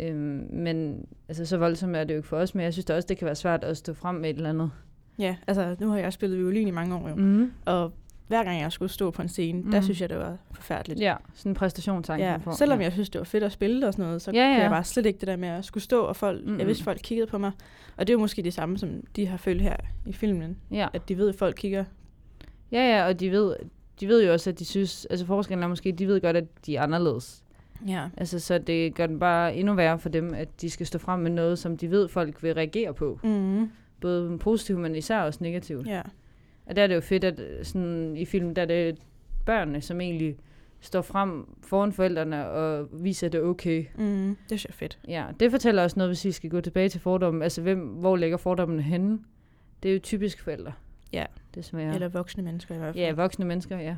Øhm, 0.00 0.46
men 0.52 1.06
altså, 1.28 1.44
så 1.46 1.56
voldsomt 1.56 1.96
er 1.96 2.04
det 2.04 2.14
jo 2.14 2.16
ikke 2.18 2.28
for 2.28 2.36
os, 2.36 2.54
men 2.54 2.64
jeg 2.64 2.72
synes 2.72 2.84
da 2.84 2.96
også, 2.96 3.06
det 3.06 3.18
kan 3.18 3.26
være 3.26 3.34
svært 3.34 3.64
at 3.64 3.76
stå 3.76 3.94
frem 3.94 4.14
med 4.14 4.30
et 4.30 4.36
eller 4.36 4.50
andet. 4.50 4.70
Ja, 5.18 5.36
altså 5.46 5.76
nu 5.80 5.88
har 5.90 5.98
jeg 5.98 6.12
spillet 6.12 6.38
violin 6.38 6.68
i 6.68 6.70
mange 6.70 6.94
år 6.96 7.08
jo, 7.08 7.14
mm. 7.14 7.52
Og 7.64 7.92
hver 8.26 8.44
gang 8.44 8.60
jeg 8.60 8.72
skulle 8.72 8.92
stå 8.92 9.10
på 9.10 9.22
en 9.22 9.28
scene, 9.28 9.60
mm. 9.62 9.70
der 9.70 9.78
Mhm. 9.78 9.82
synes 9.84 10.00
jeg, 10.00 10.08
det 10.08 10.18
var 10.18 10.36
forfærdeligt. 10.52 11.00
Ja, 11.00 11.14
sådan 11.34 11.50
en 11.50 11.54
præstationsangst. 11.56 12.22
Ja, 12.24 12.36
får. 12.36 12.52
selvom 12.52 12.78
ja. 12.78 12.84
jeg 12.84 12.92
synes, 12.92 13.10
det 13.10 13.18
var 13.18 13.24
fedt 13.24 13.44
at 13.44 13.52
spille 13.52 13.86
og 13.86 13.92
sådan 13.92 14.04
noget, 14.04 14.22
så 14.22 14.30
Ja, 14.34 14.38
ja, 14.40 14.54
kunne 14.54 14.62
jeg 14.62 14.70
bare 14.70 14.84
slet 14.84 15.06
ikke 15.06 15.18
det 15.18 15.28
der 15.28 15.36
med 15.36 15.48
at 15.48 15.64
skulle 15.64 15.84
stå, 15.84 16.00
og 16.02 16.16
folk, 16.16 16.46
mm 16.46 16.58
jeg 16.58 16.66
vidste, 16.66 16.84
folk 16.84 17.00
kiggede 17.02 17.26
på 17.26 17.38
mig. 17.38 17.52
Og 17.96 18.06
det 18.06 18.10
er 18.12 18.14
jo 18.14 18.20
måske 18.20 18.42
det 18.42 18.54
samme, 18.54 18.78
som 18.78 18.90
de 19.16 19.26
har 19.26 19.36
følt 19.36 19.62
her 19.62 19.76
i 20.06 20.12
filmen, 20.12 20.56
Ja. 20.70 20.88
at 20.92 21.08
de 21.08 21.16
ved, 21.18 21.28
at 21.28 21.34
folk 21.34 21.54
kigger. 21.58 21.84
ja, 22.72 22.96
ja, 22.96 23.06
og 23.06 23.20
de 23.20 23.30
ved, 23.30 23.56
de 24.00 24.08
ved 24.08 24.26
jo 24.26 24.32
også, 24.32 24.50
at 24.50 24.58
de 24.58 24.64
synes, 24.64 25.06
altså 25.10 25.26
forskellen 25.26 25.62
er 25.62 25.68
måske, 25.68 25.92
de 25.92 26.06
ved 26.06 26.20
godt, 26.20 26.36
at 26.36 26.44
de 26.66 26.76
er 26.76 26.82
anderledes. 26.82 27.44
Ja. 27.88 28.08
Altså, 28.16 28.40
så 28.40 28.58
det 28.58 28.94
gør 28.94 29.06
den 29.06 29.18
bare 29.18 29.56
endnu 29.56 29.74
værre 29.74 29.98
for 29.98 30.08
dem, 30.08 30.34
at 30.34 30.60
de 30.60 30.70
skal 30.70 30.86
stå 30.86 30.98
frem 30.98 31.20
med 31.20 31.30
noget, 31.30 31.58
som 31.58 31.76
de 31.76 31.90
ved, 31.90 32.08
folk 32.08 32.42
vil 32.42 32.54
reagere 32.54 32.94
på. 32.94 33.20
Mm. 33.24 33.70
Både 34.00 34.38
positivt, 34.38 34.80
men 34.80 34.94
især 34.94 35.20
også 35.20 35.38
negativt. 35.42 35.86
Ja. 35.86 36.02
Og 36.66 36.76
der 36.76 36.82
er 36.82 36.86
det 36.86 36.94
jo 36.94 37.00
fedt, 37.00 37.24
at 37.24 37.40
øh, 37.40 37.64
sådan, 37.64 38.16
i 38.16 38.24
filmen, 38.24 38.56
der 38.56 38.62
er 38.62 38.66
det 38.66 38.98
børnene, 39.46 39.80
som 39.80 40.00
egentlig 40.00 40.36
står 40.80 41.02
frem 41.02 41.46
foran 41.62 41.92
forældrene 41.92 42.48
og 42.48 42.88
viser, 42.92 43.26
at 43.26 43.32
det 43.32 43.40
er 43.40 43.44
okay. 43.44 43.84
Mm. 43.98 44.36
Det 44.50 44.64
er 44.64 44.72
fedt. 44.72 44.98
Ja, 45.08 45.24
det 45.40 45.50
fortæller 45.50 45.82
også 45.82 45.98
noget, 45.98 46.10
hvis 46.10 46.24
vi 46.24 46.32
skal 46.32 46.50
gå 46.50 46.60
tilbage 46.60 46.88
til 46.88 47.00
fordommen. 47.00 47.42
Altså, 47.42 47.62
hvem, 47.62 47.78
hvor 47.78 48.16
ligger 48.16 48.36
fordommene 48.36 48.82
henne? 48.82 49.18
Det 49.82 49.88
er 49.88 49.92
jo 49.92 50.00
typisk 50.00 50.42
forældre. 50.42 50.72
Ja. 51.12 51.24
Desværre. 51.54 51.94
Eller 51.94 52.08
voksne 52.08 52.42
mennesker 52.42 52.74
i 52.74 52.78
hvert 52.78 52.94
fald. 52.94 53.04
Ja, 53.04 53.12
voksne 53.12 53.44
mennesker, 53.44 53.78
ja. 53.78 53.96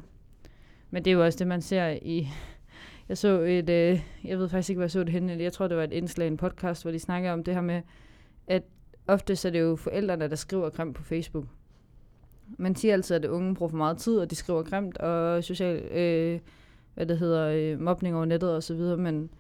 Men 0.90 1.04
det 1.04 1.10
er 1.10 1.14
jo 1.14 1.24
også 1.24 1.38
det, 1.38 1.46
man 1.46 1.62
ser 1.62 1.98
i, 2.02 2.28
Jeg 3.08 3.18
så 3.18 3.28
et, 3.28 3.70
øh, 3.70 4.02
jeg 4.24 4.38
ved 4.38 4.48
faktisk 4.48 4.70
ikke, 4.70 4.78
hvor 4.78 4.84
jeg 4.84 4.90
så 4.90 5.00
det 5.04 5.12
henne. 5.12 5.42
Jeg 5.42 5.52
tror, 5.52 5.68
det 5.68 5.76
var 5.76 5.84
et 5.84 5.92
indslag 5.92 6.26
i 6.26 6.30
en 6.30 6.36
podcast, 6.36 6.82
hvor 6.82 6.90
de 6.90 6.98
snakker 6.98 7.32
om 7.32 7.44
det 7.44 7.54
her 7.54 7.60
med, 7.60 7.82
at 8.46 8.62
ofte 9.06 9.36
så 9.36 9.48
er 9.48 9.52
det 9.52 9.60
jo 9.60 9.76
forældrene, 9.76 10.28
der 10.28 10.36
skriver 10.36 10.70
grimt 10.70 10.96
på 10.96 11.02
Facebook. 11.02 11.44
Man 12.58 12.76
siger 12.76 12.94
altid, 12.94 13.16
at 13.16 13.24
unge 13.24 13.54
bruger 13.54 13.70
for 13.70 13.76
meget 13.76 13.98
tid, 13.98 14.18
og 14.18 14.30
de 14.30 14.36
skriver 14.36 14.62
grimt, 14.62 14.98
og 14.98 15.44
social, 15.44 15.76
øh, 15.76 16.40
hvad 16.94 17.06
det 17.06 17.18
hedder, 17.18 17.48
øh, 17.48 17.80
mobning 17.80 18.16
over 18.16 18.24
nettet 18.24 18.54
og 18.54 18.62
så 18.62 18.74
videre, 18.74 18.96
men, 18.96 19.30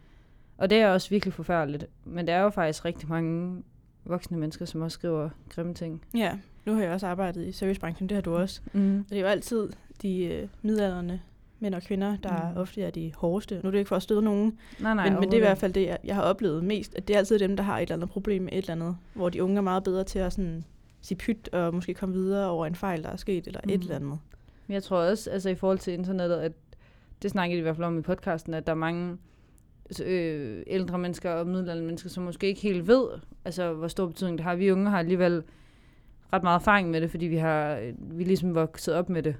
og 0.56 0.70
det 0.70 0.78
er 0.78 0.88
også 0.88 1.10
virkelig 1.10 1.32
forfærdeligt. 1.34 1.86
Men 2.04 2.26
der 2.26 2.32
er 2.34 2.42
jo 2.42 2.50
faktisk 2.50 2.84
rigtig 2.84 3.08
mange 3.08 3.62
voksne 4.04 4.38
mennesker, 4.38 4.64
som 4.64 4.80
også 4.82 4.94
skriver 4.94 5.30
grimme 5.48 5.74
ting. 5.74 6.02
Ja, 6.14 6.38
nu 6.64 6.74
har 6.74 6.82
jeg 6.82 6.92
også 6.92 7.06
arbejdet 7.06 7.46
i 7.46 7.52
servicebranchen, 7.52 8.08
det 8.08 8.14
har 8.14 8.22
du 8.22 8.36
også. 8.36 8.60
Mm. 8.72 8.98
Og 8.98 9.04
det 9.10 9.16
er 9.16 9.20
jo 9.20 9.26
altid 9.26 9.68
de 10.02 10.24
øh, 10.24 10.48
midalderne 10.62 11.20
mænd 11.62 11.74
og 11.74 11.82
kvinder, 11.82 12.16
der 12.16 12.50
Mm. 12.50 12.56
ofte 12.56 12.82
er 12.82 12.90
de 12.90 13.12
hårdeste. 13.16 13.54
Nu 13.54 13.66
er 13.66 13.70
det 13.70 13.78
ikke 13.78 13.88
for 13.88 13.96
at 13.96 14.02
støde 14.02 14.22
nogen, 14.22 14.58
Nej, 14.80 14.94
nej, 14.94 15.10
men, 15.10 15.20
men 15.20 15.22
det 15.22 15.32
er 15.34 15.38
i 15.38 15.40
hvert 15.40 15.58
fald 15.58 15.72
det, 15.72 15.86
jeg, 15.86 15.98
jeg 16.04 16.14
har 16.14 16.22
oplevet 16.22 16.64
mest, 16.64 16.94
at 16.94 17.08
det 17.08 17.14
er 17.14 17.18
altid 17.18 17.38
dem, 17.38 17.56
der 17.56 17.62
har 17.64 17.78
et 17.78 17.82
eller 17.82 17.94
andet 17.94 18.10
problem 18.10 18.42
med 18.42 18.52
et 18.52 18.58
eller 18.58 18.72
andet, 18.72 18.96
hvor 19.14 19.28
de 19.28 19.42
unge 19.42 19.56
er 19.56 19.60
meget 19.60 19.84
bedre 19.84 20.04
til 20.04 20.18
at 20.18 20.32
sådan, 20.32 20.64
sige 21.00 21.18
pyt 21.18 21.48
og 21.52 21.74
måske 21.74 21.94
komme 21.94 22.14
videre 22.14 22.50
over 22.50 22.66
en 22.66 22.74
fejl, 22.74 23.02
der 23.02 23.08
er 23.08 23.16
sket, 23.16 23.46
eller 23.46 23.60
mm. 23.64 23.70
et 23.70 23.80
eller 23.80 23.96
andet. 23.96 24.18
Men 24.66 24.74
jeg 24.74 24.82
tror 24.82 24.96
også, 24.98 25.30
altså 25.30 25.48
i 25.50 25.54
forhold 25.54 25.78
til 25.78 25.92
internettet, 25.92 26.36
at 26.36 26.52
det 27.22 27.30
snakkede 27.30 27.56
de 27.56 27.58
i 27.58 27.62
hvert 27.62 27.76
fald 27.76 27.86
om 27.86 27.98
i 27.98 28.02
podcasten, 28.02 28.54
at 28.54 28.66
der 28.66 28.72
er 28.72 28.76
mange 28.76 29.16
øh, 30.04 30.62
ældre 30.66 30.98
mennesker 30.98 31.30
og 31.30 31.46
middelaldrende 31.46 31.86
mennesker, 31.86 32.10
som 32.10 32.24
måske 32.24 32.46
ikke 32.46 32.60
helt 32.60 32.86
ved, 32.86 33.04
altså 33.44 33.72
hvor 33.72 33.88
stor 33.88 34.06
betydning 34.06 34.38
det 34.38 34.44
har. 34.44 34.54
Vi 34.54 34.72
unge 34.72 34.90
har 34.90 34.98
alligevel 34.98 35.42
ret 36.32 36.42
meget 36.42 36.60
erfaring 36.60 36.90
med 36.90 37.00
det, 37.00 37.10
fordi 37.10 37.26
vi 37.26 37.36
har 37.36 37.76
øh, 37.76 37.92
vi 37.98 38.22
er 38.22 38.26
ligesom 38.26 38.54
vokset 38.54 38.94
op 38.94 39.08
med 39.08 39.22
det. 39.22 39.36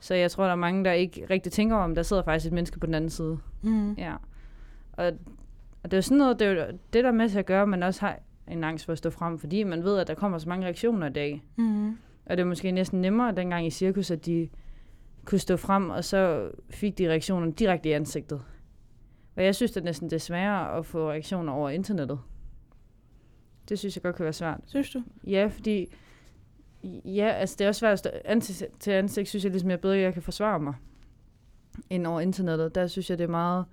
Så 0.00 0.14
jeg 0.14 0.30
tror, 0.30 0.44
der 0.44 0.52
er 0.52 0.56
mange, 0.56 0.84
der 0.84 0.92
ikke 0.92 1.26
rigtig 1.30 1.52
tænker 1.52 1.76
om, 1.76 1.94
der 1.94 2.02
sidder 2.02 2.22
faktisk 2.22 2.46
et 2.46 2.52
menneske 2.52 2.78
på 2.78 2.86
den 2.86 2.94
anden 2.94 3.10
side. 3.10 3.38
Mm. 3.62 3.92
Ja. 3.92 4.14
Og, 4.92 5.06
og 5.82 5.90
det 5.90 5.92
er 5.92 5.96
jo 5.96 6.02
sådan 6.02 6.18
noget, 6.18 6.38
det 6.38 6.46
er 6.46 6.50
jo 6.52 6.78
det, 6.92 7.04
der 7.04 7.10
er 7.10 7.14
med 7.14 7.28
til 7.28 7.38
at 7.38 7.46
gøre, 7.46 7.62
at 7.62 7.68
man 7.68 7.82
også 7.82 8.00
har 8.00 8.18
en 8.48 8.64
angst 8.64 8.84
for 8.84 8.92
at 8.92 8.98
stå 8.98 9.10
frem, 9.10 9.38
fordi 9.38 9.62
man 9.62 9.84
ved, 9.84 9.98
at 9.98 10.06
der 10.08 10.14
kommer 10.14 10.38
så 10.38 10.48
mange 10.48 10.64
reaktioner 10.64 11.06
i 11.06 11.12
dag. 11.12 11.42
Mm. 11.56 11.88
Og 12.26 12.36
det 12.36 12.40
er 12.40 12.44
måske 12.44 12.70
næsten 12.70 13.00
nemmere 13.00 13.32
dengang 13.34 13.66
i 13.66 13.70
cirkus, 13.70 14.10
at 14.10 14.26
de 14.26 14.48
kunne 15.24 15.38
stå 15.38 15.56
frem, 15.56 15.90
og 15.90 16.04
så 16.04 16.50
fik 16.70 16.98
de 16.98 17.08
reaktioner 17.08 17.50
direkte 17.50 17.88
i 17.88 17.92
ansigtet. 17.92 18.42
Og 19.36 19.44
jeg 19.44 19.54
synes, 19.54 19.72
det 19.72 19.80
er 19.80 19.84
næsten 19.84 20.10
det 20.10 20.16
er 20.16 20.20
sværere 20.20 20.78
at 20.78 20.86
få 20.86 21.10
reaktioner 21.10 21.52
over 21.52 21.70
internettet. 21.70 22.18
Det 23.68 23.78
synes 23.78 23.96
jeg 23.96 24.02
godt 24.02 24.16
kan 24.16 24.24
være 24.24 24.32
svært. 24.32 24.60
Synes 24.66 24.90
du? 24.90 25.02
Ja, 25.26 25.46
fordi 25.52 25.94
ja, 27.04 27.28
altså 27.28 27.56
det 27.58 27.64
er 27.64 27.68
også 27.68 27.78
svært 27.78 27.92
at 27.92 27.98
stå 27.98 28.10
ansigt 28.24 28.64
til 28.80 28.90
ansigt, 28.90 29.28
synes 29.28 29.44
jeg 29.44 29.50
ligesom, 29.52 29.70
jeg 29.70 29.80
bedre 29.80 29.98
jeg 29.98 30.12
kan 30.12 30.22
forsvare 30.22 30.60
mig 30.60 30.74
end 31.90 32.06
over 32.06 32.20
internettet. 32.20 32.74
Der 32.74 32.86
synes 32.86 33.10
jeg, 33.10 33.18
det 33.18 33.24
er 33.24 33.28
meget... 33.28 33.64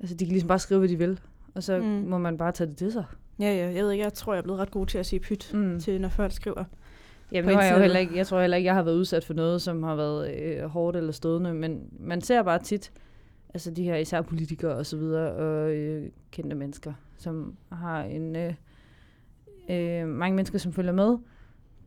Altså, 0.00 0.16
de 0.16 0.24
kan 0.24 0.32
ligesom 0.32 0.48
bare 0.48 0.58
skrive, 0.58 0.78
hvad 0.78 0.88
de 0.88 0.98
vil, 0.98 1.20
og 1.54 1.62
så 1.62 1.78
mm. 1.78 1.84
Må 1.84 2.18
man 2.18 2.38
bare 2.38 2.52
tage 2.52 2.70
det 2.70 2.76
til 2.76 2.92
sig. 2.92 3.04
Ja, 3.40 3.44
ja, 3.54 3.72
jeg 3.72 3.84
ved 3.84 3.90
ikke, 3.90 4.04
jeg 4.04 4.12
tror, 4.12 4.32
jeg 4.32 4.38
er 4.38 4.42
blevet 4.42 4.60
ret 4.60 4.70
god 4.70 4.86
til 4.86 4.98
at 4.98 5.06
sige 5.06 5.20
pyt, 5.20 5.50
Mm. 5.54 5.80
til 5.80 6.00
når 6.00 6.08
folk 6.08 6.32
skriver. 6.32 6.64
Jamen, 7.32 7.50
nu 7.50 7.56
har 7.56 7.62
jeg 7.62 7.74
jo 7.74 7.80
heller 7.80 7.98
ikke, 7.98 8.16
jeg 8.16 8.26
tror 8.26 8.40
heller 8.40 8.56
ikke, 8.56 8.66
jeg 8.66 8.74
har 8.74 8.82
været 8.82 8.96
udsat 8.96 9.24
for 9.24 9.34
noget, 9.34 9.62
som 9.62 9.82
har 9.82 9.94
været 9.96 10.34
øh, 10.34 10.64
hårdt 10.64 10.96
eller 10.96 11.12
stødende, 11.12 11.54
men 11.54 11.88
man 12.00 12.20
ser 12.20 12.42
bare 12.42 12.58
tit, 12.58 12.92
altså 13.54 13.70
de 13.70 13.82
her 13.84 13.96
især 13.96 14.22
politikere 14.22 14.74
og 14.74 14.86
så 14.86 14.96
videre, 14.96 15.32
og 15.32 15.74
øh, 15.74 16.10
kendte 16.30 16.56
mennesker, 16.56 16.92
som 17.16 17.56
har 17.72 18.02
en, 18.02 18.36
øh, 18.36 18.54
øh, 19.70 20.08
mange 20.08 20.36
mennesker, 20.36 20.58
som 20.58 20.72
følger 20.72 20.92
med. 20.92 21.18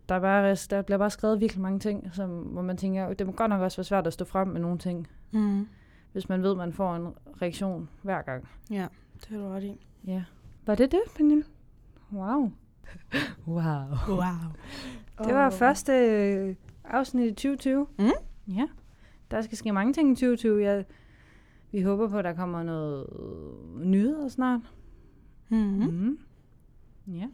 Der, 0.10 0.16
er 0.16 0.20
bare, 0.20 0.56
der 0.70 0.82
bliver 0.82 0.98
bare 0.98 1.10
skrevet 1.10 1.40
virkelig 1.40 1.62
mange 1.62 1.80
ting, 1.80 2.10
som, 2.14 2.30
hvor 2.30 2.62
man 2.62 2.78
tænker, 2.78 3.14
det 3.14 3.28
må 3.28 3.34
godt 3.34 3.50
nok 3.50 3.62
også 3.62 3.78
være 3.78 3.84
svært 3.86 4.08
at 4.08 4.14
stå 4.14 4.26
frem 4.26 4.48
med 4.48 4.62
nogle 4.62 4.78
ting, 4.78 5.08
Mm. 5.32 5.68
hvis 6.12 6.30
man 6.30 6.44
ved, 6.44 6.52
at 6.52 6.58
man 6.58 6.74
får 6.74 6.96
en 6.96 7.08
reaktion 7.42 7.90
hver 8.02 8.22
gang. 8.22 8.50
Ja, 8.72 8.88
det 9.16 9.26
har 9.30 9.38
du 9.38 9.48
ret 9.48 9.64
i. 9.64 9.86
Ja. 10.08 10.24
Var 10.66 10.76
det 10.76 10.92
det, 10.92 11.02
Pernille? 11.16 11.44
Wow. 12.14 12.52
wow. 13.48 13.62
Wow. 14.10 14.24
Det 15.28 15.36
var 15.36 15.50
første 15.50 15.94
øh, 15.94 16.56
afsnit 16.86 17.26
i 17.32 17.34
2020. 17.34 17.88
Mm. 18.00 18.06
Ja. 18.56 18.68
Der 19.32 19.42
skal 19.42 19.58
ske 19.58 19.72
mange 19.72 19.94
ting 19.94 20.12
i 20.12 20.16
2020. 20.16 20.64
Jeg, 20.64 20.86
vi 21.72 21.82
håber 21.82 22.08
på, 22.10 22.18
at 22.18 22.26
der 22.26 22.34
kommer 22.34 22.64
noget 22.64 23.06
nyheder 23.84 24.28
snart. 24.28 24.62
Mm-hmm. 25.50 25.92
Mm. 25.94 26.18
Ja. 27.16 27.26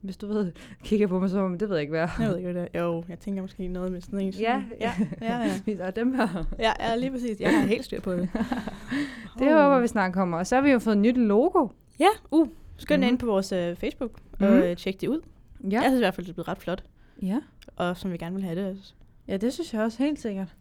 Hvis 0.00 0.16
du 0.16 0.26
ved, 0.26 0.52
kigger 0.84 1.06
på 1.06 1.18
mig 1.18 1.30
så, 1.30 1.48
men 1.48 1.60
det 1.60 1.68
ved 1.68 1.76
jeg 1.76 1.80
ikke, 1.82 1.90
hvad 1.90 2.08
Jeg 2.18 2.28
ved 2.28 2.36
ikke, 2.36 2.52
hvad 2.52 2.62
det 2.62 2.68
er. 2.74 2.82
Jo, 2.84 3.04
jeg 3.08 3.18
tænker 3.18 3.42
måske 3.42 3.68
noget 3.68 3.92
med 3.92 4.00
sådan 4.00 4.20
en. 4.20 4.30
Ja, 4.32 4.62
ja, 4.80 4.92
ja. 5.20 5.38
ja. 5.38 5.50
Vi 5.66 5.72
er 5.72 5.90
dem 5.90 6.14
her. 6.14 6.44
Ja, 6.58 6.72
ja, 6.80 6.96
lige 6.96 7.10
præcis. 7.10 7.40
Jeg 7.40 7.60
har 7.60 7.66
helt 7.66 7.84
styr 7.84 8.00
på 8.00 8.12
det. 8.12 8.28
Det 9.38 9.48
Oh. 9.54 9.62
håber 9.62 9.80
vi 9.80 9.86
snart 9.86 10.12
kommer. 10.12 10.38
Og 10.38 10.46
så 10.46 10.54
har 10.54 10.62
vi 10.62 10.70
jo 10.70 10.78
fået 10.78 10.94
et 10.96 11.02
nyt 11.02 11.16
logo. 11.16 11.68
Ja, 12.00 12.06
uh. 12.30 12.48
Skynd 12.76 12.98
Mhm. 13.00 13.06
mm. 13.06 13.12
ind 13.12 13.18
på 13.18 13.26
vores 13.26 13.52
uh, 13.52 13.76
Facebook 13.76 14.20
Mhm. 14.40 14.48
og 14.48 14.70
uh, 14.70 14.76
tjek 14.76 15.00
det 15.00 15.08
ud. 15.08 15.20
Ja. 15.64 15.68
Jeg 15.70 15.82
synes 15.82 15.94
i 15.98 15.98
hvert 16.02 16.14
fald, 16.14 16.26
det 16.26 16.30
er 16.32 16.34
blevet 16.34 16.48
ret 16.48 16.58
flot. 16.58 16.84
ja. 17.22 17.40
Og 17.76 17.96
som 17.96 18.12
vi 18.12 18.16
gerne 18.16 18.34
vil 18.34 18.44
have 18.44 18.62
det 18.62 18.70
også. 18.70 18.94
Ja, 19.28 19.36
det 19.36 19.52
synes 19.52 19.74
jeg 19.74 19.82
også 19.82 20.02
helt 20.02 20.20
sikkert. 20.20 20.56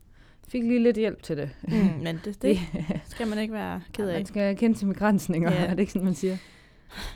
Fik 0.51 0.63
lige 0.63 0.79
lidt 0.83 0.97
hjælp 0.97 1.23
til 1.23 1.37
det. 1.37 1.49
Mm, 1.63 1.73
men 2.03 2.19
det, 2.25 2.41
det 2.41 2.59
skal 3.05 3.27
man 3.27 3.39
ikke 3.39 3.53
være 3.53 3.81
ked 3.93 4.09
af. 4.09 4.13
Man 4.19 4.25
skal 4.25 4.57
kende 4.57 4.77
til 4.77 4.85
begrænsninger, 4.85 5.51
Ja. 5.51 5.65
er 5.65 5.69
det 5.69 5.79
ikke 5.79 5.91
sådan, 5.91 6.05
man 6.05 6.13
siger? 6.13 6.37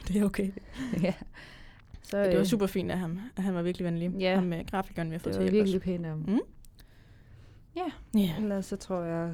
Det 0.08 0.16
er 0.16 0.26
okay. 0.26 0.52
ja. 1.04 1.14
Så, 2.04 2.24
Det 2.24 2.34
var 2.34 2.40
øh, 2.40 2.46
super 2.46 2.68
fint 2.68 2.92
af 2.92 2.98
ham. 3.00 3.20
At 3.38 3.44
han 3.44 3.54
var 3.54 3.62
virkelig 3.62 3.86
venlig. 3.86 4.12
Ja. 4.20 4.36
Ham 4.36 4.44
med 4.44 4.66
grafikeren, 4.66 5.10
vi 5.10 5.14
har 5.14 5.20
fået 5.20 5.26
Det 5.26 5.34
til 5.34 5.42
var 5.42 5.48
at 5.48 5.54
hjælpe 5.54 5.70
virkelig 5.72 5.82
pænt 5.82 6.06
af 6.06 6.12
ham. 6.12 6.20
Mm. 6.28 6.40
Ja. 7.76 8.32
Ellers 8.42 8.66
så 8.66 8.76
tror 8.76 9.02
jeg, 9.04 9.32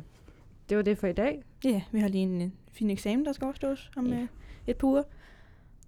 det 0.70 0.78
var 0.78 0.84
det 0.84 0.98
for 0.98 1.08
i 1.08 1.14
dag. 1.14 1.42
ja, 1.64 1.82
vi 1.92 2.00
har 2.00 2.08
lige 2.08 2.24
en, 2.24 2.42
en 2.42 2.54
fin 2.72 2.90
eksamen, 2.90 3.26
der 3.26 3.32
skal 3.32 3.46
overstås 3.46 3.92
om 3.98 4.08
Ja. 4.08 4.14
yeah. 4.16 4.28
et 4.68 4.78
par 4.78 4.88
uger. 4.88 5.04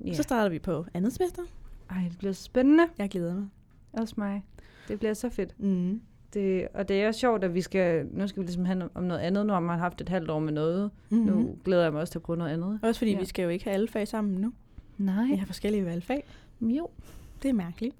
Ja. 0.05 0.13
Så 0.13 0.23
starter 0.23 0.49
vi 0.49 0.59
på 0.59 0.85
andet 0.93 1.13
semester. 1.13 1.41
Ej, 1.89 2.01
det 2.09 2.17
bliver 2.17 2.33
spændende. 2.33 2.83
Jeg 2.97 3.09
glæder 3.09 3.35
mig. 3.35 3.47
Også 3.93 4.13
mig. 4.17 4.45
Det 4.87 4.99
bliver 4.99 5.13
så 5.13 5.29
fedt. 5.29 5.59
Mm. 5.59 6.01
Det, 6.33 6.67
og 6.73 6.87
det 6.87 7.03
er 7.03 7.07
også 7.07 7.19
sjovt, 7.19 7.43
at 7.43 7.53
vi 7.53 7.61
skal, 7.61 8.05
nu 8.11 8.27
skal 8.27 8.41
vi 8.41 8.45
ligesom 8.45 8.65
have 8.65 8.89
om 8.93 9.03
noget 9.03 9.19
andet, 9.21 9.45
når 9.45 9.59
man 9.59 9.69
har 9.69 9.77
haft 9.83 10.01
et 10.01 10.09
halvt 10.09 10.29
år 10.29 10.39
med 10.39 10.53
noget. 10.53 10.91
Mm-hmm. 11.09 11.25
Nu 11.27 11.57
glæder 11.65 11.83
jeg 11.83 11.91
mig 11.91 12.01
også 12.01 12.11
til 12.11 12.19
at 12.19 12.23
prøve 12.23 12.37
noget 12.37 12.51
andet. 12.51 12.79
Også 12.83 12.97
fordi 12.99 13.11
Ja. 13.11 13.15
ja. 13.17 13.19
vi 13.19 13.25
skal 13.25 13.43
jo 13.43 13.49
ikke 13.49 13.63
have 13.65 13.73
alle 13.73 13.87
fag 13.87 14.07
sammen 14.07 14.33
nu. 14.41 14.53
Nej. 14.97 15.25
Vi 15.25 15.35
har 15.35 15.45
forskellige 15.45 15.85
valgfag. 15.85 16.23
Jo. 16.61 16.89
Det 17.43 17.49
er 17.49 17.53
mærkeligt. 17.53 17.95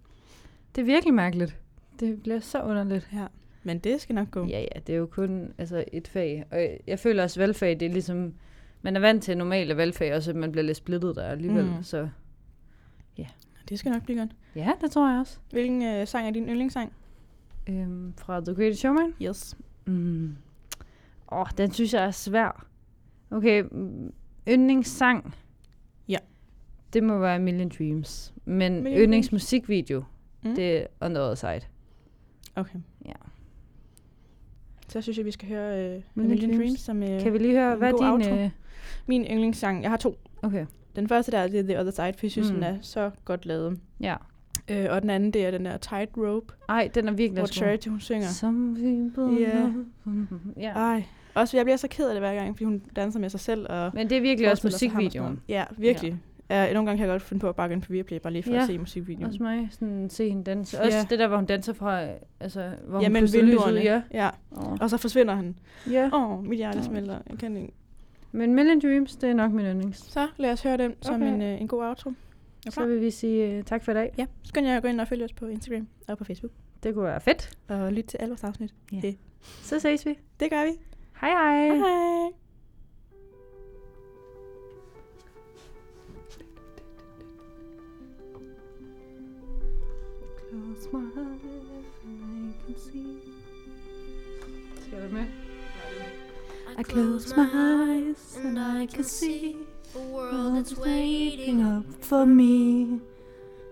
Det 0.76 0.82
er 0.82 0.86
virkelig 0.86 1.14
mærkeligt. 1.14 1.60
Det 2.00 2.22
bliver 2.24 2.40
så 2.40 2.62
underligt. 2.64 3.10
Ja. 3.14 3.26
Men 3.64 3.80
det 3.80 4.02
skal 4.02 4.16
nok 4.16 4.32
gå. 4.32 4.46
Ja, 4.48 4.60
ja, 4.60 4.80
det 4.88 4.94
er 4.96 5.00
jo 5.00 5.06
kun 5.06 5.54
altså, 5.58 5.84
et 5.94 6.08
fag. 6.08 6.46
Og 6.52 6.68
jeg- 6.88 7.00
føler 7.00 7.24
også, 7.24 7.40
at 7.40 7.42
valgfag, 7.42 7.80
det 7.80 7.86
er 7.86 7.90
ligesom... 7.90 8.34
Man 8.82 8.96
er 8.96 9.00
vant 9.00 9.24
til 9.24 9.38
normale 9.38 9.78
valgfag, 9.78 10.16
og 10.16 10.24
så 10.24 10.34
man 10.34 10.52
bliver 10.52 10.66
lidt 10.66 10.78
splittet 10.78 11.16
der 11.16 11.24
alligevel. 11.24 11.66
Mm. 11.66 11.84
Så 11.84 12.08
Det 13.70 13.80
skal 13.80 13.92
nok 13.92 14.04
blive 14.04 14.20
godt. 14.20 14.30
ja, 14.56 14.72
det 14.82 14.92
tror 14.92 15.12
jeg 15.12 15.20
også. 15.20 15.38
Hvilken 15.52 15.84
øh, 15.84 16.08
sang 16.08 16.28
er 16.28 16.32
din 16.32 16.46
yndlingssang? 16.48 16.94
Øhm, 17.70 18.14
fra 18.18 18.40
The 18.42 18.56
Greatest 18.56 18.80
Showman. 18.80 19.14
Yes. 19.22 19.58
Mm. 19.86 20.36
Åh, 21.32 21.46
den 21.58 21.72
synes 21.72 21.94
jeg 21.94 22.06
er 22.06 22.12
svær. 22.12 22.66
Okay, 23.32 23.64
mm, 23.72 24.14
yndlingssang. 24.50 25.34
Ja. 26.08 26.18
Det 26.94 27.04
må 27.04 27.18
være 27.18 27.40
Million 27.40 27.70
Dreams. 27.78 28.34
Men 28.46 28.84
Million 28.84 29.02
yndlingsmusikvideo, 29.04 30.04
mm. 30.44 30.56
Det 30.56 30.78
er 30.78 30.86
On 31.02 31.14
the 31.14 31.22
Other 31.24 31.36
Side. 31.36 31.62
Okay. 32.56 32.80
Ja. 33.06 33.12
Så 34.88 35.02
synes 35.02 35.18
jeg, 35.18 35.26
vi 35.26 35.32
skal 35.32 35.48
høre 35.48 35.80
øh, 35.96 36.02
Million 36.16 36.30
Million, 36.30 36.50
Dreams. 36.50 36.60
Dreams, 36.60 36.80
som 36.80 37.04
øh, 37.04 37.22
Kan 37.22 37.34
vi 37.34 37.38
lige 37.38 37.54
høre, 37.54 37.76
hvad 37.76 37.94
er 37.94 38.18
din... 38.18 38.40
Øh, 38.40 38.50
min 39.06 39.24
yndlingssang. 39.26 39.82
Jeg 39.84 39.90
har 39.90 39.98
to. 39.98 40.18
okay, 40.42 40.66
Den 40.96 41.08
første 41.08 41.32
der 41.32 41.38
er 41.38 41.48
The 41.48 41.80
Other 41.80 41.92
Side, 41.92 42.14
for 42.14 42.26
jeg 42.26 42.32
synes, 42.32 42.50
mm. 42.50 42.54
den 42.56 42.64
er 42.64 42.78
så 42.82 43.12
godt 43.26 43.46
lavet. 43.46 43.80
ja. 44.02 44.16
Øh, 44.72 44.86
og 44.90 45.02
den 45.02 45.10
anden, 45.10 45.32
det 45.32 45.46
er 45.46 45.52
den 45.52 45.66
der 45.66 45.78
Tight 45.78 46.10
Rope, 46.18 46.54
Ej, 46.70 46.90
den 46.96 47.08
er 47.08 47.12
virkelig 47.12 47.40
hvor. 47.42 47.48
Charity 47.48 47.88
hun 47.88 48.00
synger. 48.00 48.28
Some 48.28 48.76
people 48.76 49.42
Ja. 49.42 49.72
ja. 50.58 50.72
Ej. 50.72 51.04
Også, 51.36 51.58
jeg 51.58 51.66
bliver 51.66 51.78
så 51.78 51.88
ked 51.88 52.08
af 52.08 52.14
det 52.14 52.22
hver 52.22 52.36
gang, 52.36 52.56
fordi 52.56 52.66
hun 52.66 52.82
danser 52.96 53.20
med 53.20 53.30
sig 53.30 53.40
selv. 53.40 53.66
Og 53.70 53.92
Men 53.94 54.10
det 54.10 54.18
er 54.18 54.22
virkelig 54.22 54.52
også 54.52 54.68
musikvideoen. 54.68 55.40
Ja, 55.48 55.64
virkelig. 55.78 56.18
Ja. 56.50 56.74
nogle 56.74 56.88
gange 56.88 56.98
kan 56.98 57.08
jeg 57.08 57.14
godt 57.14 57.22
finde 57.22 57.42
på 57.42 57.50
at 57.50 57.56
bakke 57.56 57.74
ind 57.74 57.82
på 57.82 57.92
Viaplay, 57.92 58.18
bare 58.20 58.34
lige 58.34 58.44
for 58.44 58.52
Ja. 58.52 58.62
at 58.62 58.68
se 58.68 58.78
musikvideoen. 58.78 59.26
Også 59.26 59.44
mig, 59.44 59.68
sådan 59.72 60.10
se 60.10 60.30
hende 60.30 60.44
danse. 60.44 60.82
Også 60.82 60.98
Ja. 60.98 61.06
det 61.10 61.20
der, 61.20 61.28
hvor 61.28 61.38
hun 61.38 61.46
danser 61.46 61.74
fra, 61.74 62.02
altså, 62.40 62.70
hvor 62.88 63.02
ja, 63.02 63.08
hun 63.08 63.18
lyset 63.18 63.42
vinduerne. 63.46 63.80
Ja. 63.82 64.02
ja. 64.14 64.30
Oh. 64.52 64.78
Og 64.82 64.90
så 64.90 64.98
forsvinder 64.98 65.36
han. 65.36 65.56
ja. 65.92 66.10
Åh, 66.14 66.32
oh, 66.32 66.46
mit 66.46 66.58
hjerte 66.58 66.78
Åh. 66.78 66.84
smelter. 66.84 67.18
Jeg 67.30 67.38
kan 67.38 67.58
ikke. 67.58 67.74
Men 68.32 68.54
Million 68.56 68.80
Dreams, 68.80 69.16
det 69.16 69.30
er 69.30 69.34
nok 69.34 69.52
min 69.52 69.66
yndlings. 69.66 70.12
Så 70.12 70.28
lad 70.38 70.52
os 70.52 70.64
høre 70.64 70.78
den 70.78 70.94
som 71.02 71.16
Okay. 71.16 71.34
en, 71.34 71.42
øh, 71.42 71.62
en 71.62 71.68
god 71.68 71.84
outro. 71.84 72.12
Du 72.66 72.72
Så 72.72 72.86
vil 72.86 73.02
vi 73.02 73.12
sige 73.12 73.58
uh, 73.60 73.64
tak 73.66 73.84
for 73.84 73.92
i 73.92 73.96
dag. 73.96 74.14
Ja, 74.18 74.26
så 74.44 74.54
kan 74.54 74.66
jeg 74.66 74.82
gå 74.82 74.88
ind 74.88 75.02
og 75.02 75.08
følge 75.08 75.26
os 75.26 75.34
på 75.34 75.46
Instagram 75.46 75.88
og 76.08 76.18
på 76.18 76.24
Facebook. 76.24 76.52
Det 76.84 76.94
kunne 76.94 77.06
være 77.06 77.22
fedt. 77.22 77.58
Og 77.68 77.94
lytte 77.94 78.10
til 78.10 78.18
alle 78.18 78.30
vores 78.32 78.44
afsnit. 78.44 78.74
Ja. 78.92 79.00
Det, 79.02 79.18
Så 79.62 79.80
ses 79.80 80.06
vi. 80.06 80.16
det 80.40 80.50
gør 80.50 80.64
vi. 80.66 80.72
Hej 81.22 81.30
hej. 81.30 81.68
Hej 81.68 81.78
hej. 81.78 82.32
Close 90.50 90.88
my 90.94 91.06
eyes 91.18 91.98
and 92.06 92.54
I 92.54 92.66
can 92.66 92.76
see. 92.76 93.22
Skal 94.82 94.98
være 95.00 95.10
med? 95.10 95.26
I 96.80 96.84
close 96.84 97.36
my 97.38 97.46
eyes 97.54 98.38
and 98.44 98.60
I 98.60 98.88
can 98.96 99.04
see 99.04 99.56
a 99.96 100.14
world 100.16 100.56
that's 100.58 100.78
waiting 100.86 101.62
up 101.78 101.86
for 102.02 102.26
me. 102.26 102.86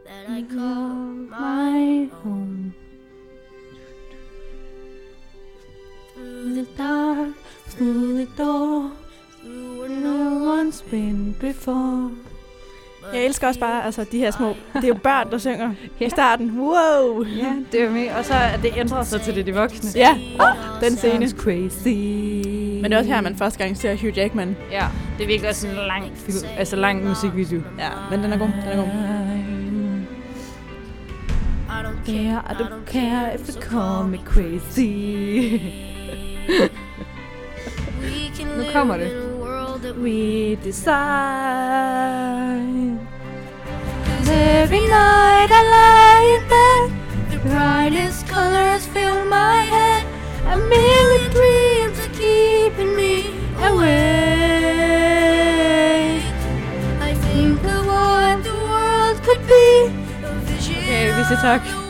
that 0.05 0.29
I 0.29 0.43
call 0.55 0.93
my 1.29 2.09
home. 2.23 2.73
through 6.15 6.53
the 6.55 6.65
Dark 6.77 7.33
through 7.69 8.17
the 8.17 8.27
door, 8.37 8.91
through 9.41 9.79
where 9.79 9.89
no 9.89 10.43
one's 10.55 10.81
been 10.91 11.35
before. 11.39 12.11
Jeg 13.13 13.25
elsker 13.25 13.47
også 13.47 13.59
bare 13.59 13.85
altså, 13.85 14.05
de 14.11 14.17
her 14.17 14.31
små... 14.31 14.53
Det 14.73 14.83
er 14.83 14.87
jo 14.87 14.93
børn, 14.93 15.31
der 15.31 15.37
synger 15.47 15.73
Ja. 15.99 16.05
i 16.05 16.09
starten. 16.09 16.59
Wow! 16.59 17.23
Ja, 17.25 17.55
det 17.71 17.81
er 17.83 17.89
med. 17.91 18.07
Og 18.17 18.25
så 18.25 18.33
er 18.33 18.57
det 18.57 18.71
ændret 18.77 19.07
sig 19.07 19.21
til 19.21 19.35
det 19.35 19.45
de 19.45 19.53
voksne. 19.53 19.89
Ja, 19.95 20.17
den 20.81 20.95
scene. 20.95 21.29
Sounds 21.29 21.43
crazy. 21.43 21.87
Men 22.81 22.83
det 22.83 22.93
er 22.93 22.97
også 22.97 23.09
her, 23.11 23.21
man 23.21 23.35
første 23.35 23.59
gang 23.59 23.77
ser 23.77 23.95
Hugh 23.95 24.17
Jackman. 24.17 24.57
Ja, 24.71 24.87
det 25.21 25.25
er 25.25 25.27
virkelig 25.27 25.49
også 25.49 25.67
en 25.67 25.73
lang, 25.75 26.05
altså 26.57 26.75
lang 26.75 27.07
musikvideo. 27.09 27.61
Ja, 27.79 27.89
men 28.09 28.23
den 28.23 28.33
er 28.33 28.37
god. 28.37 28.47
Den 28.47 28.67
er 28.67 28.75
god. 28.75 28.87
I 31.69 31.83
don't 31.83 32.05
care, 32.05 32.15
Yeah, 32.15 32.51
I 32.51 32.53
don't 32.53 32.85
care 32.91 33.35
if 33.35 33.47
you 33.47 33.61
call 33.61 34.07
me 34.07 34.17
crazy. 34.25 35.61
We 38.01 38.31
can 38.35 38.47
Nu 38.47 38.61
live 38.63 38.73
kommer 38.73 38.97
det. 38.97 39.11
in 39.11 39.17
a 39.17 39.35
world 39.43 39.81
that 39.81 39.95
we 39.95 40.01
We 40.01 40.55
decide. 40.63 40.97
Every 44.61 44.79
night 44.79 45.51
I 45.59 45.61
lie 45.77 46.27
in 46.35 46.43
bed, 46.55 46.83
the 47.31 47.39
brightest 47.49 48.27
colors 48.27 48.85
fill 48.87 49.19
my 49.29 49.57
head. 49.73 50.03
A 50.53 50.57
million 50.57 51.23
dreams 51.35 51.97
are 52.05 52.13
keeping 52.21 52.95
me 52.95 53.13
awake. 53.67 54.10
Siger 61.31 61.41
tak. 61.41 61.80